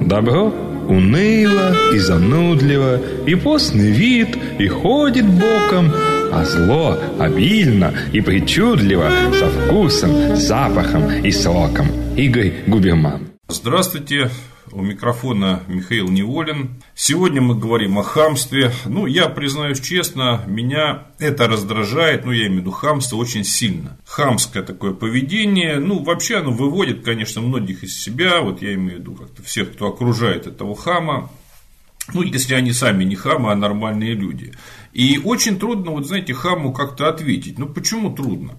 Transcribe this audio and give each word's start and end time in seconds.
Добро 0.00 0.52
уныло 0.88 1.76
и 1.94 1.98
занудливо, 1.98 2.98
и 3.26 3.36
постный 3.36 3.92
вид, 3.92 4.36
и 4.58 4.66
ходит 4.66 5.24
боком, 5.24 5.92
а 6.32 6.44
зло 6.44 6.98
обильно 7.20 7.94
и 8.12 8.20
причудливо, 8.20 9.08
со 9.38 9.46
вкусом, 9.46 10.34
запахом 10.34 11.08
и 11.22 11.30
соком. 11.30 11.86
Игорь 12.16 12.64
Губерман. 12.66 13.28
Здравствуйте, 13.46 14.30
у 14.72 14.82
микрофона 14.82 15.62
Михаил 15.68 16.08
Неволин. 16.08 16.82
Сегодня 16.94 17.40
мы 17.40 17.54
говорим 17.54 17.98
о 17.98 18.02
хамстве. 18.02 18.72
Ну, 18.86 19.06
я 19.06 19.28
признаюсь 19.28 19.80
честно, 19.80 20.44
меня 20.46 21.08
это 21.18 21.48
раздражает, 21.48 22.24
ну, 22.24 22.32
я 22.32 22.46
имею 22.46 22.58
в 22.58 22.60
виду 22.62 22.70
хамство 22.70 23.16
очень 23.16 23.44
сильно. 23.44 23.98
Хамское 24.04 24.62
такое 24.62 24.92
поведение, 24.92 25.78
ну, 25.78 26.02
вообще 26.02 26.38
оно 26.38 26.52
выводит, 26.52 27.04
конечно, 27.04 27.40
многих 27.40 27.84
из 27.84 28.00
себя. 28.00 28.40
Вот 28.40 28.62
я 28.62 28.74
имею 28.74 28.98
в 28.98 29.00
виду 29.00 29.14
как-то 29.14 29.42
всех, 29.42 29.72
кто 29.72 29.88
окружает 29.88 30.46
этого 30.46 30.76
хама. 30.76 31.30
Ну, 32.14 32.22
если 32.22 32.54
они 32.54 32.72
сами 32.72 33.04
не 33.04 33.16
хамы, 33.16 33.52
а 33.52 33.54
нормальные 33.54 34.14
люди. 34.14 34.54
И 34.92 35.20
очень 35.22 35.58
трудно, 35.58 35.90
вот 35.90 36.06
знаете, 36.06 36.32
хаму 36.32 36.72
как-то 36.72 37.08
ответить. 37.08 37.58
Ну, 37.58 37.66
почему 37.66 38.14
трудно? 38.14 38.54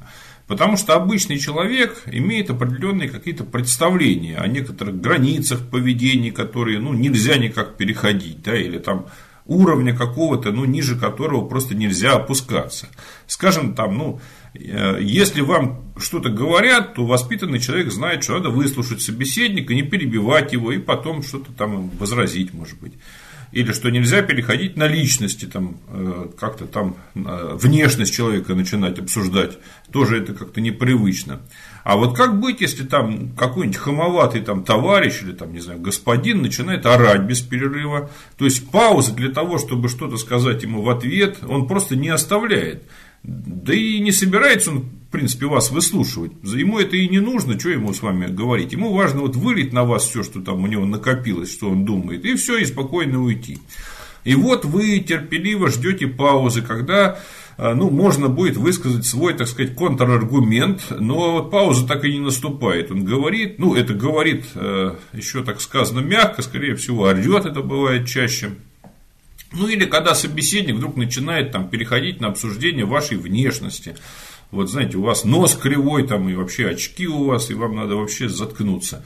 Потому 0.49 0.77
что 0.77 0.95
обычный 0.95 1.37
человек 1.37 2.01
имеет 2.07 2.49
определенные 2.49 3.07
какие-то 3.07 3.43
представления 3.43 4.37
о 4.37 4.47
некоторых 4.47 4.99
границах 4.99 5.69
поведения, 5.69 6.31
которые 6.31 6.79
ну, 6.79 6.91
нельзя 6.91 7.37
никак 7.37 7.77
переходить, 7.77 8.41
да, 8.41 8.59
или 8.59 8.79
там 8.79 9.05
уровня 9.45 9.95
какого-то, 9.95 10.51
ну, 10.51 10.65
ниже 10.65 10.97
которого 10.97 11.47
просто 11.47 11.75
нельзя 11.75 12.13
опускаться. 12.13 12.87
Скажем, 13.27 13.75
там, 13.75 13.95
ну, 13.95 14.21
э, 14.55 14.97
если 15.01 15.41
вам 15.41 15.83
что-то 15.97 16.29
говорят, 16.29 16.95
то 16.95 17.05
воспитанный 17.05 17.59
человек 17.59 17.91
знает, 17.91 18.23
что 18.23 18.33
надо 18.33 18.49
выслушать 18.49 19.03
собеседника, 19.03 19.75
не 19.75 19.83
перебивать 19.83 20.51
его 20.51 20.71
и 20.71 20.79
потом 20.79 21.21
что-то 21.21 21.51
там 21.51 21.91
возразить, 21.99 22.55
может 22.55 22.79
быть 22.79 22.93
или 23.51 23.71
что 23.71 23.89
нельзя 23.89 24.21
переходить 24.21 24.77
на 24.77 24.87
личности, 24.87 25.45
там, 25.45 25.77
э, 25.87 26.27
как-то 26.37 26.65
там 26.65 26.97
э, 27.15 27.55
внешность 27.55 28.13
человека 28.13 28.53
начинать 28.53 28.99
обсуждать, 28.99 29.57
тоже 29.91 30.21
это 30.21 30.33
как-то 30.33 30.61
непривычно. 30.61 31.41
А 31.83 31.97
вот 31.97 32.15
как 32.15 32.39
быть, 32.39 32.61
если 32.61 32.83
там 32.83 33.29
какой-нибудь 33.35 33.77
хамоватый 33.77 34.41
там, 34.41 34.63
товарищ 34.63 35.23
или 35.23 35.31
там, 35.31 35.53
не 35.53 35.59
знаю, 35.59 35.79
господин 35.79 36.41
начинает 36.41 36.85
орать 36.85 37.21
без 37.21 37.41
перерыва, 37.41 38.11
то 38.37 38.45
есть 38.45 38.69
паузы 38.69 39.13
для 39.13 39.29
того, 39.29 39.57
чтобы 39.57 39.89
что-то 39.89 40.17
сказать 40.17 40.61
ему 40.63 40.83
в 40.83 40.89
ответ, 40.89 41.37
он 41.47 41.67
просто 41.67 41.95
не 41.95 42.09
оставляет. 42.09 42.83
Да 43.23 43.73
и 43.73 43.99
не 43.99 44.11
собирается 44.11 44.71
он, 44.71 44.85
в 45.09 45.11
принципе, 45.11 45.47
вас 45.47 45.71
выслушивать. 45.71 46.33
Ему 46.43 46.77
это 46.77 46.95
и 46.95 47.09
не 47.09 47.19
нужно, 47.19 47.59
что 47.59 47.69
ему 47.69 47.91
с 47.95 48.03
вами 48.03 48.27
говорить. 48.27 48.73
Ему 48.73 48.93
важно 48.93 49.21
вот 49.21 49.35
вылить 49.35 49.73
на 49.73 49.83
вас 49.83 50.07
все, 50.07 50.21
что 50.21 50.39
там 50.39 50.63
у 50.63 50.67
него 50.67 50.85
накопилось, 50.85 51.51
что 51.51 51.71
он 51.71 51.83
думает, 51.83 52.25
и 52.25 52.35
все, 52.35 52.57
и 52.57 52.65
спокойно 52.65 53.19
уйти. 53.19 53.57
И 54.23 54.35
вот 54.35 54.65
вы 54.65 54.99
терпеливо 54.99 55.69
ждете 55.69 56.05
паузы, 56.05 56.61
когда 56.61 57.17
э, 57.57 57.73
ну, 57.73 57.89
можно 57.89 58.27
будет 58.27 58.57
высказать 58.57 59.03
свой, 59.03 59.33
так 59.33 59.47
сказать, 59.47 59.73
контраргумент, 59.73 60.83
но 60.91 61.31
вот 61.31 61.49
пауза 61.49 61.87
так 61.87 62.05
и 62.05 62.13
не 62.13 62.19
наступает. 62.19 62.91
Он 62.91 63.03
говорит, 63.03 63.57
ну, 63.57 63.73
это 63.73 63.95
говорит 63.95 64.45
э, 64.53 64.93
еще 65.13 65.43
так 65.43 65.59
сказано 65.59 66.01
мягко, 66.01 66.43
скорее 66.43 66.75
всего, 66.75 67.05
орет, 67.05 67.47
это 67.47 67.61
бывает 67.61 68.07
чаще. 68.07 68.51
Ну 69.53 69.67
или 69.67 69.85
когда 69.85 70.13
собеседник 70.13 70.75
вдруг 70.75 70.95
начинает 70.97 71.51
там, 71.51 71.67
переходить 71.67 72.21
на 72.21 72.27
обсуждение 72.27 72.85
вашей 72.85 73.17
внешности. 73.17 73.95
Вот 74.51 74.69
знаете, 74.69 74.97
у 74.97 75.03
вас 75.03 75.25
нос 75.25 75.55
кривой, 75.55 76.07
там 76.07 76.27
и 76.29 76.35
вообще 76.35 76.69
очки 76.69 77.07
у 77.07 77.25
вас, 77.25 77.49
и 77.51 77.53
вам 77.53 77.75
надо 77.75 77.95
вообще 77.95 78.29
заткнуться. 78.29 79.03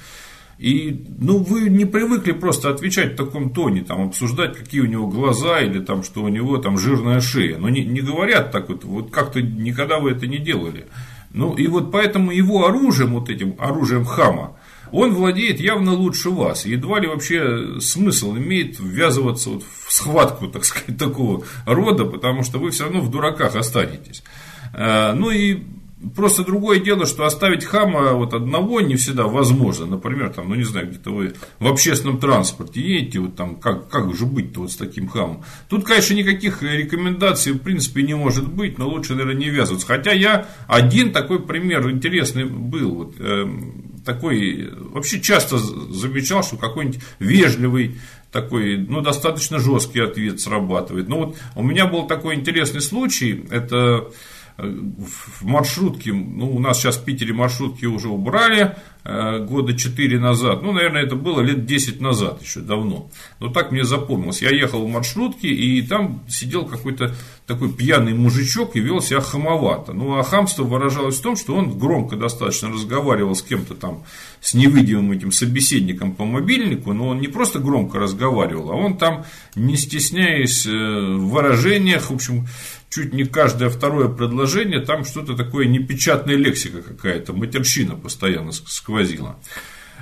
И 0.58 1.05
ну, 1.19 1.39
вы 1.39 1.69
не 1.69 1.85
привыкли 1.85 2.31
просто 2.31 2.69
отвечать 2.69 3.13
в 3.13 3.16
таком 3.18 3.50
тоне, 3.50 3.81
там, 3.81 4.07
обсуждать, 4.07 4.56
какие 4.56 4.81
у 4.81 4.85
него 4.85 5.07
глаза, 5.07 5.59
или 5.59 5.79
там, 5.79 6.03
что 6.03 6.23
у 6.23 6.29
него 6.29 6.57
там 6.57 6.78
жирная 6.78 7.19
шея. 7.19 7.57
Но 7.57 7.69
не, 7.69 7.84
не 7.84 8.01
говорят 8.01 8.51
так 8.51 8.69
вот, 8.69 8.84
вот 8.84 9.12
как-то 9.12 9.41
никогда 9.41 10.00
вы 10.00 10.12
это 10.12 10.28
не 10.28 10.38
делали. 10.38 10.85
Ну 11.34 11.56
и 11.56 11.68
вот 11.68 11.91
поэтому 11.91 12.31
его 12.31 12.66
оружием, 12.66 13.13
вот 13.16 13.29
этим 13.29 13.56
оружием 13.57 14.06
хама, 14.06 14.56
он 14.91 15.13
владеет 15.16 15.59
явно 15.59 15.94
лучше 15.94 16.29
вас. 16.29 16.66
Едва 16.66 17.00
ли 17.00 17.07
вообще 17.07 17.81
смысл 17.81 18.38
имеет 18.38 18.79
ввязываться 18.79 19.50
вот 19.50 19.63
в 19.63 19.91
схватку, 19.91 20.47
так 20.47 20.63
сказать, 20.63 20.97
такого 21.00 21.44
рода, 21.66 22.06
потому 22.06 22.44
что 22.44 22.59
вы 22.59 22.69
все 22.69 22.84
равно 22.84 23.01
в 23.01 23.09
дураках 23.09 23.56
останетесь. 23.56 24.23
Э, 24.73 25.13
ну 25.13 25.31
и 25.31 25.63
Просто 26.16 26.44
другое 26.44 26.79
дело, 26.79 27.06
что 27.06 27.25
оставить 27.25 27.63
хама 27.63 28.13
вот 28.13 28.34
одного 28.34 28.81
не 28.81 28.95
всегда 28.95 29.23
возможно. 29.23 29.85
Например, 29.85 30.29
там, 30.29 30.50
ну 30.50 30.56
не 30.56 30.63
знаю, 30.63 30.89
где-то 30.89 31.11
вы 31.11 31.34
в 31.59 31.67
общественном 31.67 32.19
транспорте 32.19 32.81
едете, 32.81 33.19
вот 33.19 33.35
там, 33.35 33.56
как, 33.56 33.88
как 33.88 34.13
же 34.13 34.25
быть-то 34.25 34.62
вот 34.62 34.72
с 34.72 34.75
таким 34.75 35.07
хамом. 35.07 35.44
Тут, 35.69 35.85
конечно, 35.85 36.13
никаких 36.13 36.62
рекомендаций 36.62 37.53
в 37.53 37.59
принципе 37.59 38.03
не 38.03 38.16
может 38.16 38.51
быть, 38.51 38.78
но 38.78 38.89
лучше, 38.89 39.13
наверное, 39.13 39.35
не 39.35 39.50
ввязываться. 39.50 39.88
Хотя 39.88 40.12
я 40.12 40.47
один 40.67 41.13
такой 41.13 41.39
пример 41.39 41.89
интересный 41.89 42.45
был. 42.45 42.95
Вот, 42.95 43.16
э, 43.19 43.45
такой, 44.06 44.72
вообще 44.73 45.22
часто 45.22 45.57
замечал, 45.57 46.44
что 46.44 46.57
какой-нибудь 46.57 47.00
вежливый 47.19 47.95
такой, 48.29 48.78
ну, 48.78 49.00
достаточно 49.00 49.59
жесткий 49.59 50.01
ответ 50.01 50.41
срабатывает. 50.41 51.07
Ну, 51.07 51.25
вот 51.25 51.38
у 51.56 51.63
меня 51.63 51.85
был 51.85 52.07
такой 52.07 52.35
интересный 52.35 52.81
случай, 52.81 53.45
это 53.51 54.09
в 54.58 55.46
маршрутке, 55.46 56.14
ну, 56.14 56.56
у 56.56 56.59
нас 56.59 56.80
сейчас 56.80 56.97
в 56.97 57.03
Питере 57.03 57.34
маршрутки 57.34 57.86
уже 57.86 58.09
убрали 58.09 58.75
э, 59.03 59.40
года 59.40 59.75
4 59.75 60.19
назад, 60.19 60.62
ну, 60.62 60.72
наверное, 60.72 61.03
это 61.03 61.16
было 61.16 61.41
лет 61.41 61.66
10 61.66 62.00
назад, 62.00 62.41
еще 62.41 62.59
давно. 62.59 63.09
Но 63.40 63.50
так 63.50 63.72
мне 63.72 63.84
запомнилось. 63.84 64.42
Я 64.42 64.52
ехал 64.52 64.86
в 64.86 64.90
маршрутке, 64.90 65.47
и 65.47 65.81
там 65.81 66.24
сидел 66.28 66.66
какой-то 66.66 67.16
такой 67.47 67.74
пьяный 67.74 68.13
мужичок 68.13 68.75
и 68.75 68.80
вел 68.80 69.02
себя 69.02 69.22
хамовато. 69.22 69.94
Ну, 69.94 70.18
а 70.18 70.24
хамство 70.24 70.63
выражалось 70.63 71.18
в 71.18 71.22
том, 71.22 71.36
что 71.36 71.56
он 71.56 71.78
громко 71.78 72.16
достаточно 72.16 72.69
разговаривал 72.69 73.36
с 73.36 73.42
кем-то 73.42 73.74
там, 73.74 74.03
с 74.40 74.53
невидимым 74.53 75.12
этим 75.12 75.31
собеседником 75.31 76.13
по 76.13 76.25
мобильнику, 76.25 76.94
но 76.94 77.09
он 77.09 77.19
не 77.19 77.28
просто 77.28 77.59
громко 77.59 78.00
разговаривал, 78.00 78.72
а 78.72 78.75
он 78.75 78.97
там, 78.97 79.25
не 79.56 79.75
стесняясь 79.78 80.66
э, 80.66 80.69
в 80.69 81.30
выражениях, 81.30 82.09
в 82.09 82.13
общем, 82.13 82.47
чуть 82.94 83.14
не 83.14 83.24
каждое 83.24 83.70
второе 83.70 84.08
предложение, 84.08 84.80
там 84.80 85.04
что-то 85.04 85.36
такое 85.36 85.66
непечатная 85.66 86.36
лексика 86.36 86.81
какая-то, 86.81 87.34
матерщина 87.34 87.96
постоянно 87.96 88.52
сквозила. 88.52 89.40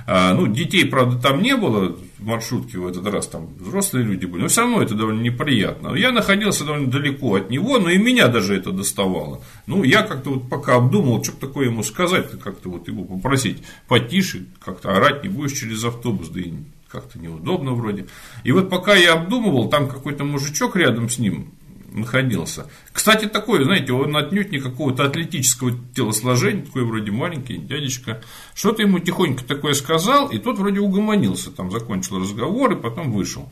А, 0.04 0.34
ну, 0.34 0.48
детей, 0.48 0.84
правда, 0.84 1.16
там 1.16 1.42
не 1.42 1.56
было 1.56 1.96
в 2.18 2.24
маршрутке 2.24 2.78
в 2.78 2.86
этот 2.88 3.06
раз, 3.06 3.28
там 3.28 3.54
взрослые 3.58 4.04
люди 4.04 4.26
были, 4.26 4.42
но 4.42 4.48
все 4.48 4.62
равно 4.62 4.82
это 4.82 4.94
довольно 4.94 5.22
неприятно. 5.22 5.94
Я 5.94 6.10
находился 6.10 6.64
довольно 6.64 6.90
далеко 6.90 7.36
от 7.36 7.50
него, 7.50 7.78
но 7.78 7.88
и 7.88 7.98
меня 7.98 8.26
даже 8.26 8.56
это 8.56 8.72
доставало. 8.72 9.42
Ну, 9.66 9.84
я 9.84 10.02
как-то 10.02 10.30
вот 10.30 10.48
пока 10.48 10.74
обдумал, 10.74 11.22
что 11.22 11.36
такое 11.36 11.66
ему 11.66 11.84
сказать, 11.84 12.30
как-то 12.42 12.68
вот 12.68 12.88
его 12.88 13.04
попросить 13.04 13.62
потише, 13.86 14.46
как-то 14.62 14.90
орать 14.90 15.22
не 15.22 15.28
будешь 15.28 15.56
через 15.56 15.84
автобус, 15.84 16.28
да 16.28 16.40
и 16.40 16.52
как-то 16.88 17.18
неудобно 17.18 17.72
вроде. 17.72 18.06
И 18.44 18.52
вот 18.52 18.68
пока 18.68 18.94
я 18.94 19.14
обдумывал, 19.14 19.70
там 19.70 19.88
какой-то 19.88 20.24
мужичок 20.24 20.76
рядом 20.76 21.08
с 21.08 21.18
ним 21.18 21.52
находился. 21.94 22.66
Кстати, 22.92 23.26
такой, 23.26 23.64
знаете, 23.64 23.92
он 23.92 24.16
отнюдь 24.16 24.52
не 24.52 24.58
какого-то 24.58 25.04
атлетического 25.04 25.72
телосложения, 25.94 26.64
такой 26.64 26.84
вроде 26.84 27.10
маленький 27.10 27.58
дядечка. 27.58 28.22
Что-то 28.54 28.82
ему 28.82 28.98
тихонько 28.98 29.44
такое 29.44 29.74
сказал, 29.74 30.28
и 30.28 30.38
тот 30.38 30.58
вроде 30.58 30.80
угомонился, 30.80 31.50
там 31.50 31.70
закончил 31.70 32.18
разговор 32.18 32.72
и 32.72 32.80
потом 32.80 33.12
вышел. 33.12 33.48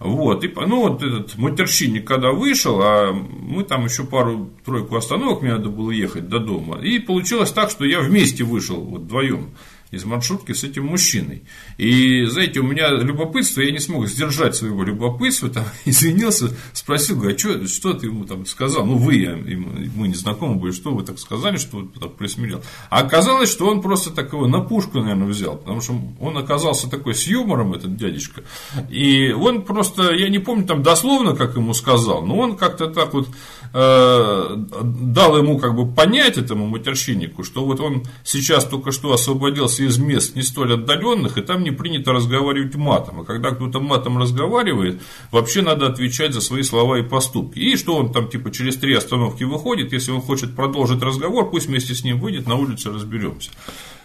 Вот, 0.00 0.44
и, 0.44 0.48
ну, 0.48 0.88
вот 0.88 1.02
этот 1.02 1.36
матерщинник, 1.38 2.06
когда 2.06 2.30
вышел, 2.30 2.80
а 2.80 3.12
мы 3.12 3.64
там 3.64 3.84
еще 3.84 4.04
пару-тройку 4.04 4.94
остановок, 4.94 5.42
мне 5.42 5.52
надо 5.52 5.70
было 5.70 5.90
ехать 5.90 6.28
до 6.28 6.38
дома. 6.38 6.78
И 6.78 7.00
получилось 7.00 7.50
так, 7.50 7.70
что 7.70 7.84
я 7.84 8.00
вместе 8.00 8.44
вышел, 8.44 8.80
вот 8.80 9.02
вдвоем 9.02 9.50
из 9.90 10.04
маршрутки 10.04 10.52
с 10.52 10.64
этим 10.64 10.86
мужчиной. 10.86 11.42
И, 11.78 12.24
знаете, 12.26 12.60
у 12.60 12.64
меня 12.64 12.90
любопытство, 12.90 13.60
я 13.62 13.70
не 13.70 13.78
смог 13.78 14.06
сдержать 14.06 14.54
своего 14.54 14.82
любопытства, 14.82 15.48
там, 15.48 15.64
извинился, 15.84 16.54
спросил, 16.72 17.16
говорю, 17.16 17.34
а 17.34 17.38
что, 17.38 17.66
что 17.66 17.92
ты 17.94 18.06
ему 18.06 18.24
там 18.24 18.44
сказал? 18.46 18.84
Ну, 18.84 18.96
вы, 18.96 19.16
я, 19.16 19.36
мы 19.36 20.08
не 20.08 20.14
знакомы 20.14 20.56
были, 20.56 20.72
что 20.72 20.92
вы 20.92 21.04
так 21.04 21.18
сказали, 21.18 21.56
что 21.56 21.78
вы 21.78 21.88
так 21.98 22.16
присмирел. 22.16 22.62
А 22.90 23.00
оказалось, 23.00 23.50
что 23.50 23.66
он 23.66 23.80
просто 23.80 24.10
такого 24.10 24.46
на 24.46 24.60
пушку, 24.60 25.00
наверное, 25.00 25.28
взял, 25.28 25.56
потому 25.56 25.80
что 25.80 25.98
он 26.20 26.36
оказался 26.36 26.90
такой 26.90 27.14
с 27.14 27.26
юмором, 27.26 27.72
этот 27.72 27.96
дядечка. 27.96 28.42
И 28.90 29.32
он 29.32 29.62
просто, 29.62 30.12
я 30.12 30.28
не 30.28 30.38
помню 30.38 30.66
там 30.66 30.82
дословно, 30.82 31.34
как 31.34 31.56
ему 31.56 31.72
сказал, 31.72 32.24
но 32.24 32.36
он 32.38 32.56
как-то 32.56 32.88
так 32.88 33.14
вот 33.14 33.28
э, 33.72 34.56
дал 34.82 35.38
ему 35.38 35.58
как 35.58 35.74
бы 35.74 35.90
понять 35.90 36.36
этому 36.36 36.66
матерщиннику, 36.66 37.42
что 37.42 37.64
вот 37.64 37.80
он 37.80 38.04
сейчас 38.24 38.64
только 38.64 38.92
что 38.92 39.12
освободился 39.12 39.77
приехался 39.78 39.84
из 39.84 39.98
мест 39.98 40.36
не 40.36 40.42
столь 40.42 40.74
отдаленных, 40.74 41.38
и 41.38 41.42
там 41.42 41.62
не 41.62 41.70
принято 41.70 42.12
разговаривать 42.12 42.74
матом. 42.76 43.20
А 43.20 43.24
когда 43.24 43.50
кто-то 43.50 43.80
матом 43.80 44.18
разговаривает, 44.18 45.00
вообще 45.30 45.62
надо 45.62 45.86
отвечать 45.86 46.34
за 46.34 46.40
свои 46.40 46.62
слова 46.62 46.98
и 46.98 47.02
поступки. 47.02 47.58
И 47.58 47.76
что 47.76 47.96
он 47.96 48.12
там 48.12 48.28
типа 48.28 48.50
через 48.50 48.76
три 48.76 48.94
остановки 48.94 49.44
выходит, 49.44 49.92
если 49.92 50.12
он 50.12 50.20
хочет 50.20 50.54
продолжить 50.54 51.02
разговор, 51.02 51.50
пусть 51.50 51.68
вместе 51.68 51.94
с 51.94 52.04
ним 52.04 52.20
выйдет, 52.20 52.46
на 52.46 52.56
улице 52.56 52.90
разберемся. 52.90 53.50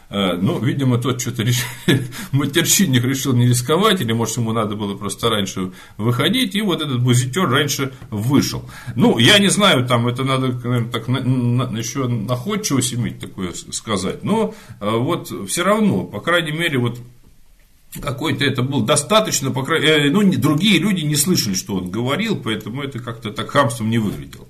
Э, 0.09 0.33
ну, 0.33 0.59
видимо, 0.59 0.97
тот 0.99 1.21
что-то 1.21 1.43
решил, 1.43 1.67
матерщинник 2.31 3.03
решил 3.03 3.33
не 3.33 3.47
рисковать, 3.47 4.01
или, 4.01 4.13
может, 4.13 4.37
ему 4.37 4.53
надо 4.53 4.75
было 4.75 4.95
просто 4.95 5.29
раньше 5.29 5.71
выходить, 5.97 6.55
и 6.55 6.61
вот 6.61 6.81
этот 6.81 7.01
бузитер 7.01 7.49
раньше 7.49 7.93
вышел. 8.09 8.69
Ну, 8.95 9.17
я 9.17 9.39
не 9.39 9.49
знаю, 9.49 9.85
там 9.87 10.07
это 10.07 10.23
надо, 10.23 10.47
наверное, 10.47 10.91
так 10.91 11.07
на, 11.07 11.21
на, 11.21 11.77
еще 11.77 12.07
находчивость 12.07 12.93
иметь 12.93 13.19
такое 13.19 13.53
сказать, 13.71 14.23
но 14.23 14.53
э, 14.79 14.89
вот 14.89 15.31
все 15.47 15.63
равно, 15.63 16.03
по 16.03 16.19
крайней 16.19 16.51
мере, 16.51 16.77
вот 16.77 16.99
какой-то 18.01 18.43
это 18.43 18.63
был 18.63 18.81
достаточно, 18.81 19.51
по 19.51 19.63
крайней 19.63 19.87
мере, 19.87 20.11
ну, 20.11 20.31
другие 20.37 20.79
люди 20.79 21.01
не 21.01 21.15
слышали, 21.15 21.53
что 21.53 21.75
он 21.75 21.89
говорил, 21.89 22.35
поэтому 22.35 22.83
это 22.83 22.99
как-то 22.99 23.31
так 23.31 23.49
хамством 23.49 23.89
не 23.89 23.99
выглядело. 23.99 24.47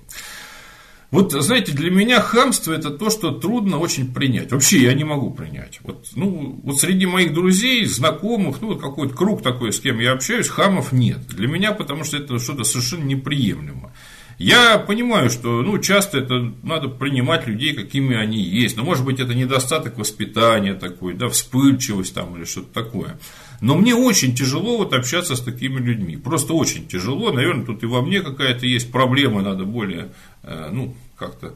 Вот, 1.10 1.32
знаете, 1.32 1.72
для 1.72 1.90
меня 1.90 2.20
хамство 2.20 2.72
это 2.72 2.90
то, 2.90 3.10
что 3.10 3.30
трудно 3.30 3.78
очень 3.78 4.12
принять. 4.12 4.50
Вообще 4.50 4.82
я 4.82 4.94
не 4.94 5.04
могу 5.04 5.30
принять. 5.30 5.80
Вот, 5.84 6.08
ну, 6.16 6.60
вот 6.62 6.80
среди 6.80 7.06
моих 7.06 7.32
друзей, 7.32 7.84
знакомых, 7.86 8.60
ну, 8.60 8.76
какой-то 8.76 9.14
круг 9.14 9.42
такой, 9.42 9.72
с 9.72 9.80
кем 9.80 10.00
я 10.00 10.12
общаюсь, 10.12 10.48
хамов 10.48 10.92
нет. 10.92 11.26
Для 11.28 11.46
меня, 11.46 11.72
потому 11.72 12.04
что 12.04 12.16
это 12.16 12.38
что-то 12.38 12.64
совершенно 12.64 13.04
неприемлемо. 13.04 13.92
Я 14.38 14.78
понимаю, 14.78 15.30
что 15.30 15.62
ну, 15.62 15.78
часто 15.78 16.18
это 16.18 16.52
надо 16.62 16.88
принимать 16.88 17.46
людей, 17.46 17.72
какими 17.72 18.16
они 18.16 18.40
есть. 18.40 18.76
Но 18.76 18.82
может 18.82 19.04
быть 19.04 19.20
это 19.20 19.34
недостаток 19.34 19.96
воспитания 19.96 20.74
такой, 20.74 21.14
да, 21.14 21.28
вспыльчивость 21.28 22.14
там 22.14 22.36
или 22.36 22.44
что-то 22.44 22.72
такое. 22.72 23.18
Но 23.60 23.76
мне 23.76 23.94
очень 23.94 24.34
тяжело 24.34 24.78
вот 24.78 24.92
общаться 24.92 25.36
с 25.36 25.40
такими 25.40 25.78
людьми. 25.78 26.16
Просто 26.16 26.52
очень 26.52 26.88
тяжело. 26.88 27.32
Наверное, 27.32 27.64
тут 27.64 27.82
и 27.84 27.86
во 27.86 28.02
мне 28.02 28.20
какая-то 28.20 28.66
есть 28.66 28.90
проблема, 28.90 29.42
надо 29.42 29.64
более, 29.64 30.12
ну, 30.46 30.96
как-то 31.16 31.54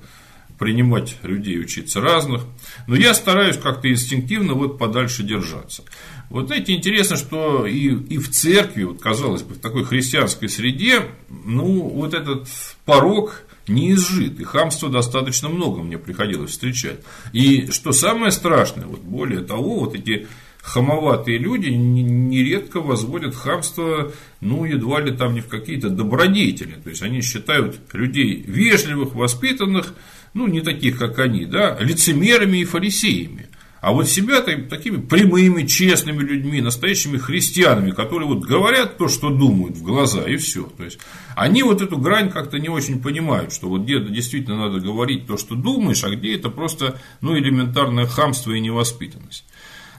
принимать 0.58 1.16
людей, 1.22 1.60
учиться 1.60 2.00
разных. 2.00 2.42
Но 2.86 2.96
я 2.96 3.14
стараюсь 3.14 3.56
как-то 3.56 3.90
инстинктивно 3.90 4.54
вот 4.54 4.78
подальше 4.78 5.22
держаться. 5.22 5.84
Вот 6.30 6.48
знаете, 6.48 6.74
интересно, 6.74 7.16
что 7.16 7.64
и, 7.66 7.88
и 7.88 8.18
в 8.18 8.30
церкви, 8.30 8.82
вот, 8.82 9.00
казалось 9.00 9.42
бы, 9.42 9.54
в 9.54 9.60
такой 9.60 9.84
христианской 9.84 10.48
среде, 10.48 11.02
ну, 11.28 11.88
вот 11.88 12.12
этот 12.12 12.48
порог 12.84 13.44
не 13.66 13.92
изжит, 13.92 14.40
и 14.40 14.44
хамства 14.44 14.88
достаточно 14.90 15.48
много 15.48 15.82
мне 15.82 15.98
приходилось 15.98 16.50
встречать. 16.50 17.00
И 17.32 17.70
что 17.70 17.92
самое 17.92 18.32
страшное, 18.32 18.86
вот 18.86 19.00
более 19.00 19.40
того, 19.40 19.80
вот 19.80 19.94
эти 19.94 20.26
хамоватые 20.62 21.38
люди 21.38 21.68
нередко 21.68 22.80
возводят 22.80 23.34
хамство, 23.34 24.12
ну, 24.40 24.64
едва 24.64 25.00
ли 25.00 25.16
там 25.16 25.34
не 25.34 25.40
в 25.40 25.48
какие-то 25.48 25.88
добродетели. 25.88 26.74
То 26.82 26.90
есть, 26.90 27.02
они 27.02 27.20
считают 27.22 27.80
людей 27.92 28.42
вежливых, 28.46 29.14
воспитанных, 29.14 29.94
ну, 30.34 30.46
не 30.46 30.60
таких, 30.60 30.98
как 30.98 31.18
они, 31.18 31.46
да, 31.46 31.78
лицемерами 31.80 32.58
и 32.58 32.64
фарисеями. 32.64 33.48
А 33.80 33.92
вот 33.92 34.08
себя 34.08 34.40
такими 34.40 35.00
прямыми, 35.00 35.64
честными 35.64 36.22
людьми, 36.22 36.60
настоящими 36.60 37.16
христианами, 37.16 37.92
которые 37.92 38.28
вот 38.28 38.40
говорят 38.40 38.98
то, 38.98 39.06
что 39.06 39.30
думают 39.30 39.76
в 39.76 39.82
глаза, 39.84 40.22
и 40.24 40.36
все. 40.36 40.64
То 40.64 40.84
есть, 40.84 40.98
они 41.36 41.62
вот 41.62 41.80
эту 41.80 41.96
грань 41.96 42.30
как-то 42.30 42.58
не 42.58 42.68
очень 42.68 43.00
понимают, 43.00 43.52
что 43.52 43.68
вот 43.68 43.82
где-то 43.82 44.08
действительно 44.08 44.68
надо 44.68 44.80
говорить 44.80 45.28
то, 45.28 45.36
что 45.36 45.54
думаешь, 45.54 46.02
а 46.02 46.10
где 46.10 46.34
это 46.34 46.50
просто 46.50 47.00
ну, 47.20 47.38
элементарное 47.38 48.06
хамство 48.06 48.52
и 48.52 48.60
невоспитанность. 48.60 49.44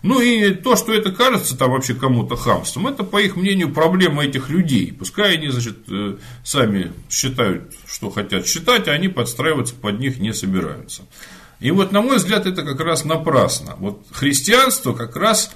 Ну 0.01 0.21
и 0.21 0.53
то, 0.53 0.75
что 0.75 0.93
это 0.93 1.11
кажется 1.11 1.57
там 1.57 1.71
вообще 1.71 1.93
кому-то 1.93 2.35
хамством, 2.35 2.87
это, 2.87 3.03
по 3.03 3.21
их 3.21 3.35
мнению, 3.35 3.73
проблема 3.73 4.23
этих 4.23 4.49
людей. 4.49 4.93
Пускай 4.97 5.35
они, 5.35 5.49
значит, 5.49 5.77
э, 5.89 6.15
сами 6.43 6.91
считают, 7.09 7.73
что 7.85 8.09
хотят 8.09 8.47
считать, 8.47 8.87
а 8.87 8.91
они 8.91 9.09
подстраиваться 9.09 9.75
под 9.75 9.99
них 9.99 10.19
не 10.19 10.33
собираются. 10.33 11.03
И 11.59 11.71
вот, 11.71 11.91
на 11.91 12.01
мой 12.01 12.17
взгляд, 12.17 12.45
это 12.45 12.63
как 12.63 12.79
раз 12.79 13.03
напрасно. 13.03 13.75
Вот 13.79 14.05
христианство 14.11 14.93
как 14.93 15.17
раз, 15.17 15.51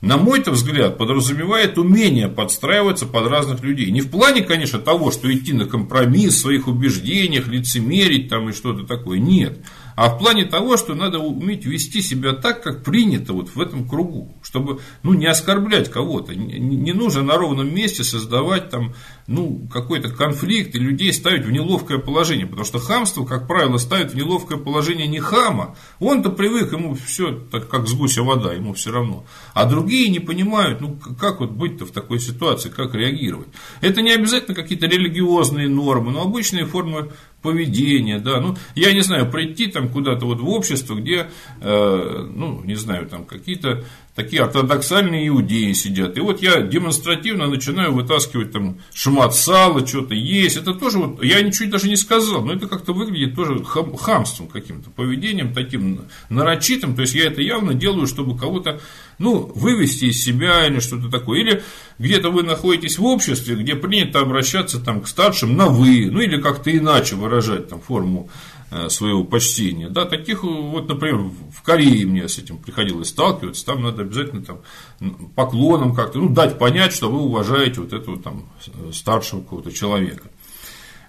на 0.00 0.16
мой-то 0.16 0.50
взгляд, 0.50 0.96
подразумевает 0.96 1.76
умение 1.76 2.28
подстраиваться 2.28 3.04
под 3.04 3.26
разных 3.28 3.62
людей. 3.62 3.90
Не 3.90 4.00
в 4.00 4.10
плане, 4.10 4.42
конечно, 4.42 4.78
того, 4.78 5.10
что 5.10 5.32
идти 5.32 5.52
на 5.52 5.66
компромисс 5.66 6.36
в 6.36 6.40
своих 6.40 6.66
убеждениях, 6.66 7.48
лицемерить 7.48 8.30
там 8.30 8.48
и 8.48 8.52
что-то 8.52 8.84
такое. 8.86 9.18
Нет 9.18 9.58
а 9.96 10.08
в 10.08 10.18
плане 10.18 10.44
того, 10.44 10.76
что 10.76 10.94
надо 10.94 11.18
уметь 11.18 11.64
вести 11.64 12.02
себя 12.02 12.32
так, 12.32 12.62
как 12.62 12.84
принято 12.84 13.32
вот 13.32 13.54
в 13.54 13.60
этом 13.60 13.88
кругу, 13.88 14.36
чтобы 14.42 14.80
ну, 15.02 15.14
не 15.14 15.26
оскорблять 15.26 15.90
кого-то. 15.90 16.34
Не, 16.34 16.92
нужно 16.92 17.22
на 17.22 17.36
ровном 17.36 17.74
месте 17.74 18.04
создавать 18.04 18.70
там, 18.70 18.94
ну, 19.26 19.68
какой-то 19.72 20.10
конфликт 20.10 20.74
и 20.74 20.78
людей 20.78 21.12
ставить 21.12 21.44
в 21.44 21.50
неловкое 21.50 21.98
положение, 21.98 22.46
потому 22.46 22.64
что 22.64 22.78
хамство, 22.78 23.24
как 23.24 23.46
правило, 23.46 23.78
ставит 23.78 24.12
в 24.12 24.16
неловкое 24.16 24.58
положение 24.58 25.06
не 25.06 25.20
хама, 25.20 25.76
он-то 25.98 26.30
привык, 26.30 26.72
ему 26.72 26.94
все 26.94 27.32
так, 27.50 27.68
как 27.68 27.88
с 27.88 27.94
гуся 27.94 28.22
вода, 28.22 28.52
ему 28.52 28.74
все 28.74 28.90
равно. 28.90 29.24
А 29.54 29.64
другие 29.64 30.08
не 30.08 30.20
понимают, 30.20 30.80
ну, 30.80 30.98
как 31.18 31.40
вот 31.40 31.50
быть-то 31.50 31.86
в 31.86 31.90
такой 31.90 32.18
ситуации, 32.18 32.68
как 32.68 32.94
реагировать. 32.94 33.48
Это 33.80 34.02
не 34.02 34.12
обязательно 34.12 34.54
какие-то 34.54 34.86
религиозные 34.86 35.68
нормы, 35.68 36.12
но 36.12 36.22
обычные 36.22 36.66
формы 36.66 37.10
поведения, 37.42 38.18
да, 38.18 38.40
ну, 38.40 38.56
я 38.74 38.92
не 38.92 39.00
знаю, 39.00 39.30
прийти 39.30 39.66
там 39.66 39.88
куда-то 39.88 40.26
вот 40.26 40.40
в 40.40 40.48
общество, 40.48 40.94
где, 40.94 41.28
э, 41.60 42.26
ну, 42.34 42.62
не 42.64 42.76
знаю, 42.76 43.06
там 43.06 43.24
какие-то 43.24 43.84
такие 44.14 44.42
ортодоксальные 44.42 45.28
иудеи 45.28 45.72
сидят. 45.72 46.18
И 46.18 46.20
вот 46.20 46.42
я 46.42 46.60
демонстративно 46.60 47.46
начинаю 47.46 47.94
вытаскивать 47.94 48.52
там 48.52 48.78
шмат 48.92 49.34
сала, 49.34 49.86
что-то 49.86 50.14
есть. 50.14 50.56
Это 50.56 50.74
тоже 50.74 50.98
вот, 50.98 51.24
я 51.24 51.40
ничего 51.40 51.70
даже 51.70 51.88
не 51.88 51.96
сказал, 51.96 52.44
но 52.44 52.52
это 52.52 52.66
как-то 52.66 52.92
выглядит 52.92 53.34
тоже 53.34 53.64
хам, 53.64 53.96
хамством 53.96 54.48
каким-то, 54.48 54.90
поведением 54.90 55.54
таким 55.54 56.02
нарочитым. 56.28 56.94
То 56.94 57.02
есть 57.02 57.14
я 57.14 57.26
это 57.26 57.40
явно 57.40 57.72
делаю, 57.72 58.06
чтобы 58.06 58.36
кого-то, 58.36 58.80
ну, 59.18 59.50
вывести 59.54 60.06
из 60.06 60.22
себя 60.22 60.66
или 60.66 60.80
что-то 60.80 61.08
такое. 61.08 61.40
Или 61.40 61.62
где-то 61.98 62.30
вы 62.30 62.42
находитесь 62.42 62.98
в 62.98 63.04
обществе, 63.04 63.56
где 63.56 63.74
принято 63.76 64.20
обращаться 64.20 64.78
там 64.78 65.00
к 65.00 65.08
старшим 65.08 65.56
на 65.56 65.68
вы, 65.68 66.10
ну 66.10 66.20
или 66.20 66.38
как-то 66.38 66.76
иначе 66.76 67.16
выражать 67.32 67.68
там 67.68 67.80
форму 67.80 68.28
Э, 68.74 68.88
своего 68.88 69.22
почтения. 69.22 69.90
Да, 69.90 70.06
таких, 70.06 70.44
вот, 70.44 70.88
например, 70.88 71.18
в 71.18 71.62
Корее 71.62 72.06
мне 72.06 72.26
с 72.26 72.38
этим 72.38 72.56
приходилось 72.56 73.10
сталкиваться, 73.10 73.66
там 73.66 73.82
надо 73.82 74.00
обязательно 74.00 74.42
там, 74.42 74.60
поклоном 75.34 75.94
как-то, 75.94 76.18
ну, 76.18 76.30
дать 76.30 76.58
понять, 76.58 76.94
что 76.94 77.10
вы 77.10 77.20
уважаете 77.20 77.82
вот 77.82 77.92
этого 77.92 78.18
там 78.18 78.48
старшего 78.94 79.42
какого-то 79.42 79.72
человека. 79.72 80.30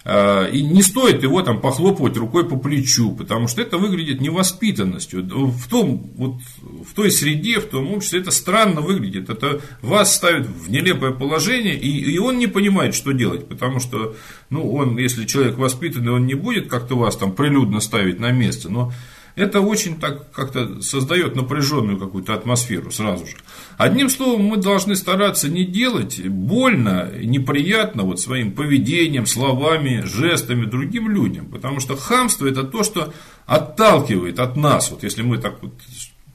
А, 0.06 0.46
и 0.48 0.62
не 0.62 0.82
стоит 0.82 1.24
его 1.24 1.42
там 1.44 1.62
похлопывать 1.62 2.18
рукой 2.18 2.48
по 2.48 2.58
плечу, 2.58 3.16
потому 3.16 3.48
что 3.48 3.62
это 3.62 3.78
выглядит 3.78 4.20
невоспитанностью. 4.20 5.24
В, 5.24 5.68
том, 5.70 6.12
вот, 6.16 6.36
в 6.62 6.94
той 6.94 7.10
среде, 7.10 7.60
в 7.60 7.66
том 7.66 7.94
обществе 7.94 8.20
это 8.20 8.32
странно 8.32 8.82
выглядит. 8.82 9.30
Это 9.30 9.62
вас 9.82 10.16
ставит 10.16 10.46
в 10.46 10.70
нелепое 10.70 11.12
положение, 11.12 11.76
и, 11.76 12.14
и 12.14 12.18
он 12.18 12.38
не 12.38 12.48
понимает, 12.48 12.96
что 12.96 13.14
делать. 13.14 13.48
Потому 13.48 13.80
что, 13.80 14.16
ну, 14.50 14.74
он, 14.74 14.98
если 14.98 15.26
человек 15.26 15.58
воспитанный, 15.58 16.12
он 16.12 16.26
не 16.26 16.36
будет 16.36 16.68
как-то 16.68 16.96
вас 16.96 17.16
там 17.16 17.32
прилюдно 17.32 17.80
ставить 17.80 18.20
на 18.20 18.32
место. 18.32 18.70
Но 18.70 18.92
это 19.36 19.62
очень 19.62 20.00
так 20.00 20.32
как-то 20.32 20.82
создает 20.82 21.36
напряженную 21.36 21.98
какую-то 21.98 22.34
атмосферу 22.34 22.92
сразу 22.92 23.26
же. 23.26 23.36
Одним 23.78 24.10
словом, 24.10 24.44
мы 24.44 24.58
должны 24.58 24.96
стараться 24.96 25.50
не 25.50 25.66
делать 25.66 26.20
больно, 26.28 27.10
неприятно 27.16 28.04
вот 28.04 28.20
своим 28.20 28.52
поведением, 28.52 29.26
словами, 29.26 30.04
жестами 30.06 30.66
другим 30.66 31.10
людям. 31.10 31.48
Потому 31.48 31.80
что 31.80 31.96
хамство 31.96 32.46
это 32.46 32.64
то, 32.64 32.84
что 32.84 33.12
отталкивает 33.48 34.40
от 34.40 34.56
нас. 34.56 34.92
Вот 34.92 35.04
если 35.04 35.24
мы 35.24 35.40
так 35.40 35.64
вот 35.64 35.74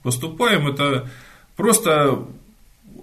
поступаем, 0.03 0.67
это 0.67 1.09
просто 1.57 2.27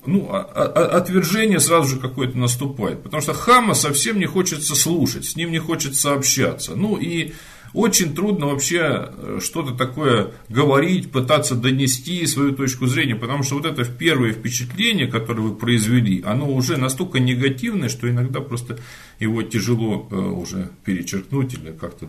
ну, 0.05 0.27
а, 0.29 0.41
а, 0.43 0.97
отвержение 0.97 1.59
сразу 1.59 1.95
же 1.95 1.99
какое-то 1.99 2.37
наступает. 2.37 3.01
Потому 3.01 3.21
что 3.21 3.33
хама 3.33 3.73
совсем 3.73 4.19
не 4.19 4.25
хочется 4.25 4.75
слушать, 4.75 5.25
с 5.25 5.35
ним 5.35 5.51
не 5.51 5.59
хочется 5.59 6.13
общаться. 6.13 6.75
Ну 6.75 6.97
и 6.97 7.33
очень 7.75 8.15
трудно 8.15 8.47
вообще 8.47 8.79
э, 8.81 9.39
что-то 9.43 9.75
такое 9.75 10.31
говорить, 10.49 11.11
пытаться 11.11 11.55
донести 11.55 12.25
свою 12.25 12.53
точку 12.53 12.87
зрения, 12.87 13.15
потому 13.15 13.43
что 13.43 13.55
вот 13.55 13.65
это 13.65 13.83
первое 13.85 14.31
впечатление, 14.31 15.07
которое 15.07 15.41
вы 15.41 15.55
произвели, 15.55 16.23
оно 16.25 16.49
уже 16.49 16.77
настолько 16.77 17.19
негативное, 17.19 17.89
что 17.89 18.09
иногда 18.09 18.39
просто 18.39 18.79
его 19.19 19.43
тяжело 19.43 20.07
э, 20.09 20.15
уже 20.15 20.69
перечеркнуть 20.85 21.53
или 21.53 21.71
как-то 21.71 22.07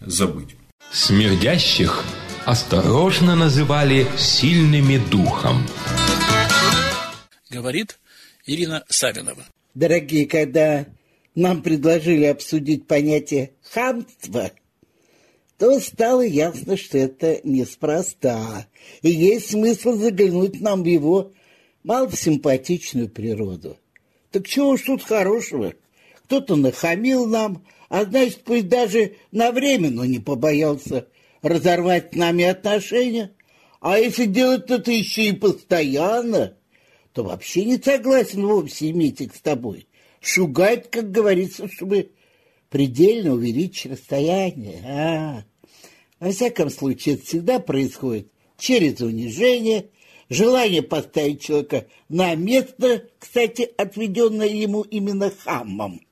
забыть. 0.00 0.56
Смердящих 0.92 2.04
осторожно 2.44 3.34
называли 3.34 4.06
сильными 4.16 4.98
духом. 5.10 5.66
Говорит 7.50 7.98
Ирина 8.46 8.84
Савинова. 8.88 9.44
Дорогие, 9.74 10.26
когда 10.26 10.86
нам 11.34 11.62
предложили 11.62 12.24
обсудить 12.24 12.86
понятие 12.86 13.52
хамства, 13.72 14.50
то 15.60 15.78
стало 15.78 16.22
ясно, 16.22 16.78
что 16.78 16.96
это 16.96 17.38
неспроста, 17.44 18.66
и 19.02 19.10
есть 19.10 19.50
смысл 19.50 19.92
заглянуть 19.92 20.58
нам 20.62 20.82
в 20.82 20.86
его 20.86 21.32
малосимпатичную 21.84 23.10
природу. 23.10 23.76
Так 24.30 24.48
чего 24.48 24.70
уж 24.70 24.80
тут 24.80 25.02
хорошего? 25.02 25.74
Кто-то 26.24 26.56
нахамил 26.56 27.26
нам, 27.26 27.62
а 27.90 28.06
значит, 28.06 28.40
пусть 28.42 28.68
даже 28.68 29.16
на 29.32 29.52
время, 29.52 29.90
но 29.90 30.06
не 30.06 30.18
побоялся 30.18 31.08
разорвать 31.42 32.14
с 32.14 32.16
нами 32.16 32.44
отношения. 32.44 33.32
А 33.80 33.98
если 33.98 34.24
делать 34.24 34.70
это 34.70 34.90
еще 34.90 35.26
и 35.26 35.32
постоянно, 35.32 36.56
то 37.12 37.22
вообще 37.22 37.66
не 37.66 37.76
согласен 37.76 38.46
вовсе 38.46 38.88
иметь 38.92 39.20
их 39.20 39.34
с 39.36 39.42
тобой. 39.42 39.88
Шугать, 40.22 40.90
как 40.90 41.10
говорится, 41.10 41.68
чтобы 41.70 42.12
предельно 42.70 43.34
увеличить 43.34 43.92
расстояние. 43.92 44.82
А, 44.86 45.44
во 46.20 46.30
всяком 46.30 46.70
случае, 46.70 47.16
это 47.16 47.24
всегда 47.24 47.58
происходит 47.58 48.30
через 48.58 49.00
унижение, 49.00 49.86
желание 50.28 50.82
поставить 50.82 51.42
человека 51.42 51.86
на 52.08 52.34
место, 52.34 53.08
кстати, 53.18 53.68
отведенное 53.76 54.46
ему 54.46 54.82
именно 54.82 55.30
хаммом. 55.30 56.02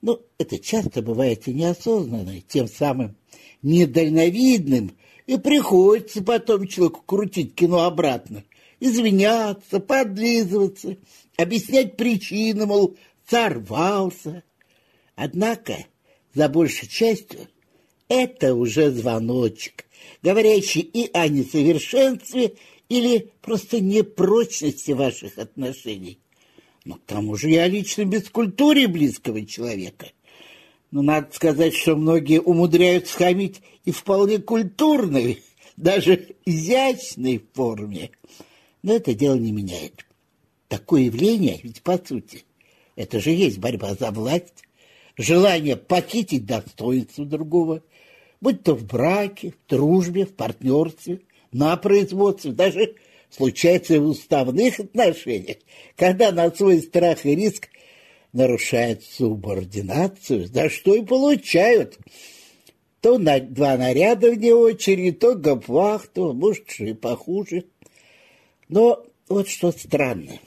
Ну, 0.00 0.20
это 0.38 0.58
часто 0.58 1.02
бывает 1.02 1.46
и 1.46 1.54
неосознанно, 1.54 2.40
тем 2.48 2.66
самым 2.66 3.16
недальновидным, 3.62 4.96
и 5.26 5.38
приходится 5.38 6.22
потом 6.22 6.66
человеку 6.66 7.02
крутить 7.06 7.54
кино 7.54 7.84
обратно, 7.84 8.44
извиняться, 8.80 9.80
подлизываться, 9.80 10.96
объяснять 11.36 11.96
причины, 11.96 12.66
мол, 12.66 12.96
сорвался. 13.28 14.42
Однако, 15.14 15.86
за 16.34 16.48
большей 16.48 16.88
частью, 16.88 17.48
это 18.22 18.54
уже 18.54 18.90
звоночек, 18.90 19.86
говорящий 20.22 20.80
и 20.80 21.10
о 21.12 21.28
несовершенстве, 21.28 22.54
или 22.88 23.30
просто 23.40 23.80
непрочности 23.80 24.92
ваших 24.92 25.38
отношений. 25.38 26.18
Но 26.84 26.96
к 26.96 27.04
тому 27.06 27.36
же 27.36 27.48
я 27.48 27.66
лично 27.66 28.04
без 28.04 28.28
культуры 28.28 28.88
близкого 28.88 29.44
человека. 29.46 30.10
Но 30.90 31.02
надо 31.02 31.28
сказать, 31.32 31.74
что 31.74 31.96
многие 31.96 32.40
умудряются 32.40 33.16
хамить 33.16 33.62
и 33.84 33.90
вполне 33.90 34.38
культурной, 34.38 35.42
даже 35.76 36.36
изящной 36.44 37.42
форме. 37.52 38.10
Но 38.82 38.94
это 38.94 39.14
дело 39.14 39.36
не 39.36 39.50
меняет. 39.50 40.06
Такое 40.68 41.02
явление, 41.02 41.58
ведь 41.62 41.82
по 41.82 41.98
сути, 41.98 42.44
это 42.96 43.18
же 43.18 43.30
есть 43.30 43.58
борьба 43.58 43.94
за 43.94 44.10
власть, 44.10 44.64
желание 45.16 45.76
похитить 45.76 46.46
достоинство 46.46 47.24
другого, 47.24 47.82
будь 48.44 48.62
то 48.62 48.74
в 48.74 48.84
браке, 48.84 49.52
в 49.52 49.70
дружбе, 49.70 50.26
в 50.26 50.34
партнерстве, 50.34 51.20
на 51.50 51.74
производстве, 51.78 52.52
даже 52.52 52.96
случается 53.30 53.98
в 53.98 54.04
уставных 54.04 54.78
отношениях, 54.78 55.56
когда 55.96 56.30
на 56.30 56.50
свой 56.50 56.82
страх 56.82 57.24
и 57.24 57.34
риск 57.34 57.70
нарушают 58.34 59.02
субординацию, 59.02 60.46
за 60.46 60.68
что 60.68 60.94
и 60.94 61.02
получают 61.02 61.98
то 63.00 63.18
на 63.18 63.40
два 63.40 63.78
наряда 63.78 64.30
вне 64.30 64.54
очереди, 64.54 65.12
то 65.12 65.34
гопвахту, 65.34 66.34
может, 66.34 66.70
и 66.80 66.92
похуже. 66.92 67.64
Но 68.68 69.06
вот 69.28 69.48
что 69.48 69.72
странно. 69.72 70.38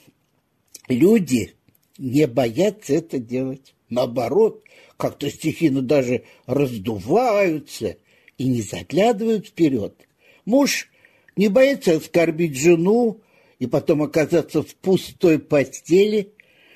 Люди 0.88 1.54
не 1.98 2.28
боятся 2.28 2.94
это 2.94 3.18
делать. 3.18 3.74
Наоборот, 3.90 4.62
как-то 4.98 5.30
стихийно 5.30 5.80
даже 5.80 6.24
раздуваются 6.46 7.96
и 8.36 8.44
не 8.46 8.60
заглядывают 8.60 9.46
вперед. 9.46 9.94
Муж 10.44 10.90
не 11.36 11.48
боится 11.48 11.96
оскорбить 11.96 12.58
жену 12.58 13.20
и 13.58 13.66
потом 13.66 14.02
оказаться 14.02 14.62
в 14.62 14.74
пустой 14.74 15.38
постели. 15.38 16.32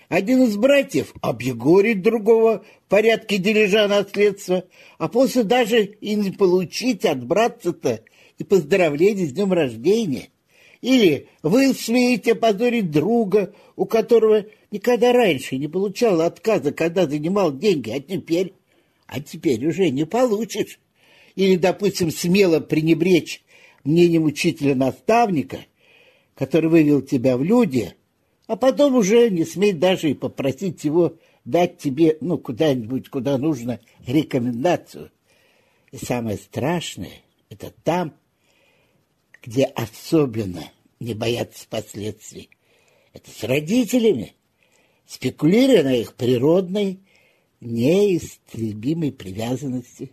Один 0.08 0.42
из 0.44 0.56
братьев 0.56 1.12
объегорит 1.20 2.02
другого 2.02 2.64
в 2.86 2.88
порядке 2.88 3.38
дележа 3.38 3.88
наследства, 3.88 4.64
а 4.98 5.08
после 5.08 5.42
даже 5.42 5.84
и 5.84 6.14
не 6.14 6.30
получить 6.30 7.04
от 7.04 7.24
братца-то 7.24 8.02
и 8.38 8.44
поздравления 8.44 9.26
с 9.26 9.32
днем 9.32 9.52
рождения. 9.52 10.28
Или 10.80 11.28
вы 11.42 11.74
смеете 11.74 12.34
позорить 12.34 12.90
друга, 12.90 13.52
у 13.74 13.84
которого 13.84 14.44
никогда 14.72 15.12
раньше 15.12 15.56
не 15.58 15.68
получал 15.68 16.20
отказа, 16.22 16.72
когда 16.72 17.06
занимал 17.06 17.56
деньги, 17.56 17.90
а 17.90 18.00
теперь, 18.00 18.54
а 19.06 19.20
теперь 19.20 19.64
уже 19.66 19.90
не 19.90 20.04
получишь. 20.04 20.80
Или, 21.36 21.56
допустим, 21.56 22.10
смело 22.10 22.60
пренебречь 22.60 23.42
мнением 23.84 24.24
учителя-наставника, 24.24 25.58
который 26.34 26.70
вывел 26.70 27.02
тебя 27.02 27.36
в 27.36 27.44
люди, 27.44 27.94
а 28.46 28.56
потом 28.56 28.96
уже 28.96 29.30
не 29.30 29.44
сметь 29.44 29.78
даже 29.78 30.10
и 30.10 30.14
попросить 30.14 30.84
его 30.84 31.16
дать 31.44 31.78
тебе, 31.78 32.16
ну, 32.20 32.38
куда-нибудь, 32.38 33.08
куда 33.08 33.38
нужно, 33.38 33.80
рекомендацию. 34.06 35.10
И 35.90 35.98
самое 35.98 36.36
страшное, 36.36 37.22
это 37.50 37.72
там, 37.84 38.14
где 39.42 39.64
особенно 39.64 40.64
не 41.00 41.14
боятся 41.14 41.66
последствий. 41.68 42.48
Это 43.12 43.30
с 43.30 43.42
родителями, 43.42 44.34
спекулируя 45.12 45.82
на 45.82 45.94
их 45.94 46.14
природной, 46.14 47.00
неистребимой 47.60 49.12
привязанности. 49.12 50.10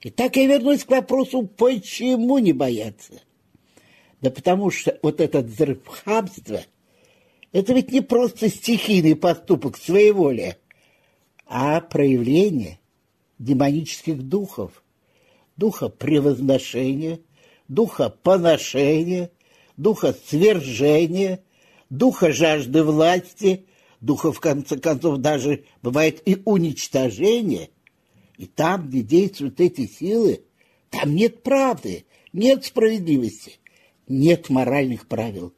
И 0.00 0.10
так 0.10 0.36
я 0.36 0.46
вернусь 0.46 0.84
к 0.84 0.90
вопросу, 0.90 1.46
почему 1.46 2.38
не 2.38 2.52
бояться? 2.52 3.14
Да 4.20 4.30
потому 4.30 4.70
что 4.70 4.98
вот 5.02 5.20
этот 5.20 5.46
взрыв 5.46 5.86
хамства, 5.86 6.62
это 7.52 7.72
ведь 7.72 7.92
не 7.92 8.00
просто 8.00 8.48
стихийный 8.48 9.16
поступок 9.16 9.76
своеволия, 9.76 10.58
а 11.46 11.80
проявление 11.80 12.80
демонических 13.38 14.22
духов, 14.22 14.82
духа 15.56 15.88
превозношения– 15.88 17.20
духа 17.68 18.10
поношения, 18.10 19.30
духа 19.76 20.14
свержения, 20.26 21.40
духа 21.90 22.32
жажды 22.32 22.82
власти, 22.82 23.66
духа, 24.04 24.32
в 24.32 24.40
конце 24.40 24.78
концов, 24.78 25.18
даже 25.18 25.64
бывает 25.82 26.22
и 26.26 26.40
уничтожения. 26.44 27.70
И 28.36 28.46
там, 28.46 28.88
где 28.88 29.02
действуют 29.02 29.60
эти 29.60 29.86
силы, 29.86 30.42
там 30.90 31.14
нет 31.14 31.42
правды, 31.42 32.04
нет 32.32 32.64
справедливости, 32.64 33.58
нет 34.08 34.50
моральных 34.50 35.06
правил. 35.06 35.52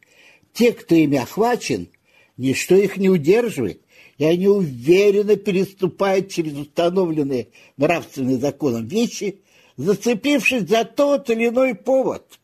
Те, 0.53 0.73
кто 0.73 0.95
ими 0.95 1.19
охвачен, 1.19 1.89
ничто 2.37 2.75
их 2.75 2.97
не 2.97 3.09
удерживает, 3.09 3.83
и 4.19 4.25
они 4.25 4.49
уверенно 4.49 5.37
переступают 5.37 6.31
через 6.31 6.55
установленные 6.55 7.49
нравственным 7.77 8.41
законом 8.41 8.87
вещи 8.87 9.41
зацепившись 9.77 10.69
за 10.69 10.85
тот 10.85 11.29
или 11.31 11.49
иной 11.49 11.75
повод, 11.75 12.39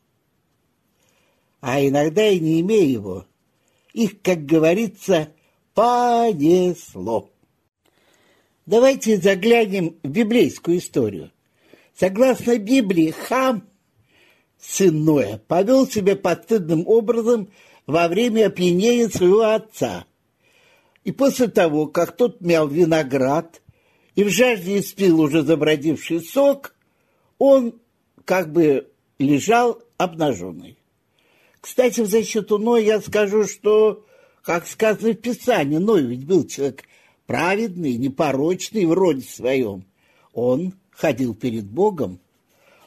а 1.61 1.85
иногда 1.85 2.27
и 2.27 2.39
не 2.39 2.61
имея 2.61 2.85
его. 2.85 3.25
Их, 3.93 4.21
как 4.21 4.45
говорится, 4.45 5.33
понесло. 5.73 7.29
Давайте 8.65 9.17
заглянем 9.17 9.97
в 10.03 10.09
библейскую 10.09 10.77
историю. 10.77 11.31
Согласно 11.95 12.57
Библии, 12.57 13.11
хам, 13.11 13.67
сын 14.59 15.03
Ноя, 15.03 15.41
повел 15.47 15.87
себя 15.87 16.15
постыдным 16.15 16.87
образом 16.87 17.49
во 17.85 18.07
время 18.07 18.47
опьянения 18.47 19.09
своего 19.09 19.41
отца. 19.41 20.05
И 21.03 21.11
после 21.11 21.49
того, 21.49 21.87
как 21.87 22.15
тот 22.15 22.41
мял 22.41 22.67
виноград 22.67 23.61
и 24.15 24.23
в 24.23 24.29
жажде 24.29 24.79
испил 24.79 25.19
уже 25.19 25.43
забродивший 25.43 26.21
сок, 26.21 26.75
он 27.37 27.79
как 28.25 28.51
бы 28.51 28.89
лежал 29.19 29.81
обнаженный. 29.97 30.77
Кстати, 31.59 32.01
в 32.01 32.07
защиту 32.07 32.57
Ноя 32.57 32.81
я 32.81 33.01
скажу, 33.01 33.45
что, 33.45 34.05
как 34.43 34.67
сказано 34.67 35.13
в 35.13 35.15
Писании, 35.15 35.77
Ной 35.77 36.03
ведь 36.03 36.25
был 36.25 36.45
человек 36.45 36.83
праведный, 37.25 37.95
непорочный 37.95 38.85
в 38.85 38.93
роде 38.93 39.21
своем. 39.21 39.85
Он 40.33 40.73
ходил 40.91 41.33
перед 41.33 41.65
Богом. 41.65 42.19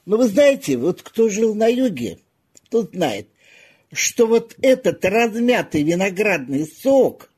Но 0.05 0.19
вы 0.19 0.29
знаете, 0.29 0.77
вот 0.77 1.03
кто 1.03 1.29
жил 1.29 1.55
на 1.55 1.67
юге, 1.67 2.19
тот 2.71 2.93
знает, 2.93 3.29
что 3.91 4.27
вот 4.27 4.55
этот 4.61 5.05
размятый 5.05 5.83
виноградный 5.83 6.67
сок, 6.67 7.31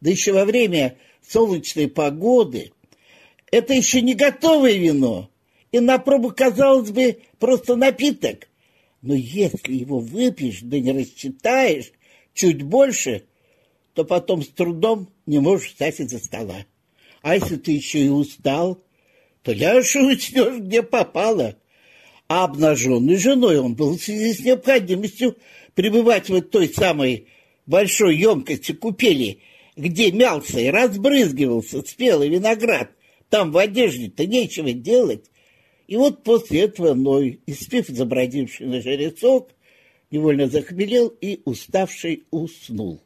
да 0.00 0.10
еще 0.10 0.32
во 0.32 0.44
время 0.44 0.98
солнечной 1.26 1.88
погоды, 1.88 2.72
это 3.50 3.72
еще 3.72 4.02
не 4.02 4.14
готовое 4.14 4.74
вино, 4.74 5.30
и 5.70 5.78
на 5.78 5.98
пробу, 5.98 6.30
казалось 6.30 6.90
бы, 6.90 7.20
просто 7.38 7.76
напиток. 7.76 8.48
Но 9.00 9.14
если 9.14 9.74
его 9.74 10.00
выпьешь, 10.00 10.60
да 10.62 10.78
не 10.80 10.92
рассчитаешь 10.92 11.92
чуть 12.34 12.62
больше, 12.62 13.24
то 13.94 14.04
потом 14.04 14.42
с 14.42 14.48
трудом 14.48 15.08
не 15.26 15.38
можешь 15.38 15.68
встать 15.68 16.00
из-за 16.00 16.18
стола. 16.18 16.66
А 17.22 17.34
если 17.36 17.56
ты 17.56 17.72
еще 17.72 18.04
и 18.04 18.08
устал, 18.08 18.82
пляж 19.42 19.96
и 19.96 20.00
уснешь, 20.00 20.60
где 20.60 20.82
попало. 20.82 21.56
А 22.28 22.44
обнаженной 22.44 23.16
женой 23.16 23.58
он 23.58 23.74
был 23.74 23.96
в 23.96 24.02
связи 24.02 24.34
с 24.34 24.40
необходимостью 24.40 25.36
пребывать 25.74 26.28
в 26.28 26.40
той 26.42 26.68
самой 26.68 27.28
большой 27.66 28.16
емкости 28.16 28.72
купели, 28.72 29.40
где 29.76 30.10
мялся 30.10 30.58
и 30.58 30.68
разбрызгивался 30.68 31.82
спелый 31.82 32.28
виноград. 32.28 32.90
Там 33.28 33.52
в 33.52 33.58
одежде-то 33.58 34.26
нечего 34.26 34.72
делать. 34.72 35.30
И 35.86 35.96
вот 35.96 36.24
после 36.24 36.62
этого 36.62 36.94
Ной, 36.94 37.40
испив 37.46 37.88
забродивший 37.88 38.66
на 38.66 38.80
жрецок, 38.80 39.50
невольно 40.10 40.48
захмелел 40.48 41.08
и, 41.08 41.42
уставший, 41.44 42.24
уснул. 42.30 43.03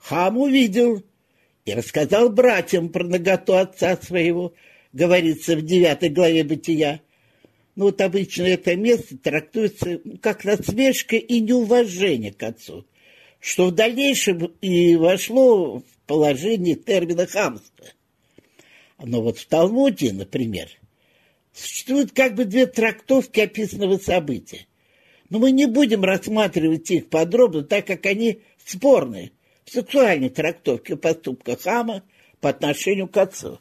Хам 0.00 0.38
увидел 0.38 1.02
и 1.64 1.74
рассказал 1.74 2.30
братьям 2.30 2.88
про 2.88 3.04
наготу 3.04 3.54
отца 3.54 3.96
своего, 3.96 4.54
говорится 4.92 5.56
в 5.56 5.62
девятой 5.62 6.08
главе 6.08 6.42
Бытия. 6.42 7.00
Ну 7.76 7.86
вот 7.86 8.00
обычно 8.00 8.44
это 8.44 8.74
место 8.76 9.16
трактуется 9.18 10.00
как 10.20 10.44
насмешка 10.44 11.16
и 11.16 11.40
неуважение 11.40 12.32
к 12.32 12.42
отцу, 12.42 12.86
что 13.38 13.66
в 13.66 13.74
дальнейшем 13.74 14.52
и 14.60 14.96
вошло 14.96 15.78
в 15.78 15.84
положение 16.06 16.74
термина 16.74 17.26
хамства. 17.26 17.86
Но 18.98 19.22
вот 19.22 19.38
в 19.38 19.46
Талмуде, 19.46 20.12
например, 20.12 20.68
существуют 21.52 22.12
как 22.12 22.34
бы 22.34 22.44
две 22.44 22.66
трактовки 22.66 23.40
описанного 23.40 23.98
события. 23.98 24.66
Но 25.28 25.38
мы 25.38 25.52
не 25.52 25.66
будем 25.66 26.02
рассматривать 26.02 26.90
их 26.90 27.08
подробно, 27.08 27.62
так 27.62 27.86
как 27.86 28.04
они 28.06 28.40
спорные 28.66 29.30
сексуальной 29.72 30.30
трактовке 30.30 30.96
поступка 30.96 31.56
Хама 31.56 32.02
по 32.40 32.50
отношению 32.50 33.08
к 33.08 33.16
отцу. 33.16 33.60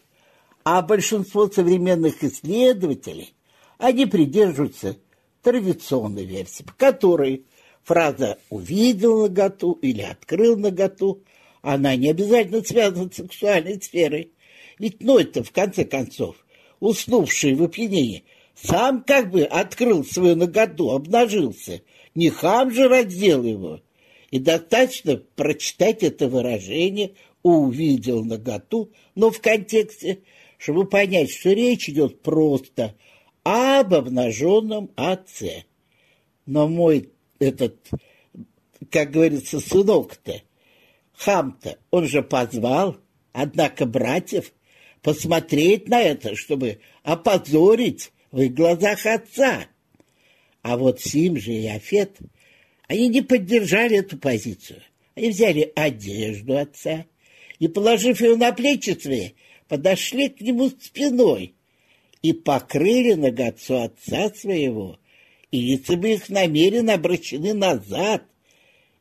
А 0.64 0.82
большинство 0.82 1.50
современных 1.50 2.24
исследователей, 2.24 3.34
они 3.78 4.06
придерживаются 4.06 4.98
традиционной 5.42 6.26
версии, 6.26 6.64
по 6.64 6.74
которой 6.74 7.46
фраза 7.84 8.38
«увидел 8.50 9.24
наготу» 9.24 9.74
или 9.82 10.02
«открыл 10.02 10.58
наготу», 10.58 11.24
она 11.62 11.96
не 11.96 12.10
обязательно 12.10 12.64
связана 12.64 13.10
с 13.12 13.16
сексуальной 13.16 13.82
сферой. 13.82 14.32
Ведь 14.78 15.02
Ной-то, 15.02 15.44
в 15.44 15.52
конце 15.52 15.86
концов, 15.86 16.36
уснувший 16.80 17.56
в 17.56 17.64
опьянении, 17.64 18.24
сам 18.56 19.04
как 19.04 19.32
бы 19.32 19.44
открыл 19.44 20.06
свою 20.06 20.36
наготу, 20.36 20.92
обнажился. 20.92 21.82
Не 22.16 22.30
хам 22.30 22.72
же 22.72 22.88
раздел 22.88 23.44
его. 23.44 23.82
И 24.32 24.40
достаточно 24.40 25.18
прочитать 25.18 26.04
это 26.04 26.28
выражение 26.28 27.14
«увидел 27.42 28.24
наготу», 28.24 28.92
но 29.16 29.32
в 29.32 29.42
контексте, 29.42 30.20
чтобы 30.58 30.86
понять, 30.86 31.32
что 31.32 31.52
речь 31.52 31.90
идет 31.90 32.22
просто 32.22 32.96
об 33.44 33.94
обнаженном 33.94 34.92
отце. 34.96 35.64
Но 36.46 36.68
мой 36.68 37.10
этот, 37.40 37.78
как 38.92 39.12
говорится, 39.12 39.60
сынок-то, 39.60 40.42
хам-то, 41.14 41.80
он 41.90 42.08
же 42.08 42.22
позвал, 42.22 42.98
однако 43.34 43.86
братьев 43.86 44.54
посмотреть 45.02 45.88
на 45.88 46.02
это, 46.02 46.36
чтобы 46.36 46.80
опозорить 47.04 48.12
в 48.32 48.42
их 48.42 48.54
глазах 48.54 49.06
отца. 49.06 49.66
А 50.62 50.78
вот 50.78 51.00
Сим 51.00 51.38
же 51.38 51.54
и 51.54 51.68
Афет, 51.68 52.18
они 52.90 53.08
не 53.08 53.22
поддержали 53.22 54.00
эту 54.00 54.18
позицию. 54.18 54.82
Они 55.16 55.30
взяли 55.30 55.72
одежду 55.76 56.58
отца 56.58 57.06
и, 57.60 57.68
положив 57.68 58.20
ее 58.20 58.36
на 58.36 58.52
плечи 58.52 58.98
свои, 59.00 59.30
подошли 59.68 60.28
к 60.30 60.42
нему 60.42 60.70
спиной 60.70 61.54
и 62.24 62.34
покрыли 62.34 63.14
ноготцу 63.14 63.84
отца 63.84 64.32
своего, 64.32 65.00
и 65.52 65.62
лица 65.62 65.96
бы 65.98 66.14
их 66.14 66.30
намеренно 66.30 66.96
обращены 66.96 67.54
назад, 67.54 68.24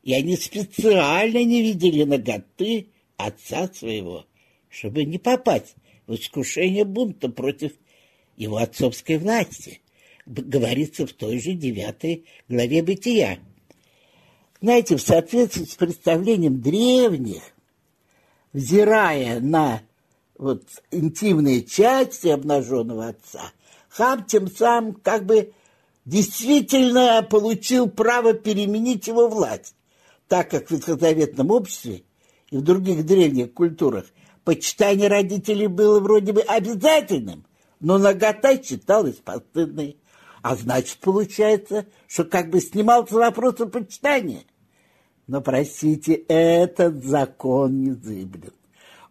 и 0.02 0.12
они 0.12 0.36
специально 0.36 1.42
не 1.42 1.62
видели 1.62 2.04
ноготы 2.04 2.88
отца 3.16 3.70
своего, 3.72 4.26
чтобы 4.68 5.04
не 5.04 5.16
попасть 5.16 5.74
в 6.06 6.14
искушение 6.14 6.84
бунта 6.84 7.30
против 7.30 7.72
его 8.36 8.58
отцовской 8.58 9.16
власти, 9.16 9.80
говорится 10.26 11.06
в 11.06 11.12
той 11.14 11.38
же 11.38 11.54
девятой 11.54 12.26
главе 12.48 12.82
Бытия. 12.82 13.38
Знаете, 14.60 14.96
в 14.96 15.02
соответствии 15.02 15.64
с 15.64 15.74
представлением 15.76 16.60
древних, 16.60 17.42
взирая 18.52 19.40
на 19.40 19.82
вот 20.36 20.64
интимные 20.90 21.62
части 21.62 22.28
обнаженного 22.28 23.08
отца, 23.08 23.52
Хам 23.88 24.24
тем 24.24 24.50
самым 24.50 24.94
как 24.94 25.24
бы 25.26 25.52
действительно 26.04 27.26
получил 27.28 27.88
право 27.88 28.32
переменить 28.32 29.08
его 29.08 29.28
власть, 29.28 29.74
так 30.28 30.50
как 30.50 30.68
в 30.68 30.70
ветхозаветном 30.70 31.50
обществе 31.50 32.02
и 32.50 32.56
в 32.56 32.62
других 32.62 33.04
древних 33.04 33.52
культурах 33.52 34.06
почитание 34.44 35.08
родителей 35.08 35.66
было 35.66 36.00
вроде 36.00 36.32
бы 36.32 36.42
обязательным, 36.42 37.44
но 37.80 37.98
нагота 37.98 38.62
считалась 38.62 39.16
постыдной. 39.16 39.98
А 40.42 40.54
значит, 40.56 40.98
получается, 40.98 41.86
что 42.06 42.24
как 42.24 42.50
бы 42.50 42.60
снимался 42.60 43.14
вопрос 43.14 43.56
почитания. 43.56 44.42
Но, 45.26 45.40
простите, 45.40 46.14
этот 46.28 47.04
закон 47.04 47.82
не 47.82 47.90
зыблен. 47.92 48.52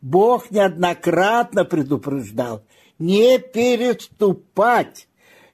Бог 0.01 0.51
неоднократно 0.51 1.65
предупреждал 1.65 2.63
не 2.99 3.39
переступать, 3.39 5.07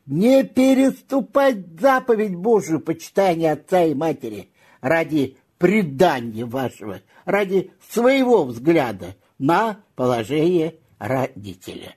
не 0.05 0.43
переступать 0.43 1.79
заповедь 1.79 2.35
Божию 2.35 2.79
почитания 2.79 3.53
отца 3.53 3.83
и 3.83 3.93
матери 3.93 4.49
ради 4.81 5.37
предания 5.57 6.45
вашего, 6.45 7.01
ради 7.25 7.71
своего 7.89 8.45
взгляда, 8.45 9.15
на 9.39 9.79
положение 9.95 10.75
родителя. 10.99 11.95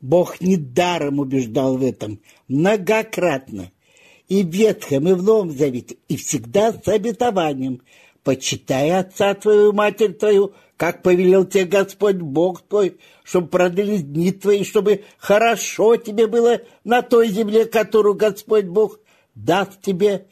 Бог 0.00 0.40
недаром 0.40 1.18
убеждал 1.18 1.76
в 1.76 1.84
этом 1.84 2.20
многократно, 2.48 3.70
и 4.28 4.42
в 4.42 4.48
Ветхом, 4.48 5.08
и 5.08 5.12
в 5.12 5.22
Новом 5.22 5.50
Завете, 5.50 5.96
и 6.08 6.16
всегда 6.16 6.72
с 6.72 6.86
обетованием. 6.88 7.82
«Почитай 8.22 8.90
отца 8.90 9.34
твою, 9.34 9.72
матерь 9.72 10.12
твою, 10.12 10.52
как 10.76 11.02
повелел 11.02 11.44
тебе 11.44 11.64
Господь 11.64 12.16
Бог 12.16 12.62
твой, 12.62 12.96
чтобы 13.22 13.46
продлились 13.46 14.02
дни 14.02 14.32
твои, 14.32 14.64
чтобы 14.64 15.04
хорошо 15.18 15.96
тебе 15.96 16.26
было 16.26 16.60
на 16.82 17.02
той 17.02 17.28
земле, 17.28 17.66
которую 17.66 18.16
Господь 18.16 18.64
Бог 18.64 18.98
даст 19.36 19.80
тебе, 19.80 20.26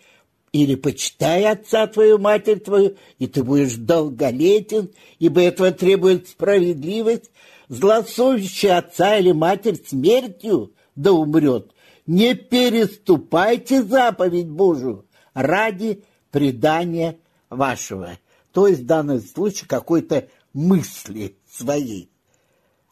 или 0.54 0.76
почитай 0.76 1.46
отца 1.46 1.88
твою, 1.88 2.18
матерь 2.18 2.60
твою, 2.60 2.96
и 3.18 3.26
ты 3.26 3.42
будешь 3.42 3.74
долголетен, 3.74 4.92
ибо 5.18 5.40
этого 5.40 5.72
требует 5.72 6.28
справедливость, 6.28 7.32
злосовещий 7.68 8.70
отца 8.70 9.16
или 9.16 9.32
матерь 9.32 9.82
смертью 9.84 10.72
да 10.94 11.10
умрет. 11.10 11.72
Не 12.06 12.34
переступайте 12.34 13.82
заповедь 13.82 14.48
Божию 14.48 15.06
ради 15.32 16.04
предания 16.30 17.18
вашего. 17.50 18.16
То 18.52 18.68
есть 18.68 18.82
в 18.82 18.86
данном 18.86 19.18
случае 19.22 19.66
какой-то 19.66 20.28
мысли 20.52 21.36
своей. 21.50 22.12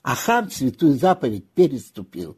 А 0.02 0.16
хам 0.16 0.50
святую 0.50 0.94
заповедь 0.94 1.48
переступил. 1.50 2.36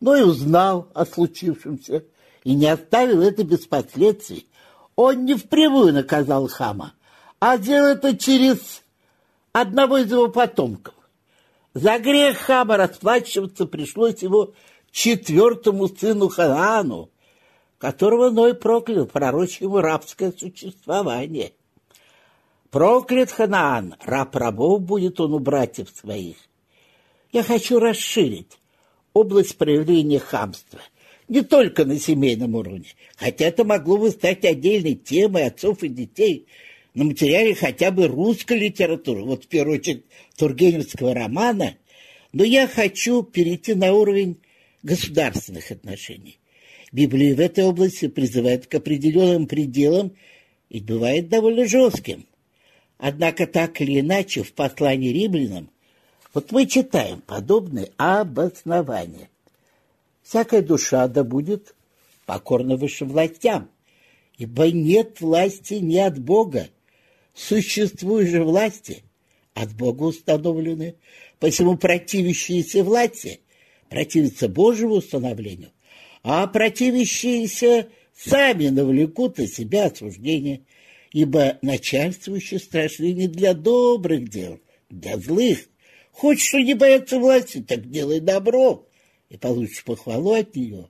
Но 0.00 0.16
и 0.16 0.22
узнал 0.22 0.90
о 0.94 1.06
случившемся– 1.06 2.02
и 2.44 2.54
не 2.54 2.66
оставил 2.66 3.22
это 3.22 3.44
без 3.44 3.66
последствий. 3.66 4.46
Он 4.96 5.24
не 5.24 5.34
впрямую 5.34 5.92
наказал 5.92 6.48
хама, 6.48 6.94
а 7.40 7.56
сделал 7.56 7.88
это 7.88 8.16
через 8.16 8.82
одного 9.52 9.98
из 9.98 10.10
его 10.10 10.28
потомков. 10.28 10.94
За 11.74 11.98
грех 11.98 12.38
хама 12.38 12.76
расплачиваться 12.76 13.66
пришлось 13.66 14.22
его 14.22 14.54
четвертому 14.90 15.88
сыну 15.88 16.28
Ханаану, 16.28 17.10
которого 17.78 18.30
Ной 18.30 18.54
проклял, 18.54 19.06
пророчь 19.06 19.60
ему 19.60 19.78
рабское 19.78 20.32
существование. 20.32 21.52
Проклят 22.70 23.30
Ханаан, 23.30 23.94
раб 24.00 24.34
рабов 24.34 24.82
будет 24.82 25.20
он 25.20 25.34
у 25.34 25.38
братьев 25.38 25.88
своих. 25.90 26.36
Я 27.30 27.42
хочу 27.42 27.78
расширить 27.78 28.58
область 29.12 29.56
проявления 29.56 30.18
хамства– 30.18 30.80
не 31.28 31.42
только 31.42 31.84
на 31.84 31.98
семейном 31.98 32.54
уровне, 32.54 32.86
хотя 33.16 33.46
это 33.46 33.64
могло 33.64 33.98
бы 33.98 34.10
стать 34.10 34.44
отдельной 34.44 34.94
темой 34.94 35.46
отцов 35.46 35.82
и 35.82 35.88
детей 35.88 36.46
на 36.94 37.04
материале 37.04 37.54
хотя 37.54 37.90
бы 37.90 38.08
русской 38.08 38.58
литературы, 38.58 39.22
вот 39.22 39.44
в 39.44 39.48
первую 39.48 39.78
очередь 39.78 40.04
Тургеневского 40.36 41.14
романа, 41.14 41.76
но 42.32 42.44
я 42.44 42.66
хочу 42.66 43.22
перейти 43.22 43.74
на 43.74 43.92
уровень 43.92 44.38
государственных 44.82 45.70
отношений. 45.70 46.38
Библия 46.92 47.34
в 47.34 47.40
этой 47.40 47.64
области 47.64 48.08
призывает 48.08 48.66
к 48.66 48.74
определенным 48.74 49.46
пределам 49.46 50.16
и 50.70 50.80
бывает 50.80 51.28
довольно 51.28 51.66
жестким. 51.66 52.26
Однако 52.96 53.46
так 53.46 53.80
или 53.80 54.00
иначе 54.00 54.42
в 54.42 54.52
послании 54.52 55.12
римлянам 55.12 55.70
Вот 56.34 56.50
мы 56.52 56.66
читаем 56.66 57.20
подобные 57.20 57.90
обоснования. 57.96 59.28
Всякая 60.28 60.60
душа 60.60 61.08
да 61.08 61.24
будет 61.24 61.74
покорна 62.26 62.76
высшим 62.76 63.08
властям, 63.08 63.70
ибо 64.36 64.70
нет 64.70 65.22
власти 65.22 65.74
не 65.74 66.00
от 66.00 66.18
Бога. 66.18 66.68
Существуют 67.32 68.28
же 68.28 68.44
власти 68.44 69.04
от 69.54 69.74
Бога 69.74 70.02
установлены, 70.02 70.96
посему 71.38 71.78
противящиеся 71.78 72.84
власти 72.84 73.40
противятся 73.88 74.50
Божьему 74.50 74.96
установлению, 74.96 75.70
а 76.22 76.46
противящиеся 76.46 77.88
сами 78.14 78.68
навлекут 78.68 79.38
на 79.38 79.46
себя 79.46 79.86
осуждение, 79.86 80.60
ибо 81.10 81.56
начальствующие 81.62 82.60
страшны 82.60 83.14
не 83.14 83.28
для 83.28 83.54
добрых 83.54 84.28
дел, 84.28 84.60
для 84.90 85.16
злых. 85.16 85.60
Хочешь, 86.12 86.52
не 86.52 86.74
бояться 86.74 87.18
власти, 87.18 87.64
так 87.66 87.90
делай 87.90 88.20
добро, 88.20 88.87
и 89.28 89.36
получишь 89.36 89.84
похвалу 89.84 90.32
от 90.32 90.56
нее, 90.56 90.88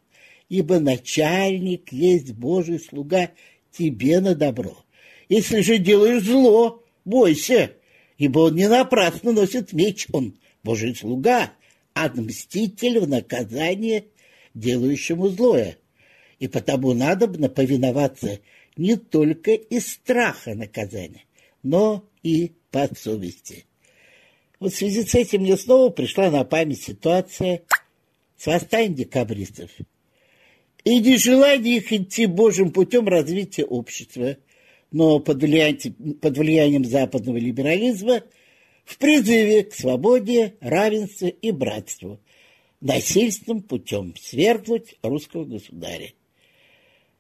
ибо 0.48 0.78
начальник 0.78 1.92
есть 1.92 2.32
Божий 2.32 2.78
слуга 2.78 3.30
тебе 3.72 4.20
на 4.20 4.34
добро. 4.34 4.84
Если 5.28 5.60
же 5.60 5.78
делаешь 5.78 6.24
зло, 6.24 6.82
бойся, 7.04 7.72
ибо 8.16 8.40
он 8.40 8.54
не 8.54 8.68
напрасно 8.68 9.32
носит 9.32 9.72
меч, 9.72 10.06
он 10.12 10.38
Божий 10.62 10.94
слуга, 10.94 11.52
а 11.94 12.08
мститель 12.08 13.00
в 13.00 13.08
наказание 13.08 14.06
делающему 14.54 15.28
злое. 15.28 15.78
И 16.38 16.46
потому 16.48 16.94
надо 16.94 17.26
повиноваться 17.48 18.40
не 18.76 18.96
только 18.96 19.52
из 19.52 19.88
страха 19.88 20.54
наказания, 20.54 21.24
но 21.62 22.04
и 22.22 22.52
по 22.70 22.88
совести. 22.94 23.66
Вот 24.60 24.72
в 24.72 24.76
связи 24.76 25.04
с 25.04 25.14
этим 25.14 25.42
мне 25.42 25.56
снова 25.56 25.90
пришла 25.90 26.30
на 26.30 26.44
память 26.44 26.82
ситуация 26.82 27.62
с 28.38 28.46
восстанием 28.46 28.94
декабристов 28.94 29.70
и 30.84 31.00
нежелание 31.00 31.78
их 31.78 31.92
идти 31.92 32.26
Божьим 32.26 32.70
путем 32.70 33.08
развития 33.08 33.64
общества, 33.64 34.38
но 34.90 35.18
под 35.18 35.42
влиянием, 35.42 36.14
под 36.14 36.38
влиянием 36.38 36.84
западного 36.84 37.36
либерализма 37.36 38.22
в 38.84 38.96
призыве 38.96 39.64
к 39.64 39.74
свободе, 39.74 40.54
равенству 40.60 41.28
и 41.28 41.50
братству, 41.50 42.20
насильственным 42.80 43.60
путем 43.62 44.14
свергнуть 44.18 44.96
русского 45.02 45.44
государя. 45.44 46.12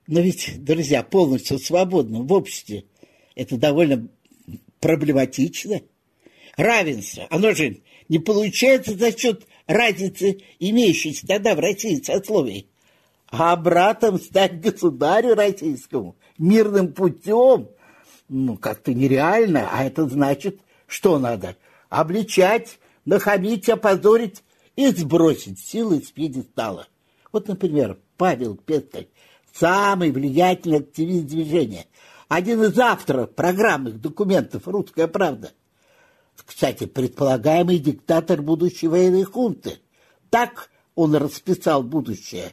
Но 0.06 0.20
ведь, 0.20 0.64
друзья, 0.64 1.02
полностью 1.02 1.58
свободным 1.58 2.26
в 2.26 2.32
обществе 2.32 2.84
это 3.34 3.58
довольно 3.58 4.08
проблематично. 4.80 5.82
Равенство, 6.56 7.26
оно 7.28 7.52
же 7.52 7.82
не 8.08 8.18
получается 8.18 8.96
за 8.96 9.16
счет 9.16 9.46
разницы, 9.68 10.38
имеющейся 10.58 11.26
тогда 11.28 11.54
в 11.54 11.60
России 11.60 12.02
сословий. 12.02 12.68
А 13.30 13.54
братом 13.54 14.18
стать 14.18 14.60
государю 14.60 15.34
российскому 15.34 16.16
мирным 16.38 16.92
путем, 16.92 17.68
ну, 18.28 18.56
как-то 18.56 18.92
нереально, 18.94 19.68
а 19.70 19.84
это 19.84 20.08
значит, 20.08 20.60
что 20.86 21.18
надо? 21.18 21.56
Обличать, 21.90 22.78
нахамить, 23.04 23.68
опозорить 23.68 24.42
и 24.76 24.88
сбросить 24.88 25.60
силы 25.60 26.02
с 26.02 26.10
пьедестала. 26.10 26.88
Вот, 27.30 27.48
например, 27.48 27.98
Павел 28.16 28.56
Пестель, 28.56 29.08
самый 29.52 30.10
влиятельный 30.10 30.78
активист 30.78 31.26
движения, 31.26 31.84
один 32.28 32.62
из 32.62 32.78
авторов 32.78 33.34
программных 33.34 34.00
документов 34.00 34.66
«Русская 34.66 35.06
правда». 35.06 35.52
Кстати, 36.44 36.86
предполагаемый 36.86 37.78
диктатор 37.78 38.42
будущей 38.42 38.88
военной 38.88 39.24
хунты. 39.24 39.78
Так 40.30 40.70
он 40.94 41.14
расписал 41.14 41.82
будущее. 41.82 42.52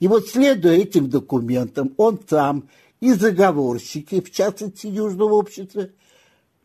И 0.00 0.08
вот 0.08 0.28
следуя 0.28 0.76
этим 0.76 1.08
документам, 1.08 1.94
он 1.96 2.20
сам 2.28 2.68
и 3.00 3.12
заговорщики, 3.12 4.20
в 4.20 4.30
частности 4.30 4.86
Южного 4.86 5.34
общества, 5.34 5.88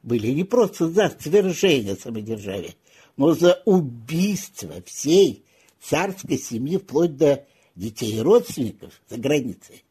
были 0.04 0.28
не 0.32 0.44
просто 0.44 0.88
за 0.90 1.14
свержение 1.20 1.96
самодержавия, 1.96 2.76
но 3.18 3.34
за 3.34 3.62
убийство 3.66 4.76
всей 4.86 5.44
царской 5.82 6.38
семьи 6.38 6.78
вплоть 6.78 7.18
до 7.18 7.46
детей 7.76 8.18
и 8.18 8.22
родственников 8.22 9.02
за 9.10 9.18
границей. 9.18 9.84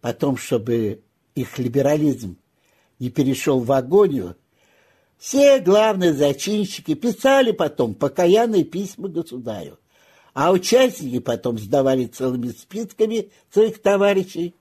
Потом, 0.00 0.36
чтобы 0.36 1.02
их 1.34 1.58
либерализм 1.58 2.36
не 2.98 3.10
перешел 3.10 3.60
в 3.60 3.72
агонию, 3.72 4.36
все 5.18 5.58
главные 5.60 6.12
зачинщики 6.12 6.94
писали 6.94 7.52
потом 7.52 7.94
покаянные 7.94 8.64
письма 8.64 9.08
государю, 9.08 9.78
а 10.34 10.52
участники 10.52 11.18
потом 11.18 11.58
сдавали 11.58 12.06
целыми 12.06 12.48
списками 12.48 13.30
своих 13.50 13.80
товарищей. 13.80 14.54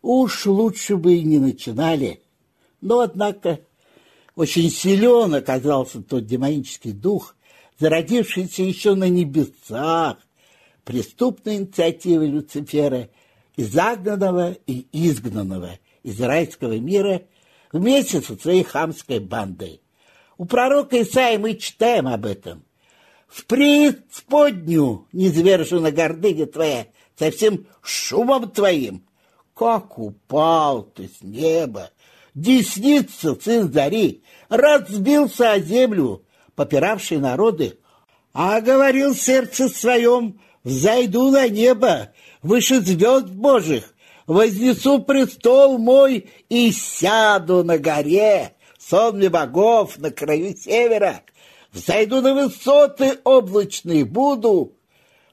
Уж 0.00 0.46
лучше 0.46 0.96
бы 0.96 1.14
и 1.14 1.24
не 1.24 1.38
начинали. 1.38 2.20
Но, 2.80 3.00
однако, 3.00 3.60
очень 4.36 4.70
силен 4.70 5.34
оказался 5.34 6.00
тот 6.00 6.24
демонический 6.24 6.92
дух, 6.92 7.34
зародившийся 7.80 8.62
еще 8.62 8.94
на 8.94 9.08
небесах, 9.08 10.18
преступной 10.84 11.56
инициативы 11.56 12.26
Люцифера, 12.26 13.08
из 13.56 13.72
загнанного 13.72 14.52
и 14.66 14.86
изгнанного 14.92 15.80
из 16.04 16.20
райского 16.20 16.78
мира 16.78 17.22
вместе 17.72 18.20
со 18.20 18.36
своей 18.36 18.62
хамской 18.62 19.18
бандой. 19.18 19.82
У 20.38 20.44
пророка 20.44 21.02
Исаи 21.02 21.36
мы 21.36 21.54
читаем 21.54 22.06
об 22.06 22.24
этом. 22.24 22.64
В 23.26 23.44
преисподнюю 23.44 25.06
низвержена 25.12 25.90
гордыня 25.90 26.46
твоя 26.46 26.86
со 27.18 27.30
всем 27.32 27.66
шумом 27.82 28.48
твоим. 28.50 29.04
Как 29.54 29.98
упал 29.98 30.84
ты 30.84 31.08
с 31.08 31.22
неба, 31.22 31.90
десница, 32.34 33.34
сын 33.34 33.72
зари, 33.72 34.22
разбился 34.48 35.52
о 35.52 35.58
землю, 35.58 36.24
попиравший 36.54 37.18
народы, 37.18 37.76
а 38.32 38.60
говорил 38.60 39.16
сердце 39.16 39.68
своем, 39.68 40.40
взойду 40.62 41.32
на 41.32 41.48
небо, 41.48 42.12
выше 42.42 42.80
звезд 42.80 43.26
Божьих, 43.26 43.92
вознесу 44.28 45.00
престол 45.00 45.78
мой 45.78 46.30
и 46.48 46.70
сяду 46.70 47.64
на 47.64 47.78
горе, 47.78 48.54
сонме 48.88 49.28
богов 49.28 49.98
на 49.98 50.10
краю 50.10 50.56
севера, 50.56 51.22
взойду 51.72 52.20
на 52.20 52.34
высоты 52.34 53.18
облачные, 53.24 54.04
буду 54.04 54.72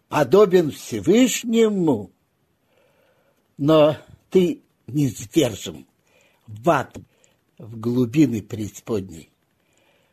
подобен 0.10 0.72
Всевышнему. 0.72 2.12
Но 3.58 3.98
ты 4.30 4.62
не 4.88 5.08
сдержим 5.08 5.88
в 6.48 6.70
ад, 6.70 6.98
в 7.58 7.80
глубины 7.80 8.42
преисподней. 8.42 9.30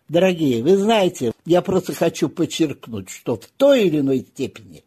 Дорогие, 0.09 0.62
вы 0.62 0.76
знаете, 0.76 1.33
я 1.44 1.62
просто 1.62 1.94
хочу 1.94 2.28
подчеркнуть, 2.28 3.09
что 3.11 3.37
в 3.37 3.46
той 3.46 3.87
или 3.87 4.00
иной 4.00 4.20
степени 4.20 4.85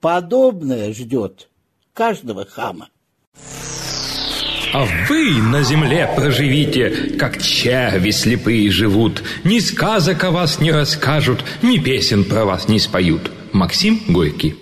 подобное 0.00 0.92
ждет 0.92 1.48
каждого 1.92 2.44
хама. 2.44 2.88
А 4.72 4.86
вы 5.06 5.34
на 5.34 5.62
земле 5.62 6.10
проживите, 6.16 7.14
как 7.18 7.36
черви 7.42 8.10
слепые 8.10 8.70
живут. 8.70 9.22
Ни 9.44 9.58
сказок 9.58 10.24
о 10.24 10.30
вас 10.30 10.60
не 10.60 10.72
расскажут, 10.72 11.44
ни 11.60 11.76
песен 11.76 12.24
про 12.24 12.46
вас 12.46 12.68
не 12.68 12.78
споют. 12.78 13.30
Максим 13.52 14.00
Горький. 14.08 14.56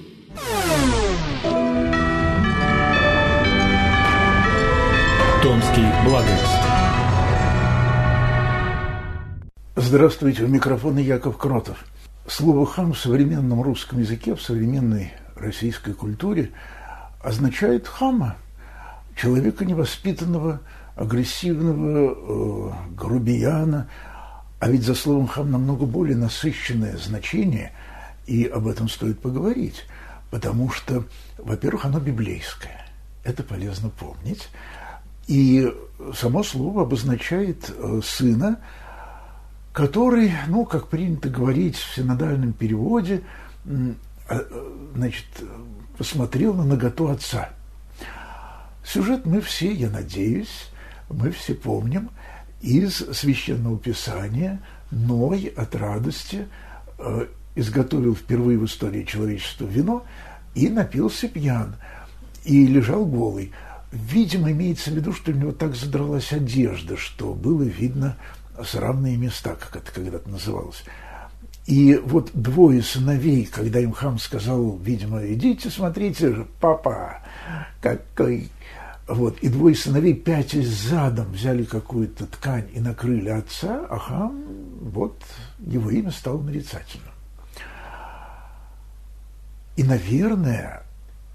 Томский 5.45 5.87
благовест. 6.05 6.61
Здравствуйте, 9.77 10.43
у 10.43 10.49
микрофона 10.49 10.99
Яков 10.99 11.37
Кротов. 11.39 11.85
Слово 12.27 12.67
«хам» 12.67 12.95
в 12.95 12.99
современном 12.99 13.63
русском 13.63 14.01
языке, 14.01 14.35
в 14.35 14.43
современной 14.43 15.13
российской 15.37 15.95
культуре 15.95 16.51
означает 17.23 17.87
«хама», 17.87 18.37
человека 19.17 19.65
невоспитанного, 19.65 20.61
агрессивного, 20.97 22.15
э, 22.15 22.95
грубияна. 22.95 23.89
А 24.59 24.69
ведь 24.69 24.83
за 24.83 24.95
словом 24.95 25.27
«хам» 25.27 25.51
намного 25.51 25.87
более 25.87 26.17
насыщенное 26.17 26.97
значение, 26.99 27.73
и 28.27 28.45
об 28.45 28.67
этом 28.67 28.89
стоит 28.89 29.21
поговорить, 29.21 29.87
потому 30.31 30.71
что, 30.71 31.05
во-первых, 31.39 31.87
оно 31.87 31.99
библейское. 31.99 32.87
Это 33.25 33.43
полезно 33.43 33.89
помнить. 33.89 34.49
И 35.27 35.73
само 36.15 36.43
слово 36.43 36.83
обозначает 36.83 37.71
э, 37.71 38.01
сына, 38.05 38.59
который, 39.73 40.33
ну, 40.49 40.65
как 40.65 40.89
принято 40.89 41.29
говорить 41.29 41.77
в 41.77 41.95
синодальном 41.95 42.53
переводе, 42.53 43.23
э, 43.65 43.93
значит, 44.95 45.27
посмотрел 45.97 46.55
на 46.55 46.65
наготу 46.65 47.09
отца. 47.09 47.51
Сюжет 48.93 49.25
мы 49.25 49.41
все, 49.41 49.73
я 49.73 49.89
надеюсь, 49.89 50.69
мы 51.09 51.31
все 51.31 51.55
помним 51.55 52.11
из 52.61 52.97
Священного 52.97 53.79
Писания, 53.79 54.61
Ной 54.91 55.53
от 55.57 55.77
радости 55.77 56.49
э, 56.99 57.27
изготовил 57.55 58.17
впервые 58.17 58.59
в 58.59 58.65
истории 58.65 59.05
человечества 59.05 59.67
вино 59.67 60.05
и 60.57 60.69
напился 60.69 61.29
пьян, 61.29 61.77
и 62.45 62.67
лежал 62.67 63.07
голый. 63.07 63.53
Видимо, 63.93 64.51
имеется 64.51 64.91
в 64.91 64.95
виду, 64.95 65.13
что 65.13 65.31
у 65.31 65.35
него 65.35 65.53
так 65.53 65.77
задралась 65.77 66.33
одежда, 66.33 66.97
что 66.97 67.33
было 67.33 67.63
видно 67.63 68.17
срамные 68.65 69.17
места, 69.17 69.55
как 69.55 69.77
это 69.77 69.93
когда-то 69.93 70.29
называлось. 70.29 70.83
И 71.67 71.95
вот 72.05 72.33
двое 72.35 72.83
сыновей, 72.83 73.47
когда 73.47 73.79
им 73.79 73.93
хам 73.93 74.19
сказал, 74.19 74.77
видимо, 74.79 75.25
идите, 75.25 75.71
смотрите, 75.71 76.45
папа, 76.59 77.23
какой... 77.81 78.51
Вот, 79.11 79.39
и 79.41 79.49
двое 79.49 79.75
сыновей, 79.75 80.15
пятясь 80.15 80.69
задом, 80.69 81.33
взяли 81.33 81.65
какую-то 81.65 82.27
ткань 82.27 82.69
и 82.73 82.79
накрыли 82.79 83.29
отца, 83.29 83.85
а 83.91 83.99
хам, 83.99 84.45
вот, 84.81 85.21
его 85.59 85.91
имя 85.91 86.13
стало 86.13 86.41
нарицательным. 86.41 87.13
И, 89.77 89.83
наверное, 89.83 90.85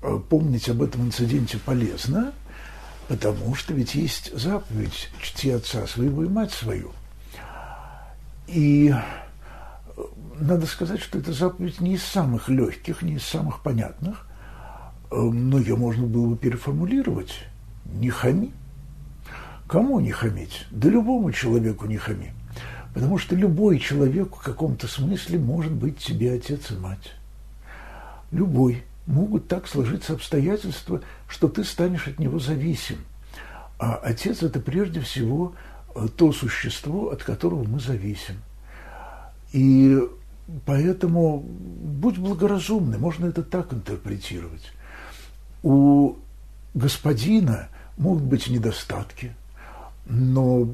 э, 0.02 0.20
помнить 0.30 0.70
об 0.70 0.84
этом 0.84 1.08
инциденте 1.08 1.58
полезно, 1.58 2.32
потому 3.10 3.56
что 3.56 3.74
ведь 3.74 3.94
есть 3.94 4.34
заповедь 4.34 5.10
«Чти 5.22 5.50
отца 5.50 5.86
своего 5.86 6.24
и 6.24 6.30
мать 6.30 6.54
свою». 6.54 6.94
И 8.48 8.96
надо 10.40 10.66
сказать, 10.66 11.02
что 11.02 11.20
эта 11.20 11.34
заповедь 11.34 11.82
не 11.82 11.96
из 11.96 12.04
самых 12.04 12.48
легких, 12.48 13.02
не 13.02 13.16
из 13.16 13.26
самых 13.26 13.62
понятных, 13.62 14.26
э, 15.12 15.18
но 15.18 15.60
ее 15.60 15.76
можно 15.76 16.08
было 16.08 16.28
бы 16.28 16.38
переформулировать. 16.38 17.34
Не 17.86 18.10
хами. 18.10 18.52
Кому 19.67 20.00
не 20.00 20.12
хамить? 20.12 20.65
Да 20.71 20.89
любому 20.89 21.32
человеку 21.32 21.86
не 21.88 21.98
хами. 21.98 22.34
Потому 22.93 23.17
что 23.17 23.36
любой 23.36 23.80
человек 23.80 24.36
в 24.36 24.41
каком-то 24.41 24.88
смысле 24.88 25.39
может 25.39 25.71
быть 25.71 25.98
тебе 25.98 26.34
отец 26.34 26.71
и 26.71 26.76
мать. 26.76 27.13
Любой. 28.32 28.84
Могут 29.06 29.48
так 29.48 29.67
сложиться 29.67 30.13
обстоятельства, 30.13 31.02
что 31.28 31.48
ты 31.48 31.63
станешь 31.63 32.08
от 32.08 32.19
него 32.19 32.39
зависим. 32.39 32.98
А 33.78 33.95
отец– 33.95 34.41
это 34.43 34.60
прежде 34.60 35.02
всего 35.02 35.54
э, 35.93 36.08
то 36.15 36.32
существо, 36.32 37.12
от 37.12 37.21
которого 37.24 37.63
мы 37.63 37.80
зависим. 37.80 38.36
И 39.52 40.00
Поэтому 40.65 41.39
будь 41.39 42.17
благоразумный, 42.17 42.98
можно 42.98 43.26
это 43.26 43.41
так 43.41 43.74
интерпретировать. 43.74 44.71
У 45.63 46.17
господина 46.76 47.69
могут 47.97 48.23
быть 48.23 48.47
недостатки, 48.47 49.36
но 50.05 50.67